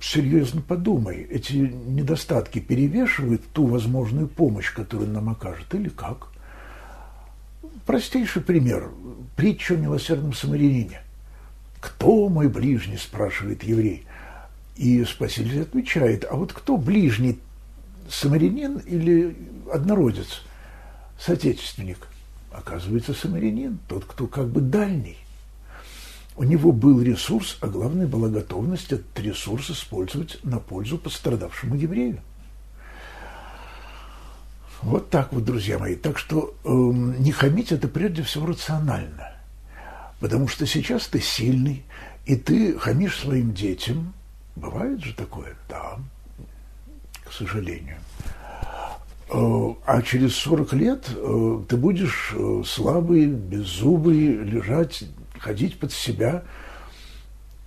серьезно 0.00 0.60
подумай, 0.60 1.22
эти 1.22 1.54
недостатки 1.54 2.58
перевешивают 2.58 3.42
ту 3.52 3.66
возможную 3.66 4.28
помощь, 4.28 4.72
которую 4.72 5.10
нам 5.10 5.30
окажет, 5.30 5.74
или 5.74 5.88
как? 5.88 6.28
Простейший 7.86 8.42
пример. 8.42 8.90
Притча 9.36 9.74
о 9.74 9.78
милосердном 9.78 10.32
самарянине. 10.32 11.00
«Кто 11.80 12.30
мой 12.30 12.48
ближний?»– 12.48 12.96
спрашивает 12.98 13.62
еврей. 13.62 14.06
И 14.76 15.04
Спаситель 15.04 15.62
отвечает, 15.62 16.24
а 16.28 16.36
вот 16.36 16.52
кто 16.52 16.76
ближний 16.78 17.38
самарянин 18.08 18.78
или 18.78 19.36
однородец, 19.72 20.42
соотечественник? 21.18 22.08
Оказывается, 22.50 23.12
самарянин, 23.12 23.78
тот, 23.86 24.04
кто 24.04 24.26
как 24.26 24.48
бы 24.48 24.60
дальний. 24.60 25.18
У 26.36 26.42
него 26.42 26.72
был 26.72 27.00
ресурс, 27.00 27.58
а 27.60 27.68
главное 27.68 28.06
была 28.06 28.28
готовность 28.28 28.92
этот 28.92 29.18
ресурс 29.20 29.70
использовать 29.70 30.38
на 30.42 30.58
пользу 30.58 30.98
пострадавшему 30.98 31.76
еврею. 31.76 32.20
Вот 34.82 35.10
так 35.10 35.32
вот, 35.32 35.44
друзья 35.44 35.78
мои. 35.78 35.94
Так 35.94 36.18
что 36.18 36.54
э, 36.64 36.68
не 36.68 37.32
хамить 37.32 37.72
это 37.72 37.88
прежде 37.88 38.22
всего 38.22 38.46
рационально. 38.46 39.32
Потому 40.20 40.48
что 40.48 40.66
сейчас 40.66 41.06
ты 41.06 41.20
сильный, 41.20 41.84
и 42.26 42.36
ты 42.36 42.78
хамишь 42.78 43.18
своим 43.18 43.54
детям. 43.54 44.12
Бывает 44.56 45.02
же 45.02 45.14
такое? 45.14 45.54
Да 45.68 45.98
сожалению. 47.34 47.96
Э, 49.30 49.74
а 49.86 50.02
через 50.02 50.34
40 50.36 50.72
лет 50.74 51.04
э, 51.14 51.60
ты 51.68 51.76
будешь 51.76 52.32
э, 52.34 52.62
слабый, 52.66 53.26
беззубый, 53.26 54.36
лежать, 54.36 55.04
ходить 55.44 55.78
под 55.78 55.92
себя. 55.92 56.42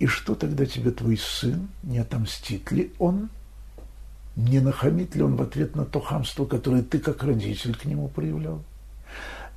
И 0.00 0.06
что 0.06 0.34
тогда 0.34 0.66
тебе 0.66 0.90
твой 0.90 1.16
сын? 1.16 1.68
Не 1.84 1.98
отомстит 1.98 2.70
ли 2.72 2.92
он? 2.98 3.30
Не 4.36 4.60
нахамит 4.60 5.14
ли 5.14 5.22
он 5.22 5.36
в 5.36 5.42
ответ 5.42 5.76
на 5.76 5.84
то 5.84 6.00
хамство, 6.00 6.44
которое 6.44 6.82
ты 6.82 6.98
как 6.98 7.22
родитель 7.22 7.76
к 7.76 7.84
нему 7.84 8.08
проявлял? 8.08 8.62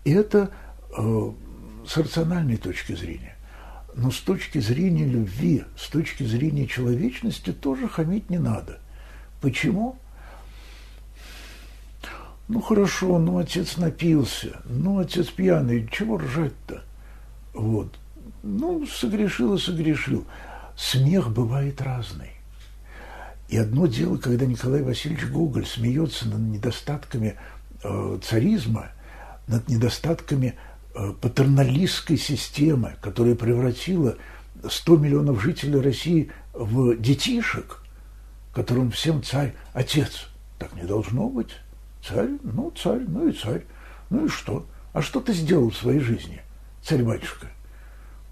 И 0.03 0.11
это 0.11 0.51
э, 0.97 1.31
с 1.87 1.97
рациональной 1.97 2.57
точки 2.57 2.93
зрения. 2.93 3.35
Но 3.95 4.11
с 4.11 4.19
точки 4.19 4.59
зрения 4.59 5.05
любви, 5.05 5.65
с 5.75 5.89
точки 5.89 6.23
зрения 6.23 6.65
человечности 6.67 7.51
тоже 7.51 7.87
хамить 7.87 8.29
не 8.29 8.39
надо. 8.39 8.79
Почему? 9.41 9.97
Ну 12.47 12.61
хорошо, 12.61 13.17
ну 13.17 13.37
отец 13.37 13.77
напился, 13.77 14.61
ну 14.65 14.99
отец 14.99 15.27
пьяный, 15.27 15.87
чего 15.91 16.17
ржать-то? 16.17 16.83
Вот. 17.53 17.97
Ну, 18.43 18.85
согрешил 18.87 19.55
и 19.55 19.59
согрешил. 19.59 20.25
Смех 20.75 21.31
бывает 21.31 21.81
разный. 21.81 22.31
И 23.49 23.57
одно 23.57 23.85
дело, 23.85 24.17
когда 24.17 24.45
Николай 24.45 24.81
Васильевич 24.81 25.27
Гоголь 25.27 25.65
смеется 25.65 26.27
над 26.27 26.39
недостатками 26.39 27.37
э, 27.83 28.19
царизма, 28.23 28.91
над 29.47 29.67
недостатками 29.67 30.55
э, 30.95 31.13
патерналистской 31.21 32.17
системы, 32.17 32.95
которая 33.01 33.35
превратила 33.35 34.17
100 34.67 34.97
миллионов 34.97 35.41
жителей 35.41 35.81
России 35.81 36.31
в 36.53 36.95
детишек, 36.95 37.83
которым 38.53 38.91
всем 38.91 39.21
царь 39.21 39.53
отец. 39.73 40.27
Так 40.57 40.73
не 40.73 40.83
должно 40.83 41.27
быть. 41.27 41.57
Царь, 42.07 42.29
ну, 42.43 42.71
царь, 42.71 43.03
ну 43.07 43.27
и 43.27 43.33
царь. 43.33 43.63
Ну 44.09 44.25
и 44.25 44.29
что? 44.29 44.65
А 44.93 45.01
что 45.01 45.19
ты 45.19 45.33
сделал 45.33 45.69
в 45.69 45.77
своей 45.77 45.99
жизни, 45.99 46.41
царь-батюшка? 46.83 47.47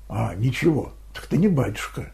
А, 0.09 0.35
ничего. 0.35 0.93
Так 1.13 1.27
ты 1.27 1.37
не 1.37 1.47
батюшка. 1.47 2.11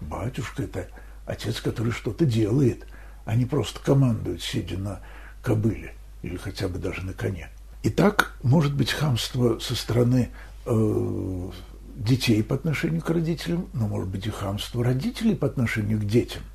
Батюшка– 0.00 0.62
это 0.64 0.88
отец, 1.26 1.60
который 1.60 1.92
что-то 1.92 2.24
делает, 2.24 2.86
а 3.24 3.34
не 3.34 3.44
просто 3.44 3.80
командует, 3.80 4.42
сидя 4.42 4.78
на 4.78 5.00
кобыле 5.42 5.94
или 6.22 6.36
хотя 6.36 6.68
бы 6.68 6.78
даже 6.78 7.02
на 7.02 7.12
коне. 7.12 7.50
Итак, 7.82 8.36
может 8.42 8.74
быть 8.74 8.92
хамство 8.92 9.58
со 9.58 9.74
стороны 9.74 10.30
э, 10.64 11.50
детей 11.96 12.42
по 12.42 12.54
отношению 12.54 13.02
к 13.02 13.10
родителям, 13.10 13.68
но 13.72 13.88
может 13.88 14.08
быть 14.08 14.26
и 14.26 14.30
хамство 14.30 14.82
родителей 14.82 15.34
по 15.34 15.46
отношению 15.46 15.98
к 15.98 16.04
детям– 16.04 16.42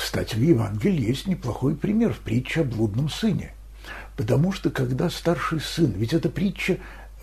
кстати, 0.00 0.34
в 0.34 0.40
Евангелии 0.40 1.06
есть 1.06 1.26
неплохой 1.26 1.76
пример 1.76 2.14
в 2.14 2.20
притче 2.20 2.62
о 2.62 2.64
блудном 2.64 3.10
сыне. 3.10 3.52
Потому 4.16 4.50
что 4.50 4.70
когда 4.70 5.10
старший 5.10 5.60
сын, 5.60 5.92
ведь 5.92 6.14
эта 6.14 6.30
притча, 6.30 6.78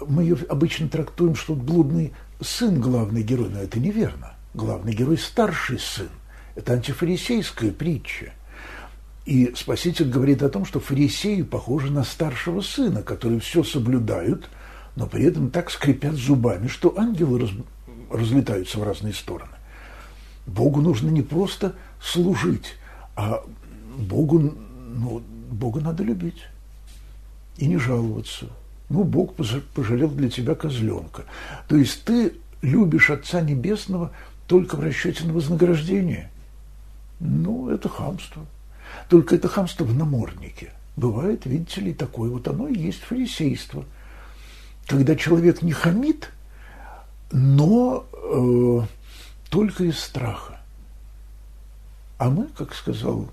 мы 0.05 0.23
ее 0.23 0.37
обычно 0.49 0.89
трактуем, 0.89 1.35
что 1.35 1.55
блудный 1.55 2.13
сын 2.41 2.79
главный 2.79 3.23
герой, 3.23 3.49
но 3.49 3.59
это 3.59 3.79
неверно. 3.79 4.33
Главный 4.53 4.93
герой– 4.93 5.17
старший 5.19 5.79
сын. 5.79 6.09
Это 6.55 6.73
антифарисейская 6.73 7.71
притча. 7.71 8.33
И 9.25 9.53
Спаситель 9.55 10.09
говорит 10.09 10.41
о 10.41 10.49
том, 10.49 10.65
что 10.65 10.79
фарисеи 10.79 11.41
похожи 11.41 11.91
на 11.91 12.03
старшего 12.03 12.61
сына, 12.61 13.03
которые 13.03 13.39
все 13.39 13.63
соблюдают, 13.63 14.49
но 14.95 15.05
при 15.05 15.25
этом 15.25 15.51
так 15.51 15.69
скрипят 15.69 16.15
зубами, 16.15 16.67
что 16.67 16.97
ангелы 16.97 17.41
раз, 17.41 17.49
разлетаются 18.09 18.79
в 18.79 18.83
разные 18.83 19.13
стороны. 19.13 19.51
Богу 20.45 20.79
нужно 20.79 21.09
не 21.09 21.21
просто 21.21 21.75
служить, 22.01 22.75
а 23.15 23.43
Богу, 23.97 24.39
ну, 24.39 25.21
Бога 25.51 25.81
надо 25.81 26.03
любить 26.03 26.43
и 27.57 27.67
не 27.67 27.77
жаловаться. 27.77 28.47
Ну, 28.89 29.03
Бог 29.03 29.33
пожалел 29.73 30.09
для 30.09 30.29
тебя 30.29 30.55
козленка. 30.55 31.23
То 31.67 31.75
есть 31.75 32.03
ты 32.05 32.33
любишь 32.61 33.09
Отца 33.09 33.41
Небесного 33.41 34.11
только 34.47 34.75
в 34.75 34.79
расчете 34.79 35.25
на 35.25 35.33
вознаграждение. 35.33 36.31
Ну, 37.19 37.69
это 37.69 37.89
хамство. 37.89 38.45
Только 39.09 39.35
это 39.35 39.47
хамство 39.47 39.83
в 39.83 39.93
наморднике. 39.93 40.71
Бывает, 40.95 41.45
видите 41.45 41.81
ли, 41.81 41.93
такое 41.93 42.29
вот 42.29 42.47
оно 42.47 42.67
и 42.67 42.77
есть 42.77 43.01
фарисейство. 43.01 43.85
Когда 44.87 45.15
человек 45.15 45.61
не 45.61 45.73
хамит, 45.73 46.31
но 47.31 48.05
э, 48.13 48.81
только 49.49 49.83
из 49.83 49.99
страха. 49.99 50.59
А 52.17 52.29
мы, 52.29 52.47
как 52.47 52.73
сказал 52.73 53.27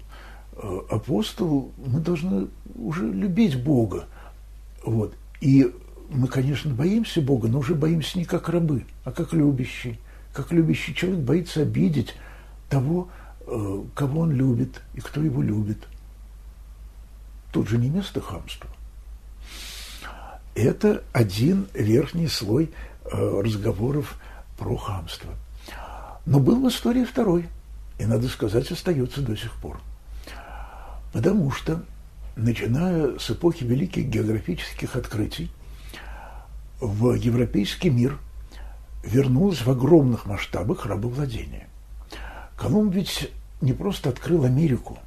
э, 0.56 0.80
апостол, 0.90 1.72
мы 1.78 2.00
должны 2.00 2.48
уже 2.74 3.06
любить 3.06 3.62
Бога. 3.62 4.06
Вот. 4.84 5.14
И 5.44 5.70
мы, 6.08 6.26
конечно, 6.26 6.72
боимся 6.72 7.20
Бога, 7.20 7.48
но 7.48 7.58
уже 7.58 7.74
боимся 7.74 8.16
не 8.16 8.24
как 8.24 8.48
рабы, 8.48 8.86
а 9.04 9.12
как 9.12 9.34
любящий. 9.34 10.00
Как 10.32 10.50
любящий 10.52 10.94
человек 10.94 11.20
боится 11.20 11.60
обидеть 11.60 12.14
того, 12.70 13.10
э, 13.46 13.82
кого 13.94 14.22
он 14.22 14.32
любит 14.32 14.80
и 14.94 15.00
кто 15.00 15.22
его 15.22 15.42
любит. 15.42 15.86
Тут 17.52 17.68
же 17.68 17.76
не 17.76 17.90
место 17.90 18.22
хамства. 18.22 18.70
Это 20.54 21.04
один 21.12 21.68
верхний 21.74 22.28
слой 22.28 22.72
э, 23.04 23.40
разговоров 23.44 24.18
про 24.56 24.78
хамство. 24.78 25.34
Но 26.24 26.40
был 26.40 26.58
в 26.64 26.68
истории 26.70 27.04
второй, 27.04 27.50
и, 27.98 28.06
надо 28.06 28.28
сказать, 28.28 28.70
остается 28.70 29.20
до 29.20 29.36
сих 29.36 29.52
пор. 29.56 29.78
Потому 31.12 31.50
что, 31.50 31.84
начиная 32.36 33.18
с 33.18 33.30
эпохи 33.30 33.64
великих 33.64 34.06
географических 34.06 34.96
открытий, 34.96 35.50
в 36.80 37.14
европейский 37.14 37.90
мир 37.90 38.18
вернулось 39.02 39.62
в 39.62 39.70
огромных 39.70 40.26
масштабах 40.26 40.86
рабовладение. 40.86 41.68
Колумб 42.56 42.94
ведь 42.94 43.30
не 43.60 43.72
просто 43.72 44.10
открыл 44.10 44.44
Америку, 44.44 44.98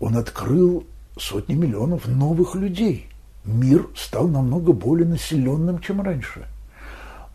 он 0.00 0.16
открыл 0.16 0.86
сотни 1.18 1.54
миллионов 1.54 2.06
новых 2.06 2.54
людей. 2.54 3.08
Мир 3.44 3.88
стал 3.96 4.28
намного 4.28 4.72
более 4.72 5.06
населенным, 5.06 5.80
чем 5.80 6.00
раньше. 6.00 6.46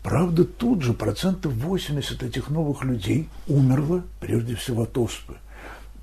Правда, 0.02 0.44
тут 0.44 0.82
же 0.82 0.94
процентов 0.94 1.52
80 1.52 2.22
этих 2.22 2.48
новых 2.48 2.84
людей 2.84 3.28
умерло, 3.46 4.04
прежде 4.20 4.54
всего 4.54 4.84
от 4.84 4.96
оспы, 4.96 5.34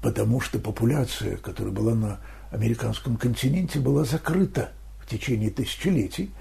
потому 0.01 0.41
что 0.41 0.59
популяция, 0.59 1.37
которая 1.37 1.73
была 1.73 1.95
на 1.95 2.19
американском 2.55 3.17
континенте, 3.17 3.79
была 3.79 4.05
закрыта 4.05 4.71
в 4.99 5.07
течение 5.07 5.51
тысячелетий, 5.51 6.31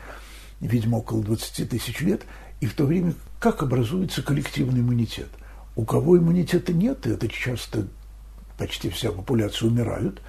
видимо, 0.60 0.96
около 0.96 1.22
20 1.22 1.68
тысяч 1.68 2.00
лет, 2.00 2.22
и 2.60 2.66
в 2.66 2.74
то 2.74 2.86
время 2.86 3.14
как 3.38 3.62
образуется 3.62 4.22
коллективный 4.22 4.80
иммунитет? 4.80 5.28
У 5.76 5.84
кого 5.84 6.16
иммунитета 6.16 6.72
нет, 6.72 7.06
и 7.06 7.10
это 7.10 7.28
часто 7.28 7.88
почти 8.56 8.88
вся 8.88 9.10
популяция 9.10 9.68
умирают, 9.68 10.22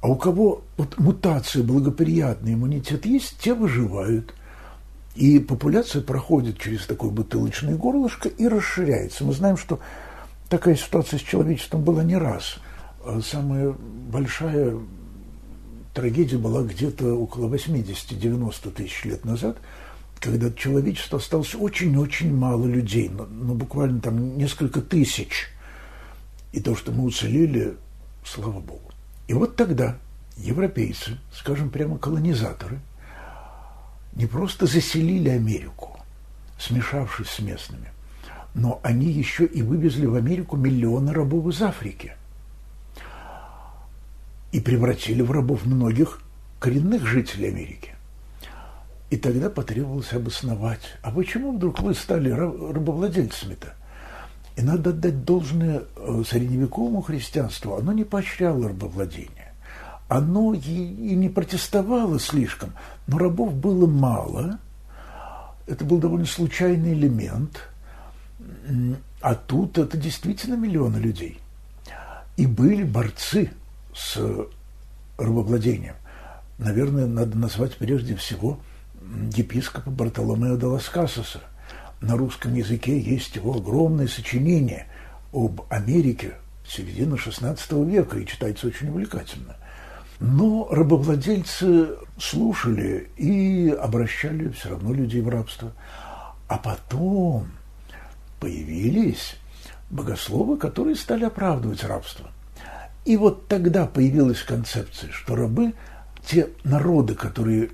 а 0.00 0.08
у 0.08 0.16
кого 0.16 0.62
вот 0.76 0.98
мутация, 0.98 1.62
благоприятный 1.62 2.54
иммунитет 2.54 3.06
есть, 3.06 3.38
те 3.38 3.54
выживают. 3.54 4.34
И 5.14 5.38
популяция 5.38 6.02
проходит 6.02 6.58
через 6.58 6.86
такое 6.86 7.10
бутылочное 7.10 7.74
горлышко 7.74 8.28
и 8.28 8.46
расширяется. 8.46 9.24
Мы 9.24 9.32
знаем, 9.32 9.56
что 9.56 9.80
такая 10.48 10.76
ситуация 10.76 11.18
с 11.18 11.22
человечеством 11.22 11.82
была 11.82 12.04
не 12.04 12.16
раз. 12.16 12.58
А 13.04 13.20
самая 13.20 13.74
большая 14.12 14.76
трагедия 15.94 16.38
была 16.38 16.62
где-то 16.62 17.14
около 17.14 17.52
80-90 17.52 18.70
тысяч 18.72 19.04
лет 19.04 19.24
назад, 19.24 19.58
когда 20.20 20.48
от 20.48 20.56
человечества 20.56 21.18
осталось 21.18 21.54
очень-очень 21.54 22.34
мало 22.34 22.66
людей, 22.66 23.08
но, 23.08 23.26
но 23.26 23.54
буквально 23.54 24.00
там 24.00 24.36
несколько 24.36 24.80
тысяч. 24.80 25.48
И 26.52 26.60
то, 26.60 26.74
что 26.74 26.92
мы 26.92 27.04
уцелели, 27.04 27.76
слава 28.24 28.60
Богу. 28.60 28.90
И 29.28 29.34
вот 29.34 29.56
тогда 29.56 29.98
европейцы, 30.36 31.18
скажем 31.32 31.70
прямо 31.70 31.98
колонизаторы, 31.98 32.80
не 34.14 34.26
просто 34.26 34.66
заселили 34.66 35.28
Америку, 35.28 35.98
смешавшись 36.58 37.28
с 37.28 37.38
местными, 37.38 37.92
но 38.54 38.80
они 38.82 39.06
еще 39.06 39.44
и 39.44 39.62
вывезли 39.62 40.06
в 40.06 40.14
Америку 40.14 40.56
миллионы 40.56 41.12
рабов 41.12 41.46
из 41.48 41.62
Африки 41.62 42.14
и 44.52 44.60
превратили 44.60 45.22
в 45.22 45.30
рабов 45.30 45.66
многих 45.66 46.20
коренных 46.58 47.06
жителей 47.06 47.48
Америки. 47.48 47.94
И 49.10 49.16
тогда 49.16 49.48
потребовалось 49.48 50.12
обосновать, 50.12 50.82
а 51.02 51.10
почему 51.10 51.52
вдруг 51.52 51.80
вы 51.80 51.94
стали 51.94 52.30
рабовладельцами-то? 52.30 53.74
И 54.56 54.62
надо 54.62 54.90
отдать 54.90 55.24
должное 55.24 55.84
э, 55.96 56.22
средневековому 56.26 57.00
христианству, 57.00 57.76
оно 57.76 57.92
не 57.92 58.04
поощряло 58.04 58.68
рабовладение. 58.68 59.54
Оно 60.08 60.52
и, 60.52 60.58
и 60.58 61.14
не 61.14 61.28
протестовало 61.28 62.18
слишком, 62.18 62.72
но 63.06 63.18
рабов 63.18 63.54
было 63.54 63.86
мало. 63.86 64.58
Это 65.66 65.84
был 65.84 65.98
довольно 65.98 66.26
случайный 66.26 66.94
элемент. 66.94 67.68
А 69.20 69.34
тут 69.34 69.78
это 69.78 69.96
действительно 69.96 70.54
миллионы 70.54 70.96
людей. 70.96 71.38
И 72.36 72.46
были 72.46 72.84
борцы 72.84 73.50
с 73.98 74.18
рабовладением. 75.18 75.96
Наверное, 76.58 77.06
надо 77.06 77.36
назвать 77.36 77.76
прежде 77.76 78.14
всего 78.16 78.60
епископа 79.34 79.90
Бартоломео 79.90 80.56
де 80.56 80.66
лас 80.66 80.90
на 82.00 82.16
русском 82.16 82.54
языке 82.54 82.98
есть 82.98 83.34
его 83.36 83.56
огромное 83.56 84.06
сочинение 84.06 84.86
об 85.32 85.62
Америке 85.68 86.34
середины 86.66 87.14
XVI 87.14 87.90
века, 87.90 88.18
и 88.18 88.26
читается 88.26 88.68
очень 88.68 88.88
увлекательно. 88.88 89.56
Но 90.20 90.68
рабовладельцы 90.70 91.96
слушали 92.18 93.10
и 93.16 93.70
обращали 93.70 94.48
все 94.50 94.70
равно 94.70 94.92
людей 94.92 95.20
в 95.20 95.28
рабство. 95.28 95.72
А 96.48 96.56
потом 96.58 97.48
появились 98.40 99.36
богословы, 99.90 100.56
которые 100.56 100.96
стали 100.96 101.24
оправдывать 101.24 101.84
рабство. 101.84 102.30
И 103.08 103.16
вот 103.16 103.48
тогда 103.48 103.86
появилась 103.86 104.42
концепция, 104.42 105.10
что 105.12 105.34
рабы, 105.34 105.72
те 106.26 106.48
народы, 106.62 107.14
которые 107.14 107.70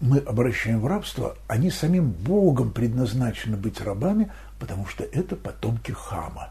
мы 0.00 0.20
обращаем 0.20 0.80
в 0.80 0.86
рабство, 0.86 1.36
они 1.48 1.70
самим 1.70 2.12
Богом 2.12 2.70
предназначены 2.70 3.58
быть 3.58 3.78
рабами, 3.82 4.32
потому 4.58 4.86
что 4.86 5.04
это 5.04 5.36
потомки 5.36 5.92
Хама. 5.92 6.48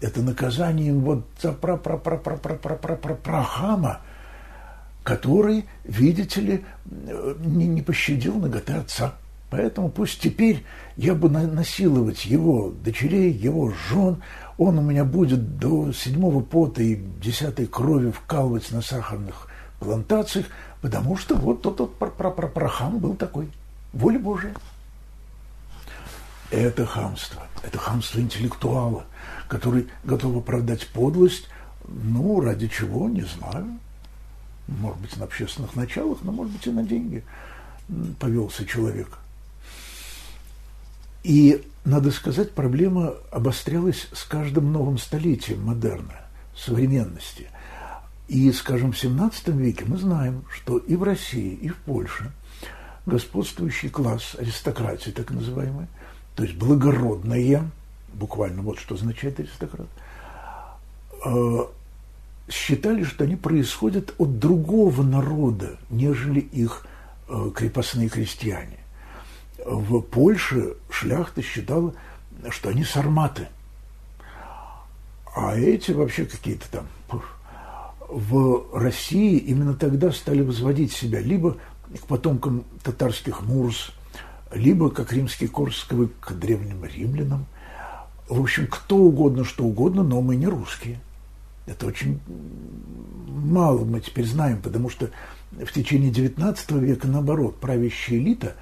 Это 0.00 0.22
наказание 0.22 0.94
вот 0.94 1.26
за 1.42 1.50
пра 1.50 1.76
пра 1.76 1.96
пра 1.96 2.16
пра 2.16 2.36
пра 2.36 2.54
пра 2.54 2.76
пра 2.76 2.94
пра 2.94 3.14
пра 3.16 3.42
Хама, 3.42 4.00
который, 5.02 5.64
видите 5.82 6.40
ли, 6.40 6.64
не, 6.84 7.66
не 7.66 7.82
пощадил 7.82 8.36
ноготы 8.36 8.74
отца. 8.74 9.14
Поэтому 9.50 9.88
пусть 9.88 10.20
теперь 10.20 10.64
я 10.96 11.16
буду 11.16 11.40
насиловать 11.40 12.24
его 12.24 12.70
дочерей, 12.70 13.32
его 13.32 13.72
жен, 13.90 14.22
он 14.62 14.78
у 14.78 14.82
меня 14.82 15.04
будет 15.04 15.58
до 15.58 15.92
седьмого 15.92 16.42
пота 16.42 16.82
и 16.82 16.96
десятой 17.20 17.66
крови 17.66 18.10
вкалывать 18.10 18.70
на 18.70 18.82
сахарных 18.82 19.48
плантациях, 19.80 20.46
Потому 20.82 21.16
что 21.16 21.36
вот 21.36 21.62
тот 21.62 21.78
вот 21.78 21.94
прохам 22.52 22.98
был 22.98 23.14
такой. 23.14 23.48
Воля 23.92 24.18
Божия. 24.18 24.52
Это 26.50 26.84
хамство. 26.84 27.42
Это 27.62 27.78
хамство 27.78 28.18
интеллектуала, 28.18 29.04
который 29.48 29.88
готов 30.02 30.38
оправдать 30.38 30.88
подлость, 30.88 31.48
ну, 31.86 32.40
ради 32.40 32.66
чего, 32.66 33.08
не 33.08 33.22
знаю. 33.22 33.78
Может 34.66 34.98
быть, 34.98 35.16
на 35.16 35.24
общественных 35.24 35.76
началах, 35.76 36.18
но, 36.22 36.32
может 36.32 36.52
быть, 36.52 36.66
и 36.66 36.70
на 36.70 36.82
деньги 36.82 37.24
повелся 38.18 38.66
человек. 38.66 39.18
И, 41.22 41.62
надо 41.84 42.10
сказать, 42.10 42.52
проблема 42.52 43.14
обострялась 43.30 44.08
с 44.12 44.24
каждым 44.24 44.72
новым 44.72 44.98
столетием 44.98 45.62
модерна, 45.62 46.20
современности– 46.54 47.48
и, 48.32 48.50
скажем, 48.52 48.92
в 48.92 48.96
XVII 48.96 49.52
веке 49.52 49.84
мы 49.86 49.98
знаем, 49.98 50.44
что 50.50 50.78
и 50.78 50.96
в 50.96 51.02
России, 51.02 51.52
и 51.52 51.68
в 51.68 51.76
Польше 51.76 52.32
господствующий 53.04 53.90
класс 53.90 54.36
аристократии, 54.38 55.10
так 55.10 55.30
называемый, 55.32 55.86
то 56.34 56.44
есть 56.44 56.56
благородная, 56.56 57.68
буквально 58.14 58.62
вот 58.62 58.78
что 58.78 58.94
означает 58.94 59.38
аристократ, 59.38 59.88
э, 61.26 61.58
считали, 62.48 63.04
что 63.04 63.24
они 63.24 63.36
происходят 63.36 64.14
от 64.16 64.38
другого 64.38 65.02
народа, 65.02 65.76
нежели 65.90 66.40
их 66.40 66.86
э, 67.28 67.50
крепостные 67.54 68.08
крестьяне. 68.08 68.78
В 69.64 70.00
Польше 70.00 70.74
шляхта 70.90 71.42
считала, 71.42 71.94
что 72.50 72.70
они 72.70 72.84
сарматы, 72.84 73.48
а 75.34 75.56
эти 75.56 75.92
вообще 75.92 76.24
какие-то 76.24 76.70
там 76.70 76.86
в 78.08 78.66
России 78.74 79.38
именно 79.38 79.74
тогда 79.74 80.12
стали 80.12 80.42
возводить 80.42 80.92
себя 80.92 81.20
либо 81.20 81.56
к 81.98 82.06
потомкам 82.06 82.64
татарских 82.82 83.42
мурс, 83.42 83.92
либо 84.52 84.90
как 84.90 85.12
римские 85.12 85.48
Корсаковы 85.48 86.10
к 86.20 86.32
древним 86.32 86.84
римлянам. 86.84 87.46
В 88.28 88.40
общем, 88.40 88.66
кто 88.66 88.96
угодно, 88.96 89.44
что 89.44 89.64
угодно, 89.64 90.02
но 90.02 90.20
мы 90.20 90.36
не 90.36 90.46
русские. 90.46 91.00
Это 91.66 91.86
очень 91.86 92.20
мало 93.26 93.84
мы 93.84 94.00
теперь 94.00 94.26
знаем, 94.26 94.60
потому 94.60 94.90
что 94.90 95.10
в 95.52 95.72
течение 95.72 96.10
XIX 96.10 96.78
века, 96.78 97.08
наоборот, 97.08 97.58
правящая 97.60 98.18
элита 98.18 98.54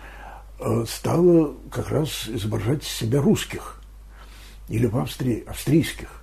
стала 0.87 1.55
как 1.71 1.91
раз 1.91 2.29
изображать 2.29 2.85
себя 2.85 3.21
русских 3.23 3.81
или 4.69 4.87
в 4.87 4.97
Австрии 4.97 5.45
австрийских. 5.47 6.21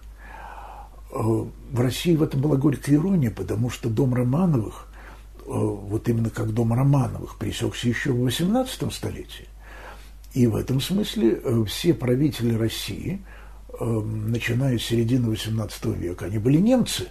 Э, 1.11 1.15
в 1.17 1.79
России 1.79 2.15
в 2.15 2.23
этом 2.23 2.41
была 2.41 2.55
горькая 2.55 2.95
ирония, 2.95 3.31
потому 3.31 3.69
что 3.69 3.89
дом 3.89 4.13
Романовых, 4.13 4.87
э, 5.39 5.43
вот 5.45 6.07
именно 6.09 6.29
как 6.29 6.53
дом 6.53 6.73
Романовых, 6.73 7.37
пресекся 7.37 7.87
еще 7.87 8.11
в 8.11 8.25
XVIII 8.25 8.91
столетии. 8.91 9.47
И 10.33 10.47
в 10.47 10.55
этом 10.55 10.81
смысле 10.81 11.39
э, 11.43 11.63
все 11.67 11.93
правители 11.93 12.55
России 12.55 13.21
начиная 13.79 14.79
с 14.79 14.83
середины 14.83 15.31
XVIII 15.31 15.95
века, 15.95 16.25
они 16.25 16.39
были 16.39 16.57
немцы. 16.57 17.09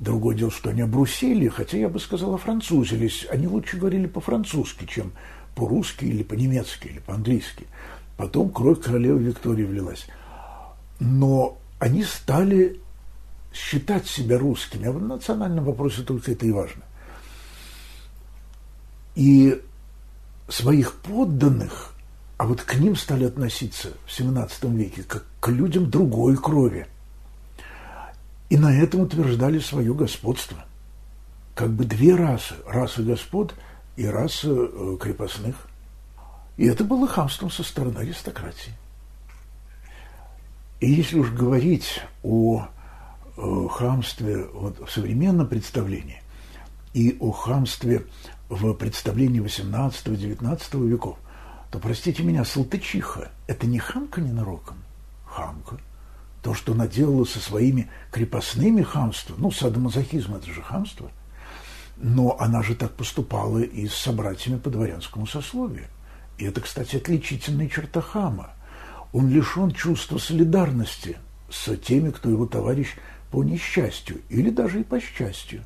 Другое 0.00 0.34
дело, 0.34 0.50
что 0.50 0.70
они 0.70 0.80
обрусели, 0.80 1.48
хотя 1.48 1.76
я 1.76 1.90
бы 1.90 2.00
сказал, 2.00 2.34
офранцузились. 2.34 3.26
Они 3.30 3.46
лучше 3.46 3.76
говорили 3.76 4.06
по-французски, 4.06 4.86
чем 4.86 5.12
по-русски 5.54 6.04
или 6.04 6.22
по-немецки 6.22 6.88
или 6.88 6.98
по-английски. 6.98 7.66
Потом 8.16 8.50
кровь 8.50 8.80
королевы 8.80 9.22
Виктории 9.22 9.64
влилась. 9.64 10.06
Но 11.00 11.58
они 11.78 12.04
стали 12.04 12.80
считать 13.52 14.06
себя 14.06 14.38
русскими, 14.38 14.86
а 14.86 14.92
в 14.92 15.02
национальном 15.02 15.64
вопросе 15.64 16.02
только 16.02 16.32
это 16.32 16.46
и 16.46 16.52
важно. 16.52 16.82
И 19.14 19.60
своих 20.48 20.94
подданных, 20.94 21.94
а 22.38 22.46
вот 22.46 22.62
к 22.62 22.74
ним 22.76 22.96
стали 22.96 23.24
относиться 23.24 23.88
в 24.06 24.08
XVII 24.08 24.74
веке 24.74 25.02
как 25.02 25.24
к 25.40 25.48
людям 25.48 25.90
другой 25.90 26.36
крови. 26.36 26.86
И 28.48 28.56
на 28.56 28.74
этом 28.74 29.00
утверждали 29.00 29.58
свое 29.58 29.94
господство. 29.94 30.64
Как 31.54 31.70
бы 31.70 31.84
две 31.84 32.14
расы. 32.14 32.54
Раса 32.66 33.02
господ 33.02 33.54
и 33.96 34.06
раса 34.06 34.50
э, 34.50 34.96
крепостных. 35.00 35.56
И 36.56 36.66
это 36.66 36.84
было 36.84 37.06
хамством 37.06 37.50
со 37.50 37.62
стороны 37.62 37.98
аристократии. 37.98 38.72
И 40.80 40.90
если 40.90 41.18
уж 41.18 41.30
говорить 41.30 42.00
о 42.22 42.66
э, 43.36 43.68
хамстве 43.70 44.44
вот, 44.52 44.78
в 44.80 44.90
современном 44.90 45.46
представлении 45.46 46.22
и 46.92 47.16
о 47.20 47.30
хамстве 47.30 48.04
в 48.48 48.74
представлении 48.74 49.42
XVIII-XIX 49.42 50.88
веков, 50.88 51.18
то, 51.70 51.78
простите 51.78 52.22
меня, 52.22 52.44
Салтычиха– 52.44 53.30
это 53.46 53.66
не 53.66 53.78
хамка 53.78 54.20
ненароком, 54.20 54.76
хамка. 55.24 55.78
То, 56.42 56.52
что 56.52 56.72
она 56.72 56.86
делала 56.86 57.24
со 57.24 57.38
своими 57.38 57.88
крепостными 58.10 58.82
хамством, 58.82 59.36
ну, 59.38 59.50
садомазохизм– 59.50 60.34
это 60.36 60.52
же 60.52 60.60
хамство, 60.60 61.10
но 62.02 62.36
она 62.40 62.62
же 62.62 62.74
так 62.74 62.92
поступала 62.92 63.60
и 63.60 63.86
с 63.86 63.94
собратьями 63.94 64.58
по 64.58 64.70
дворянскому 64.70 65.26
сословию. 65.26 65.86
И 66.36 66.44
это, 66.44 66.60
кстати, 66.60 66.96
отличительная 66.96 67.68
черта 67.68 68.00
хама. 68.00 68.50
Он 69.12 69.30
лишен 69.30 69.70
чувства 69.70 70.18
солидарности 70.18 71.18
с 71.48 71.76
теми, 71.76 72.10
кто 72.10 72.28
его 72.28 72.46
товарищ 72.46 72.88
по 73.30 73.44
несчастью 73.44 74.20
или 74.28 74.50
даже 74.50 74.80
и 74.80 74.84
по 74.84 75.00
счастью. 75.00 75.62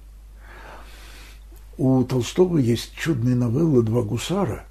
У 1.78 2.04
Толстого 2.04 2.58
есть 2.58 2.94
чудная 2.94 3.34
новелла 3.34 3.82
«Два 3.82 4.02
гусара». 4.02 4.66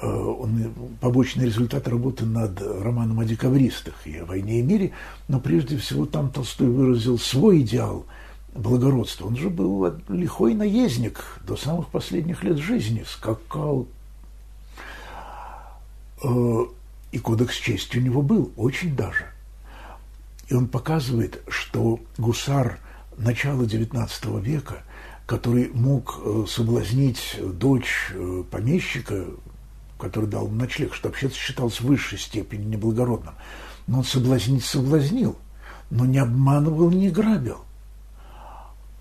Э, 0.00 0.06
он 0.06 0.72
побочный 1.00 1.46
результат 1.46 1.88
работы 1.88 2.24
над 2.24 2.60
романом 2.62 3.18
о 3.18 3.24
декабристах 3.24 3.94
и 4.04 4.18
о 4.18 4.24
войне 4.24 4.60
и 4.60 4.62
мире, 4.62 4.92
но 5.26 5.40
прежде 5.40 5.76
всего 5.78 6.06
там 6.06 6.30
Толстой 6.30 6.68
выразил 6.68 7.18
свой 7.18 7.62
идеал 7.62 8.06
благородства. 8.54 9.26
Он 9.26 9.36
же 9.36 9.50
был 9.50 9.94
лихой 10.08 10.54
наездник 10.54 11.40
до 11.46 11.56
самых 11.56 11.88
последних 11.88 12.42
лет 12.44 12.58
жизни, 12.58 13.04
скакал. 13.06 13.88
Э, 16.22 16.64
и 17.10 17.18
кодекс 17.18 17.56
чести 17.56 17.98
у 17.98 18.00
него 18.00 18.22
был, 18.22 18.52
очень 18.56 18.94
даже. 18.96 19.26
И 20.48 20.54
он 20.54 20.68
показывает, 20.68 21.42
что 21.48 22.00
гусар 22.18 22.78
начала 23.16 23.62
XIX 23.62 24.40
века– 24.40 24.82
который 25.26 25.70
мог 25.72 26.20
э, 26.22 26.44
соблазнить 26.48 27.38
дочь 27.40 28.10
э, 28.12 28.44
помещика, 28.50 29.24
который 29.98 30.28
дал 30.28 30.48
ночлег, 30.48 30.94
что 30.94 31.08
вообще 31.08 31.30
считалось 31.30 31.80
в 31.80 31.84
высшей 31.84 32.18
степени 32.18 32.64
неблагородным. 32.64 33.34
Но 33.86 34.00
он 34.00 34.04
соблазнить 34.04 34.64
соблазнил, 34.64 35.38
но 35.90 36.04
не 36.04 36.18
обманывал, 36.18 36.90
не 36.90 37.08
грабил. 37.08 37.64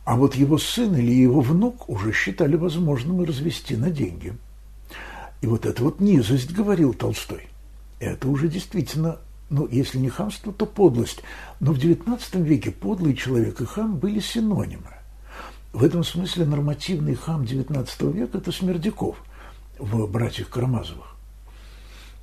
А 0.04 0.16
вот 0.16 0.36
его 0.36 0.58
сын 0.58 0.96
или 0.96 1.12
его 1.14 1.42
внук 1.42 1.88
уже 1.90 2.12
считали 2.12 2.56
возможным 2.56 3.24
развести 3.24 3.76
на 3.76 3.92
деньги. 3.92 4.34
И 5.42 5.48
вот 5.48 5.66
это 5.66 5.84
вот 5.84 6.00
низость, 6.00 6.52
говорил 6.52 6.94
Толстой. 6.94 7.48
Это 8.00 8.28
уже 8.28 8.48
действительно, 8.48 9.20
ну, 9.50 9.68
если 9.68 10.00
не 10.00 10.10
хамство, 10.10 10.52
то 10.52 10.66
подлость. 10.66 11.22
Но 11.60 11.74
в 11.74 11.78
XIX 11.78 12.20
веке 12.42 12.72
подлый 12.72 13.16
человек 13.16 13.62
и 13.62 13.66
хам 13.66 13.98
были 13.98 14.20
синонимы. 14.20 14.92
В 15.74 15.84
этом 15.84 16.04
смысле 16.04 16.46
нормативный 16.46 17.16
хам 17.16 17.44
XIX 17.44 18.12
века– 18.12 18.38
это 18.40 18.52
Смердяков 18.52 19.18
в 19.80 20.06
«Братьях 20.08 20.50
Карамазовых». 20.50 21.16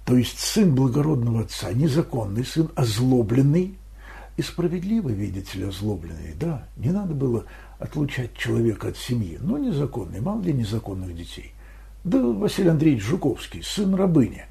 То 0.04 0.16
есть 0.16 0.38
сын 0.38 0.74
благородного 0.74 1.42
отца, 1.42 1.72
незаконный 1.72 2.44
сын, 2.44 2.70
озлобленный 2.74 3.78
и 4.36 4.42
справедливый, 4.42 5.14
видите 5.14 5.58
ли, 5.58 5.64
озлобленный. 5.64 6.34
Да, 6.38 6.66
не 6.76 6.90
надо 6.90 7.14
было 7.14 7.44
отлучать 7.78 8.36
человека 8.36 8.88
от 8.88 8.96
семьи, 8.96 9.38
но 9.40 9.58
незаконный, 9.58 10.20
мало 10.20 10.42
ли 10.42 10.52
незаконных 10.52 11.14
детей. 11.14 11.52
Да 12.04 12.20
Василий 12.20 12.70
Андреевич 12.70 13.02
Жуковский, 13.04 13.62
сын 13.62 13.94
рабыни, 13.94 14.46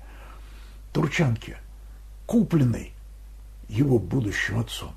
турчанки, 0.94 1.58
купленный 2.26 2.94
его 3.68 4.00
будущим 4.00 4.60
отцом. 4.60 4.92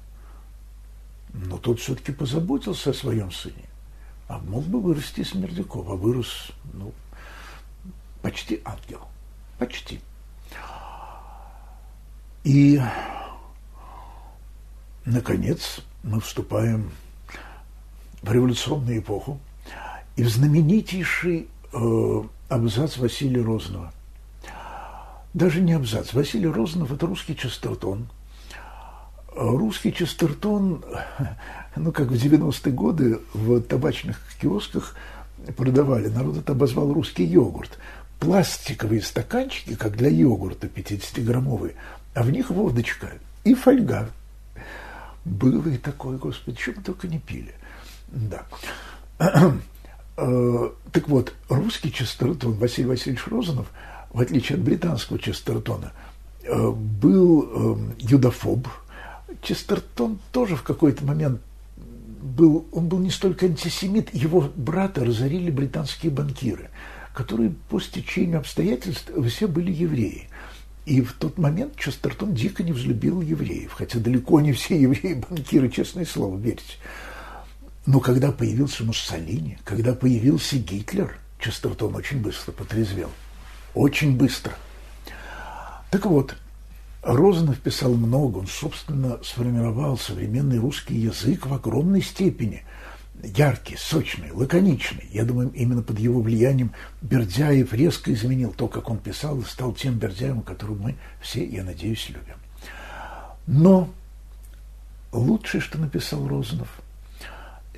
Но 1.33 1.59
тот 1.59 1.81
все-таки 1.81 2.13
позаботился 2.13 2.91
о 2.91 2.95
своем 2.95 3.31
сыне. 3.31 3.69
А 4.29 4.39
мог 4.39 4.65
бы 4.65 4.81
вырасти 4.81 5.23
Смердяков, 5.23 5.89
а 5.89 5.95
вырос, 5.95 6.53
ну, 6.73 6.93
почти 8.23 8.61
ангел. 8.65 9.01
Почти. 9.59 10.01
И, 12.45 12.81
наконец, 15.05 15.81
мы 16.03 16.21
вступаем 16.21 16.91
в 18.23 18.33
революционную 18.33 18.99
эпоху 18.99 19.39
и 20.17 20.23
в 20.23 20.29
знаменитейший 20.29 21.49
э, 21.73 22.23
абзац 22.49 22.97
Василия 22.97 23.43
Розного. 23.43 23.93
Даже 25.33 25.61
не 25.61 25.73
абзац. 25.73 26.13
Василий 26.13 26.49
Рознов– 26.49 26.93
это 26.93 27.07
русский 27.07 27.37
Честертон. 27.37 28.09
Русский 29.35 29.93
Честертон 29.93 30.85
ну, 31.77 31.93
как 31.93 32.09
в 32.09 32.15
90-е 32.15 32.73
годы 32.73 33.21
в 33.33 33.61
табачных 33.63 34.21
киосках 34.41 34.95
продавали, 35.57 36.09
народ 36.09 36.39
это 36.39 36.53
обозвал 36.53 36.93
русский 36.93 37.25
йогурт. 37.25 37.79
Пластиковые 38.19 39.01
стаканчики, 39.01 39.75
как 39.75 39.97
для 39.97 40.11
йогурта, 40.11 40.67
50-граммовые, 40.67 41.75
а 42.15 42.23
в 42.23 42.31
них 42.31 42.51
водочка 42.51 43.09
и 43.45 43.55
фольга. 43.55 44.11
Было 45.25 45.69
и 45.69 45.79
такое, 45.79 46.19
господи, 46.19 46.59
мы 46.77 46.83
только 46.83 47.09
не 47.09 47.19
пили. 47.19 47.55
Да. 48.13 48.45
Э, 50.17 50.71
так 50.93 51.09
вот, 51.09 51.35
русский 51.49 51.93
Честертон 51.93 52.53
Василий 52.55 52.89
Васильевич 52.89 53.27
Розанов, 53.27 53.71
в 54.13 54.21
отличие 54.21 54.57
от 54.57 54.63
британского 54.63 55.19
Честертона, 55.19 55.93
э, 56.43 56.71
был 56.71 57.43
эм, 57.43 57.95
юдофоб. 57.99 58.69
Честертон 59.43 60.19
тоже 60.33 60.57
в 60.57 60.63
какой-то 60.63 61.05
момент 61.05 61.41
был, 62.21 62.67
он 62.73 62.89
был 62.89 62.99
не 62.99 63.11
столько 63.11 63.47
антисемит, 63.47 64.13
его 64.15 64.51
брата 64.57 65.05
разорили 65.05 65.51
британские 65.51 66.13
банкиры, 66.13 66.71
которые 67.15 67.55
по 67.69 67.81
стечению 67.81 68.41
обстоятельств 68.41 69.11
все 69.29 69.47
были 69.47 69.73
евреи. 69.73 70.29
И 70.87 71.03
в 71.03 71.13
тот 71.13 71.39
момент 71.39 71.77
Честертон 71.77 72.35
дико 72.35 72.63
не 72.63 72.73
взлюбил 72.73 73.21
евреев, 73.21 73.73
хотя 73.73 73.99
далеко 74.01 74.41
не 74.41 74.53
все 74.53 74.81
евреи-банкиры, 74.83 75.71
честное 75.71 76.05
слово, 76.05 76.37
верьте. 76.37 76.75
Но 77.87 78.01
когда 78.01 78.31
появился 78.31 78.85
Муссолини, 78.85 79.59
когда 79.65 79.95
появился 79.95 80.59
Гитлер, 80.59 81.19
Честертон 81.39 81.95
очень 81.97 82.21
быстро 82.21 82.53
потрезвел. 82.53 83.11
Очень 83.75 84.17
быстро. 84.17 84.53
Так 85.91 86.07
вот, 86.07 86.37
Розанов 87.03 87.59
писал 87.61 87.95
много, 87.95 88.39
он, 88.39 88.47
собственно, 88.47 89.19
сформировал 89.25 89.97
современный 89.97 90.59
русский 90.59 90.97
язык 90.97 91.47
в 91.47 91.55
огромной 91.55 92.03
степени. 92.03 92.65
Яркий, 93.23 93.77
сочный, 93.77 94.31
лаконичный. 94.33 95.09
Я 95.11 95.25
думаю, 95.25 95.51
именно 95.55 95.83
под 95.83 95.99
его 95.99 96.21
влиянием 96.21 96.73
Бердяев 97.03 97.73
резко 97.73 98.13
изменил 98.13 98.53
то, 98.53 98.69
как 98.69 98.89
он 98.89 98.99
писал, 98.99 99.41
и 99.41 99.45
стал 99.45 99.73
тем 99.73 99.99
Бердяевым, 99.99 100.43
которого 100.43 100.77
мы 100.77 100.97
все, 101.21 101.45
я 101.45 101.65
надеюсь, 101.65 102.09
любим. 102.09 102.37
Но 103.47 103.91
лучшее, 105.13 105.61
что 105.61 105.79
написал 105.79 106.27
Розанов, 106.29 106.69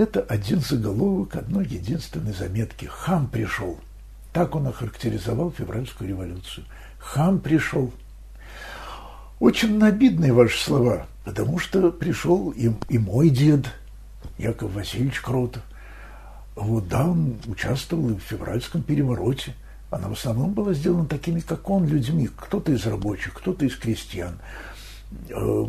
это 0.03 0.21
один 0.21 0.61
заголовок 0.61 1.37
одной 1.37 1.67
единственной 1.67 2.33
заметки. 2.33 2.87
Хам 2.87 3.29
пришел. 3.29 3.79
Так 4.33 4.55
он 4.55 4.67
охарактеризовал 4.67 5.53
февральскую 5.53 6.09
революцию. 6.09 6.67
Хам 6.99 7.39
пришел. 7.39 7.93
Очень 9.39 9.83
обидные 9.83 10.33
ваши 10.33 10.63
слова, 10.63 11.07
потому 11.25 11.59
что 11.59 11.91
пришел 11.91 12.51
и, 12.51 12.71
и 12.89 12.99
мой 12.99 13.29
дед, 13.31 13.67
Яков 14.39 14.73
Васильевич 14.73 15.21
Кротов. 15.21 15.63
Вот, 16.55 16.89
да, 16.89 17.07
он 17.07 17.37
участвовал 17.47 18.11
и 18.11 18.15
в 18.15 18.23
февральском 18.23 18.83
перевороте. 18.83 19.55
Она 19.91 20.09
в 20.09 20.13
основном 20.13 20.53
была 20.53 20.75
сделана 20.75 21.07
такими, 21.07 21.41
как 21.41 21.69
он, 21.69 21.87
людьми. 21.87 22.29
Кто-то 22.35 22.73
из 22.73 22.87
рабочих, 22.87 23.35
кто-то 23.35 23.65
из 23.65 23.77
крестьян. 23.77 24.39
Э, 25.29 25.67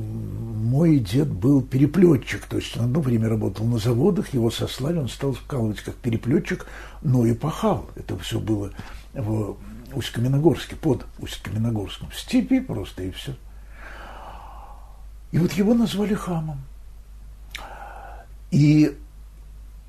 мой 0.73 0.99
дед 0.99 1.27
был 1.27 1.61
переплетчик, 1.61 2.45
то 2.45 2.57
есть 2.57 2.75
он 2.77 2.85
одно 2.85 3.01
время 3.01 3.29
работал 3.29 3.65
на 3.65 3.77
заводах, 3.77 4.33
его 4.33 4.49
сослали, 4.49 4.97
он 4.97 5.09
стал 5.09 5.33
вкалывать 5.33 5.81
как 5.81 5.95
переплетчик, 5.95 6.65
но 7.01 7.25
и 7.25 7.33
пахал. 7.33 7.89
Это 7.95 8.17
все 8.17 8.39
было 8.39 8.71
в 9.13 9.57
Усть-Каменогорске, 9.93 10.75
под 10.75 11.05
Усть-Каменогорском, 11.19 12.09
в 12.09 12.15
степи 12.15 12.59
просто 12.59 13.03
и 13.03 13.11
все. 13.11 13.35
И 15.31 15.39
вот 15.39 15.51
его 15.53 15.73
назвали 15.73 16.13
хамом. 16.13 16.61
И 18.51 18.95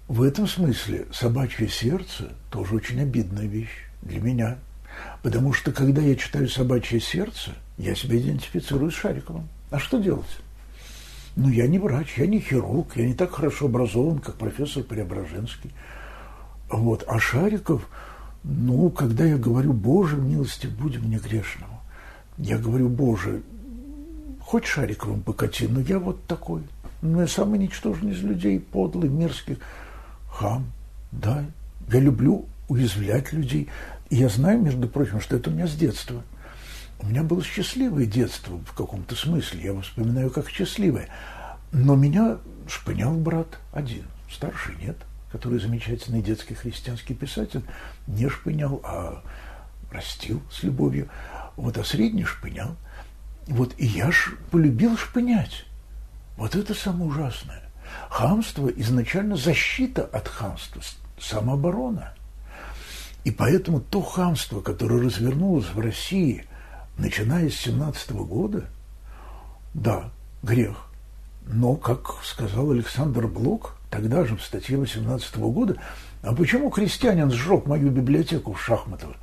в 0.08 0.22
этом 0.22 0.46
смысле 0.46 1.06
собачье 1.12 1.68
сердце 1.68 2.32
тоже 2.50 2.74
очень 2.74 3.00
обидная 3.00 3.46
вещь 3.46 3.88
для 4.02 4.20
меня. 4.20 4.58
Потому 5.22 5.52
что, 5.52 5.72
когда 5.72 6.02
я 6.02 6.16
читаю 6.16 6.48
«Собачье 6.48 7.00
сердце», 7.00 7.52
я 7.78 7.94
себя 7.94 8.18
идентифицирую 8.18 8.90
с 8.90 8.94
Шариковым. 8.94 9.48
А 9.70 9.78
что 9.78 9.98
делать? 9.98 10.38
Ну, 11.36 11.48
я 11.48 11.66
не 11.66 11.78
врач, 11.78 12.14
я 12.16 12.26
не 12.26 12.38
хирург, 12.38 12.96
я 12.96 13.06
не 13.06 13.14
так 13.14 13.32
хорошо 13.32 13.66
образован, 13.66 14.18
как 14.20 14.36
профессор 14.36 14.84
Преображенский. 14.84 15.72
Вот. 16.70 17.04
А 17.08 17.18
Шариков, 17.18 17.88
ну, 18.44 18.90
когда 18.90 19.24
я 19.24 19.36
говорю, 19.36 19.72
Боже, 19.72 20.16
милости 20.16 20.66
будь 20.66 20.98
мне 20.98 21.18
грешному, 21.18 21.80
я 22.38 22.58
говорю, 22.58 22.88
Боже, 22.88 23.42
хоть 24.40 24.66
Шариковым 24.66 25.22
покати, 25.22 25.66
но 25.66 25.80
я 25.80 25.98
вот 25.98 26.24
такой. 26.26 26.62
Ну, 27.02 27.20
я 27.20 27.26
самый 27.26 27.58
ничтожный 27.58 28.12
из 28.12 28.22
людей, 28.22 28.60
подлый, 28.60 29.08
мерзкий, 29.08 29.58
хам, 30.30 30.66
да. 31.10 31.44
Я 31.92 32.00
люблю 32.00 32.46
уязвлять 32.68 33.32
людей. 33.32 33.68
Я 34.14 34.28
знаю, 34.28 34.60
между 34.60 34.88
прочим, 34.88 35.20
что 35.20 35.36
это 35.36 35.50
у 35.50 35.52
меня 35.52 35.66
с 35.66 35.74
детства– 35.74 36.22
у 37.04 37.06
меня 37.06 37.22
было 37.22 37.42
счастливое 37.42 38.06
детство 38.06 38.56
в 38.58 38.72
каком-то 38.72 39.14
смысле, 39.14 39.62
я 39.62 39.80
вспоминаю 39.80 40.30
как 40.30 40.48
счастливое. 40.48 41.08
Но 41.72 41.96
меня 41.96 42.38
шпынял 42.68 43.14
брат 43.14 43.58
один, 43.72 44.04
старший 44.32 44.76
нет, 44.76 44.96
который 45.30 45.58
замечательный 45.58 46.22
детский 46.22 46.54
христианский 46.54 47.14
писатель, 47.14 47.62
не 48.06 48.28
шпынял, 48.28 48.80
а 48.84 49.22
растил 49.90 50.40
с 50.50 50.62
любовью. 50.62 51.08
Вот, 51.56 51.76
а 51.76 51.84
средний 51.84 52.24
шпынял. 52.24 52.76
Вот, 53.48 53.74
и 53.76 53.84
я 53.84 54.10
ж 54.10 54.36
полюбил 54.50 54.96
шпынять. 54.96 55.66
Вот 56.36 56.54
это 56.54 56.74
самое 56.74 57.10
ужасное. 57.10 57.62
Хамство 58.08 58.68
изначально 58.68 59.36
защита 59.36 60.04
от 60.06 60.28
хамства, 60.28 60.80
самооборона. 61.20 62.14
И 63.24 63.30
поэтому 63.30 63.80
то 63.80 64.02
хамство, 64.02 64.60
которое 64.60 65.02
развернулось 65.02 65.66
в 65.72 65.80
России– 65.80 66.46
начиная 66.98 67.50
с 67.50 67.56
17 67.56 68.12
года, 68.12 68.64
да, 69.72 70.10
грех. 70.42 70.76
Но, 71.46 71.76
как 71.76 72.14
сказал 72.22 72.70
Александр 72.70 73.26
Блок, 73.26 73.76
тогда 73.90 74.24
же 74.24 74.36
в 74.36 74.42
статье 74.42 74.78
18 74.78 75.36
года, 75.36 75.76
а 76.22 76.34
почему 76.34 76.70
крестьянин 76.70 77.30
сжег 77.30 77.66
мою 77.66 77.90
библиотеку 77.90 78.54
в 78.54 78.62
Шахматово? 78.62 79.16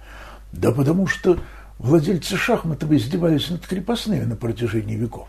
Да 0.51 0.71
потому 0.71 1.07
что 1.07 1.39
владельцы 1.79 2.37
Шахматова 2.37 2.95
издевались 2.95 3.49
над 3.49 3.65
крепостными 3.65 4.23
на 4.23 4.35
протяжении 4.35 4.95
веков. 4.95 5.27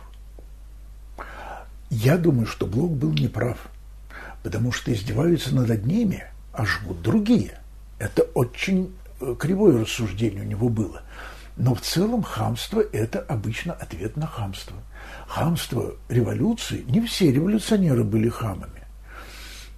Я 1.88 2.18
думаю, 2.18 2.46
что 2.46 2.66
Блок 2.66 2.92
был 2.92 3.12
неправ, 3.12 3.58
потому 4.42 4.72
что 4.72 4.92
издеваются 4.92 5.54
над 5.54 5.70
одними, 5.70 6.24
а 6.52 6.66
жгут 6.66 7.00
другие. 7.00 7.58
Это 8.02 8.22
очень 8.34 8.94
э, 9.20 9.34
кривое 9.38 9.80
рассуждение 9.80 10.42
у 10.42 10.46
него 10.46 10.68
было– 10.68 11.02
но 11.56 11.74
в 11.74 11.80
целом 11.80 12.22
хамство– 12.22 12.80
это 12.92 13.20
обычно 13.20 13.74
ответ 13.74 14.16
на 14.16 14.26
хамство. 14.26 14.76
Хамство 15.26 15.94
революции, 16.08 16.84
не 16.88 17.00
все 17.02 17.30
революционеры 17.30 18.04
были 18.04 18.28
хамами. 18.28 18.86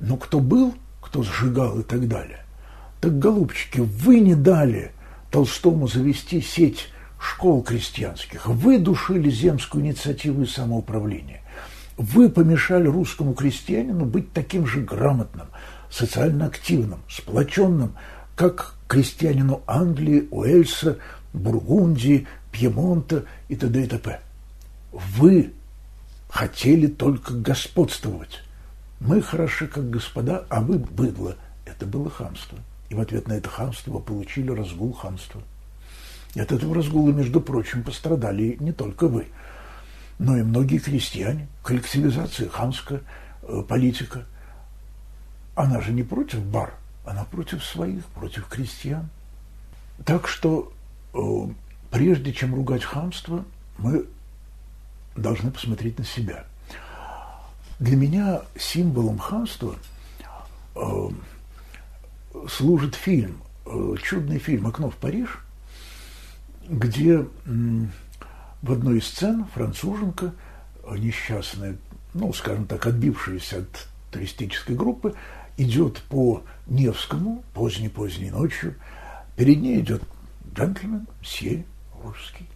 Но 0.00 0.16
кто 0.16 0.40
был, 0.40 0.74
кто 1.00 1.22
сжигал 1.22 1.80
и 1.80 1.82
так 1.82 2.06
далее. 2.08 2.44
Так, 3.00 3.18
голубчики, 3.18 3.80
вы 3.80 4.20
не 4.20 4.34
дали 4.34 4.92
Толстому 5.30 5.88
завести 5.88 6.40
сеть 6.40 6.88
школ 7.18 7.62
крестьянских. 7.62 8.46
Вы 8.46 8.78
душили 8.78 9.28
земскую 9.30 9.84
инициативу 9.84 10.42
и 10.42 10.46
самоуправление. 10.46 11.42
Вы 11.96 12.28
помешали 12.28 12.86
русскому 12.86 13.34
крестьянину 13.34 14.04
быть 14.04 14.32
таким 14.32 14.66
же 14.66 14.80
грамотным, 14.80 15.48
социально 15.90 16.46
активным, 16.46 17.00
сплоченным, 17.08 17.94
как 18.37 18.74
крестьянину 18.89 19.62
Англии, 19.66 20.28
Уэльса, 20.30 20.99
Бургундии, 21.32 22.26
Пьемонта 22.53 23.24
и 23.49 23.57
т.д. 23.57 23.82
и 23.82 23.87
т.п. 23.87 24.20
Вы 24.93 25.53
хотели 26.28 26.87
только 26.87 27.35
господствовать. 27.35 28.43
Мы 29.01 29.20
хороши, 29.20 29.66
как 29.66 29.91
господа, 29.91 30.45
а 30.49 30.61
вы 30.61 30.78
быдло. 30.78 31.37
Это 31.64 31.87
было 31.87 32.11
хамство. 32.11 32.59
И 32.89 32.95
в 32.95 33.01
ответ 33.01 33.26
на 33.28 33.35
это 33.35 33.49
хамство 33.49 33.99
получили 33.99 34.51
разгул 34.51 34.93
хамства. 34.93 35.43
И 36.35 36.41
от 36.41 36.53
этого 36.53 36.74
разгула, 36.74 37.12
между 37.12 37.41
прочим, 37.41 37.82
пострадали 37.82 38.57
не 38.61 38.72
только 38.72 39.09
вы, 39.09 39.28
но 40.18 40.37
и 40.37 40.43
многие 40.43 40.78
крестьяне. 40.78 41.49
Коллективизация, 41.62 42.49
хамская 42.49 43.03
э, 43.43 43.62
политика. 43.68 44.24
Она 45.55 45.80
же 45.80 45.93
не 45.93 46.03
против 46.03 46.41
бар, 46.45 46.74
она 47.05 47.24
против 47.24 47.64
своих, 47.64 48.05
против 48.07 48.46
крестьян. 48.48 49.09
Так 50.05 50.26
что 50.28 50.72
Э, 51.14 51.46
прежде 51.90 52.32
чем 52.32 52.55
ругать 52.55 52.82
хамство, 52.82 53.44
мы 53.78 54.07
должны 55.16 55.50
посмотреть 55.50 55.98
на 55.98 56.05
себя. 56.05 56.44
Для 57.78 57.96
меня 57.96 58.42
символом 58.59 59.18
хамства 59.18 59.76
э, 60.74 61.09
служит 62.48 62.96
фильм, 62.96 63.40
э, 63.66 63.94
чудный 64.02 64.38
фильм 64.38 64.66
«Окно 64.66 64.90
в 64.90 64.96
Париж», 64.96 65.38
где 66.68 67.26
в 67.46 68.72
одной 68.72 68.98
из 68.98 69.07
сцен 69.07 69.44
француженка, 69.55 70.32
несчастная, 70.96 71.76
ну, 72.14 72.32
скажем 72.32 72.66
так, 72.66 72.86
отбившаяся 72.86 73.59
от 73.59 73.86
туристической 74.11 74.74
группы, 74.74 75.14
идет 75.57 76.02
по 76.09 76.42
Невскому 76.66 77.44
поздней-поздней 77.55 78.30
ночью. 78.30 78.74
Перед 79.36 79.61
ней 79.61 79.80
идет 79.80 80.02
джентльмен, 80.55 81.07
все 81.20 81.64
русский. 82.02 82.46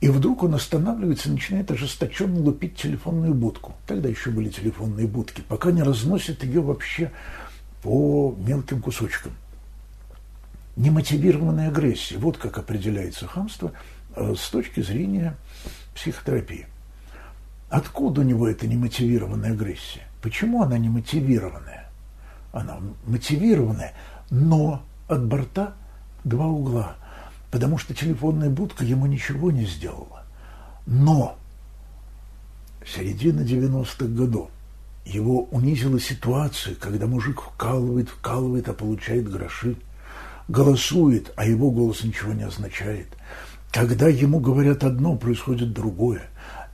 И 0.00 0.08
вдруг 0.08 0.42
он 0.42 0.54
останавливается 0.54 1.28
и 1.28 1.32
начинает 1.32 1.70
ожесточенно 1.70 2.40
лупить 2.40 2.76
телефонную 2.76 3.34
будку. 3.34 3.74
Тогда 3.86 4.08
еще 4.08 4.30
были 4.30 4.48
телефонные 4.48 5.06
будки, 5.06 5.42
пока 5.46 5.70
не 5.70 5.82
разносит 5.82 6.42
ее 6.42 6.60
вообще 6.60 7.12
по 7.82 8.34
мелким 8.36 8.82
кусочкам. 8.82 9.32
Немотивированная 10.74 11.68
агрессия. 11.68 12.18
Вот 12.18 12.36
как 12.36 12.58
определяется 12.58 13.28
хамство 13.28 13.72
э, 14.16 14.34
с 14.36 14.48
точки 14.48 14.80
зрения 14.80 15.36
психотерапии. 15.94 16.66
Откуда 17.68 18.22
у 18.22 18.24
него 18.24 18.48
эта 18.48 18.66
немотивированная 18.66 19.52
агрессия? 19.52 20.02
Почему 20.20 20.62
она 20.62 20.78
немотивированная? 20.78 21.91
Она 22.52 22.78
мотивированная, 23.06 23.92
но 24.30 24.82
от 25.08 25.24
борта 25.26 25.74
два 26.24 26.46
угла 26.46 26.96
потому 27.52 27.76
что 27.76 27.94
телефонная 27.94 28.48
будка 28.48 28.82
ему 28.82 29.06
ничего 29.06 29.52
не 29.52 29.66
сделала. 29.66 30.24
Но 30.86 31.38
середина 32.84 33.42
90-х 33.42 34.06
годов 34.06 34.50
его 35.04 35.44
унизила 35.44 36.00
ситуация, 36.00 36.74
когда 36.74 37.06
мужик 37.06 37.42
вкалывает, 37.42 38.08
вкалывает, 38.08 38.68
а 38.68 38.72
получает 38.72 39.30
гроши, 39.30 39.76
голосует, 40.48 41.32
а 41.36 41.44
его 41.44 41.70
голос 41.70 42.02
ничего 42.02 42.32
не 42.32 42.44
означает. 42.44 43.08
Когда 43.70 44.08
ему 44.08 44.40
говорят 44.40 44.82
одно, 44.82 45.16
происходит 45.16 45.74
другое. 45.74 46.22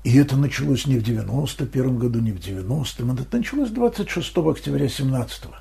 И 0.05 0.17
это 0.17 0.37
началось 0.37 0.87
не 0.87 0.99
в 0.99 1.03
91 1.03 1.99
году, 1.99 2.21
не 2.21 2.31
в 2.31 2.39
90-м, 2.39 3.13
это 3.13 3.37
началось 3.37 3.71
26 3.71 4.37
октября 4.37 4.89
17 4.89 5.45
-го. 5.47 5.55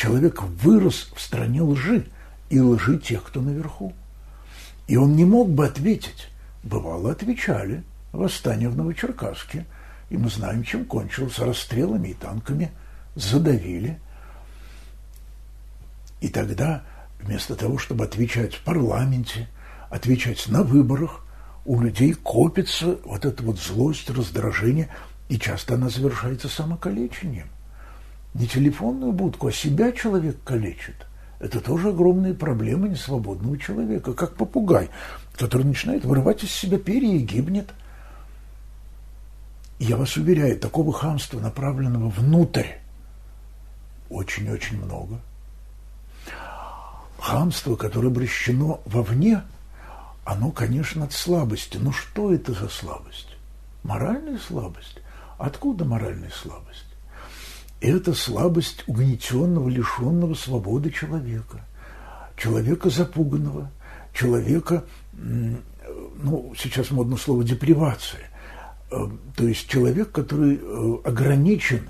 Человек 0.00 0.42
вырос 0.42 1.12
в 1.14 1.20
стране 1.20 1.60
лжи 1.60 2.06
и 2.48 2.58
лжи 2.58 2.98
тех, 2.98 3.22
кто 3.22 3.42
наверху. 3.42 3.92
И 4.88 4.96
он 4.96 5.14
не 5.14 5.26
мог 5.26 5.50
бы 5.50 5.66
ответить. 5.66 6.30
Бывало, 6.62 7.12
отвечали. 7.12 7.84
Восстание 8.10 8.70
в 8.70 8.76
Новочеркасске. 8.78 9.66
И 10.08 10.16
мы 10.16 10.30
знаем, 10.30 10.64
чем 10.64 10.86
кончилось. 10.86 11.38
Расстрелами 11.38 12.08
и 12.08 12.14
танками. 12.14 12.70
Задавили. 13.14 14.00
И 16.22 16.28
тогда, 16.28 16.82
вместо 17.20 17.54
того, 17.54 17.76
чтобы 17.76 18.04
отвечать 18.04 18.54
в 18.54 18.64
парламенте, 18.64 19.48
отвечать 19.90 20.48
на 20.48 20.62
выборах, 20.62 21.26
у 21.66 21.78
людей 21.78 22.14
копится 22.14 22.96
вот 23.04 23.26
эта 23.26 23.42
вот 23.42 23.60
злость, 23.60 24.08
раздражение, 24.08 24.88
и 25.28 25.38
часто 25.38 25.74
она 25.74 25.90
завершается 25.90 26.48
самокалечением. 26.48 27.48
Не 28.34 28.46
телефонную 28.46 29.12
будку, 29.12 29.48
а 29.48 29.52
себя 29.52 29.92
человек 29.92 30.36
калечит. 30.44 31.06
Это 31.40 31.60
тоже 31.60 31.88
огромные 31.88 32.34
проблемы 32.34 32.88
несвободного 32.88 33.58
человека, 33.58 34.12
как 34.12 34.36
попугай, 34.36 34.90
который 35.36 35.64
начинает 35.64 36.04
вырывать 36.04 36.44
из 36.44 36.52
себя 36.52 36.78
перья 36.78 37.14
и 37.14 37.20
гибнет. 37.20 37.70
Я 39.78 39.96
вас 39.96 40.16
уверяю, 40.16 40.58
такого 40.58 40.92
хамства, 40.92 41.40
направленного 41.40 42.10
внутрь, 42.10 42.66
очень-очень 44.10 44.84
много. 44.84 45.18
Хамство, 47.18 47.76
которое 47.76 48.08
обращено 48.08 48.80
вовне, 48.84 49.42
оно, 50.24 50.50
конечно, 50.50 51.04
от 51.04 51.12
слабости. 51.12 51.78
Но 51.78 51.92
что 51.92 52.34
это 52.34 52.52
за 52.52 52.68
слабость? 52.68 53.36
Моральная 53.82 54.38
слабость? 54.38 54.98
Откуда 55.38 55.84
моральная 55.86 56.30
слабость? 56.30 56.89
Это 57.80 58.12
слабость 58.12 58.84
угнетенного, 58.86 59.68
лишенного 59.68 60.34
свободы 60.34 60.90
человека. 60.90 61.64
Человека 62.36 62.90
запуганного, 62.90 63.70
человека, 64.12 64.84
ну, 65.12 66.52
сейчас 66.56 66.90
модно 66.90 67.16
слово 67.16 67.44
депривация. 67.44 68.30
Э, 68.90 69.06
то 69.36 69.46
есть 69.46 69.68
человек, 69.68 70.12
который 70.12 70.60
э, 70.60 70.96
ограничен 71.04 71.88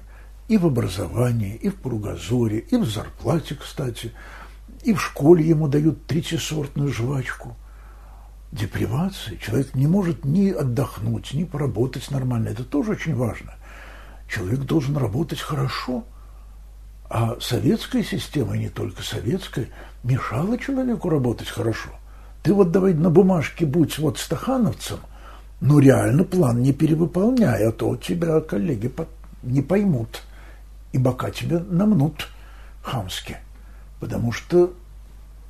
и 0.49 0.59
в 0.59 0.67
образовании, 0.67 1.55
и 1.55 1.69
в 1.69 1.81
кругозоре, 1.81 2.59
и 2.59 2.77
в 2.77 2.85
зарплате, 2.85 3.55
кстати, 3.55 4.13
и 4.83 4.93
в 4.93 5.01
школе 5.01 5.47
ему 5.47 5.69
дают 5.69 6.07
третьесортную 6.07 6.93
жвачку. 6.93 7.57
Депривация. 8.53 9.37
Человек 9.37 9.75
не 9.75 9.87
может 9.87 10.25
ни 10.25 10.51
отдохнуть, 10.51 11.33
ни 11.35 11.45
поработать 11.45 12.11
нормально. 12.11 12.49
Это 12.49 12.65
тоже 12.65 12.93
очень 12.93 13.15
важно. 13.15 13.55
Человек 14.31 14.61
должен 14.61 14.97
работать 14.97 15.41
хорошо. 15.41 16.05
А 17.09 17.37
советская 17.41 18.05
система, 18.05 18.55
и 18.55 18.61
не 18.61 18.69
только 18.69 19.03
советская, 19.03 19.67
мешала 20.05 20.57
человеку 20.57 21.09
работать 21.09 21.49
хорошо. 21.49 21.91
Ты 22.45 22.55
вот 22.55 22.71
давай 22.71 22.95
на 22.95 23.11
бумажке 23.11 23.67
будь 23.67 23.99
вот 23.99 24.19
стахановцем, 24.19 25.01
но 25.61 25.81
реально 25.81 26.23
план 26.23 26.63
не 26.63 26.73
перевыполняй, 26.73 27.67
а 27.67 27.73
то 27.73 27.97
тебя 27.97 28.41
коллеги 28.41 28.93
не 29.43 29.61
поймут, 29.61 30.23
и 30.93 30.99
бока 30.99 31.31
тебе 31.31 31.59
намнут 31.59 32.29
хамски, 32.83 33.39
потому 33.99 34.31
что, 34.31 34.73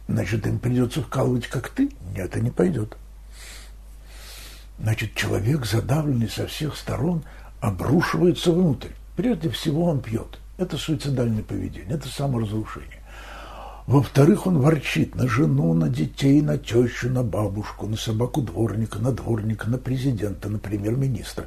значит, 0.08 0.46
им 0.46 0.58
придется 0.58 1.02
вкалывать, 1.02 1.46
как 1.46 1.68
ты. 1.68 1.90
Нет, 2.16 2.30
это 2.30 2.40
не 2.40 2.50
пойдет. 2.50 2.96
Значит, 4.78 5.14
человек, 5.14 5.66
задавленный 5.66 6.30
со 6.30 6.46
всех 6.46 6.74
сторон, 6.74 7.22
обрушивается 7.60 8.52
внутрь. 8.52 8.88
Прежде 9.16 9.50
всего 9.50 9.86
он 9.86 10.00
пьет. 10.00 10.38
Это 10.58 10.76
суицидальное 10.76 11.42
поведение, 11.42 11.94
это 11.94 12.08
саморазрушение. 12.08 13.00
Во-вторых, 13.86 14.46
он 14.46 14.58
ворчит 14.58 15.14
на 15.14 15.26
жену, 15.26 15.74
на 15.74 15.88
детей, 15.88 16.42
на 16.42 16.58
тещу, 16.58 17.08
на 17.08 17.22
бабушку, 17.22 17.86
на 17.86 17.96
собаку 17.96 18.40
дворника, 18.40 18.98
на 18.98 19.10
дворника, 19.10 19.68
на 19.68 19.78
президента, 19.78 20.48
на 20.48 20.58
премьер-министра. 20.58 21.46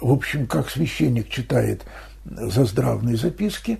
В 0.00 0.10
общем, 0.10 0.46
как 0.46 0.70
священник 0.70 1.28
читает 1.28 1.84
заздравные 2.24 3.16
записки, 3.16 3.78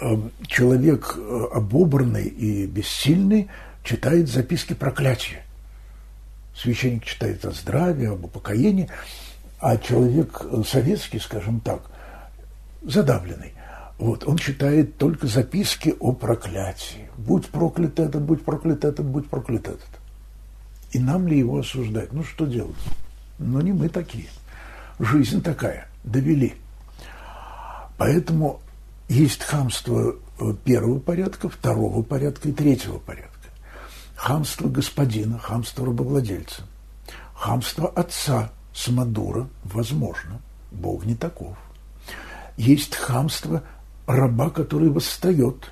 э, 0.00 0.16
человек 0.46 1.14
э, 1.16 1.46
обобранный 1.52 2.26
и 2.26 2.66
бессильный 2.66 3.48
читает 3.84 4.28
записки 4.28 4.74
проклятия. 4.74 5.44
Священник 6.54 7.04
читает 7.04 7.44
о 7.44 7.52
здравии, 7.52 8.06
об 8.06 8.24
упокоении, 8.24 8.88
а 9.66 9.78
человек 9.78 10.46
советский, 10.64 11.18
скажем 11.18 11.58
так, 11.58 11.82
задавленный, 12.82 13.52
вот, 13.98 14.22
он 14.24 14.36
читает 14.36 14.96
только 14.96 15.26
записки 15.26 15.92
о 15.98 16.12
проклятии. 16.12 17.10
Будь 17.16 17.48
проклят 17.48 17.98
этот, 17.98 18.22
будь 18.22 18.44
проклят 18.44 18.84
этот, 18.84 19.04
будь 19.04 19.28
проклят 19.28 19.66
этот. 19.66 19.88
И 20.92 21.00
нам 21.00 21.26
ли 21.26 21.40
его 21.40 21.58
осуждать? 21.58 22.12
Ну, 22.12 22.22
что 22.22 22.46
делать? 22.46 22.76
Ну, 23.40 23.60
не 23.60 23.72
мы 23.72 23.88
такие. 23.88 24.28
Жизнь 25.00 25.42
такая. 25.42 25.88
Довели. 26.04 26.54
Поэтому 27.98 28.60
есть 29.08 29.42
хамство 29.42 30.14
э, 30.38 30.54
первого 30.64 31.00
порядка, 31.00 31.48
второго 31.48 32.02
порядка 32.02 32.50
и 32.50 32.52
третьего 32.52 33.00
порядка. 33.00 33.48
Хамство 34.14 34.68
господина, 34.68 35.40
хамство 35.40 35.86
рабовладельца. 35.86 36.62
Хамство 37.34 37.88
отца, 37.88 38.52
самодура, 38.76 39.48
возможно. 39.64 40.40
Бог 40.70 41.04
не 41.06 41.14
таков. 41.14 41.56
Есть 42.56 42.94
хамство– 42.94 43.62
раба, 44.06 44.50
который 44.50 44.88
восстает. 44.88 45.70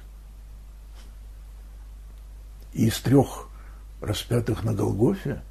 И 2.72 2.86
из 2.86 2.98
трех 3.00 3.48
распятых 4.00 4.64
на 4.64 4.74
Голгофе 4.74 5.42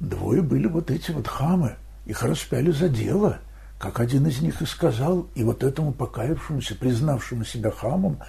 двое 0.00 0.42
были 0.42 0.66
вот 0.66 0.90
эти 0.90 1.10
вот 1.10 1.28
хамы. 1.28 1.76
Их 2.06 2.22
распяли 2.22 2.70
за 2.70 2.88
дело, 2.88 3.38
как 3.78 4.00
один 4.00 4.26
из 4.26 4.40
них 4.40 4.62
и 4.62 4.66
сказал, 4.66 5.26
и 5.34 5.44
вот 5.44 5.62
этому 5.62 5.92
покаявшемуся, 5.92 6.74
признавшему 6.76 7.44
себя 7.44 7.70
хамом, 7.70 8.20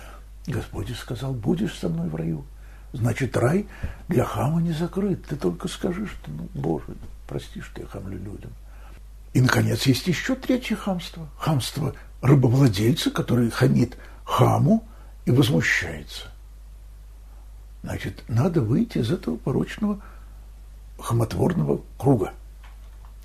Господь 0.46 0.94
сказал, 0.96 1.34
будешь 1.34 1.78
со 1.78 1.90
мной 1.90 2.10
в 2.10 2.16
раю. 2.16 2.46
Значит, 2.94 3.36
рай 3.38 3.68
для 4.08 4.24
хама 4.24 4.62
не 4.62 4.72
закрыт. 4.72 5.26
Ты 5.26 5.36
только 5.36 5.68
скажи, 5.68 6.08
что, 6.08 6.32
ну, 6.32 6.50
Боже, 6.54 6.96
прости, 7.28 7.62
что 7.62 7.82
я 7.82 7.88
хамлю 7.88 8.18
людям. 8.18 8.52
И, 9.34 9.42
наконец, 9.42 9.86
есть 9.86 10.08
еще 10.08 10.36
третье 10.36 10.76
хамство. 10.76 11.28
Хамство 11.38 11.94
рабовладельца, 12.22 13.12
который 13.12 13.50
хамит 13.52 13.98
хаму 14.24 14.84
и 15.26 15.32
возмущается. 15.32 16.32
Значит, 17.84 18.24
надо 18.28 18.62
выйти 18.62 18.98
из 18.98 19.12
этого 19.12 19.38
порочного 19.38 20.00
хамотворного 21.00 21.82
круга. 21.98 22.34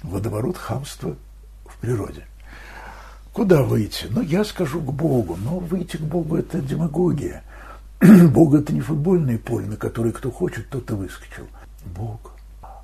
Водоворот 0.03 0.57
хамства 0.57 1.17
в 1.65 1.77
природе. 1.79 2.27
Куда 3.33 3.63
выйти? 3.63 4.07
Ну, 4.11 4.21
я 4.21 4.45
скажу 4.45 4.81
к 4.81 4.93
Богу. 4.93 5.37
Но 5.37 5.59
выйти 5.59 5.97
к 5.97 6.03
Богу– 6.03 6.37
это 6.39 6.61
демагогия. 6.61 7.43
Бог– 8.01 8.55
это 8.55 8.75
не 8.75 8.81
футбольное 8.81 9.39
поле, 9.39 9.67
на 9.67 9.77
которое 9.77 10.13
кто 10.13 10.31
хочет, 10.31 10.69
тот 10.69 10.91
и 10.91 10.95
выскочил. 10.95 11.47
Бог. 11.87 12.33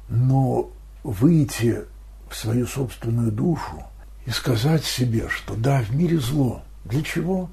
Но 0.08 0.70
выйти 1.10 1.84
в 2.30 2.36
свою 2.36 2.66
собственную 2.66 3.32
душу– 3.32 3.84
и 4.28 4.30
сказать 4.30 4.84
себе, 4.84 5.26
что 5.30 5.54
да, 5.54 5.80
в 5.80 5.94
мире 5.94 6.20
зло. 6.20 6.62
Для 6.84 7.02
чего? 7.02 7.48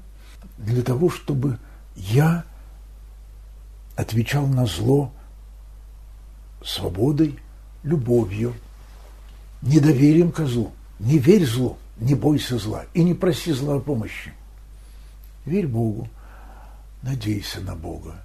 Для 0.58 0.82
того, 0.82 1.08
чтобы 1.08 1.58
я 1.94 2.44
отвечал 3.96 4.46
на 4.46 4.66
зло 4.66 5.10
свободой, 6.62 7.38
любовью, 7.82 8.52
недоверием 9.62 10.30
к 10.30 10.44
злу. 10.44 10.74
Не 10.98 11.16
верь 11.16 11.46
злу, 11.46 11.78
не 11.96 12.14
бойся 12.14 12.58
зла 12.58 12.84
и 12.92 13.02
не 13.02 13.14
проси 13.14 13.52
зла 13.52 13.76
о 13.76 13.80
помощи. 13.80 14.34
Верь 15.46 15.68
Богу, 15.68 16.10
надейся 17.00 17.62
на 17.62 17.74
Бога 17.74 18.22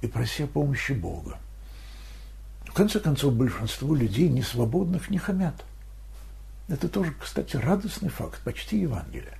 и 0.00 0.06
проси 0.06 0.44
о 0.44 0.46
помощи 0.46 0.92
Бога. 0.92 1.38
В 2.74 2.76
конце 2.76 2.98
концов, 2.98 3.34
большинство 3.34 3.94
людей 3.94 4.28
не 4.28 4.42
свободных 4.42 5.08
не 5.08 5.18
хамят– 5.18 5.54
это 6.68 6.88
тоже, 6.88 7.14
кстати, 7.20 7.54
радостный 7.56 8.08
факт, 8.08 8.40
почти 8.42 8.80
Евангелие. 8.80 9.38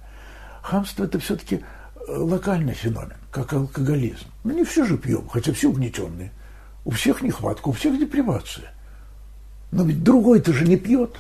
Хамство– 0.63 1.03
это 1.07 1.19
все-таки 1.19 1.57
э, 1.57 1.61
локальный 2.07 2.75
феномен, 2.75 3.17
как 3.33 3.53
алкоголизм. 3.53 4.27
Ну, 4.45 4.55
не 4.55 4.63
все 4.63 4.85
же 4.85 4.97
пьем, 4.97 5.27
хотя 5.29 5.53
все 5.53 5.69
угнетенные. 5.69 6.31
У 6.85 6.93
всех 6.93 7.23
нехватка, 7.23 7.71
у 7.71 7.73
всех 7.73 7.99
депривация. 7.99 8.73
Но 9.73 9.83
ведь 9.83 10.05
другой-то 10.05 10.53
же 10.53 10.65
не 10.65 10.77
пьет. 10.77 11.17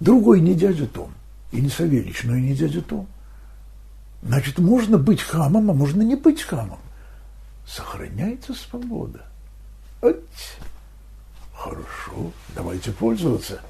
Другой 0.00 0.42
не 0.42 0.54
дядя 0.54 0.86
Том. 0.86 1.14
И 1.50 1.62
не 1.62 1.70
Савельич, 1.70 2.24
но 2.24 2.36
и 2.36 2.42
не 2.42 2.54
дядя 2.54 2.82
Том. 2.82 3.08
Значит, 4.20 4.58
можно 4.58 4.98
быть 4.98 5.22
хамом, 5.22 5.70
а 5.70 5.72
можно 5.72 6.02
не 6.02 6.16
быть 6.16 6.42
хамом. 6.42 6.80
Сохраняется 7.66 8.52
свобода. 8.52 9.24
Вот. 10.02 10.22
Хорошо, 11.66 12.32
давайте 12.54 12.92
пользоваться. 12.92 13.60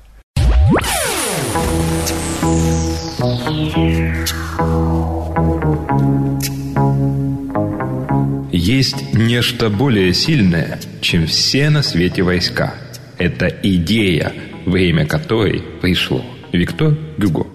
Есть 8.53 9.15
нечто 9.15 9.71
более 9.71 10.13
сильное, 10.13 10.79
чем 11.01 11.27
все 11.27 11.71
на 11.71 11.83
свете 11.83 12.23
войска. 12.23 12.75
Это 13.17 13.47
идея, 13.63 14.35
время 14.67 15.07
которой 15.07 15.63
пришло. 15.81 16.23
Виктор 16.53 16.95
Гюго 17.17 17.46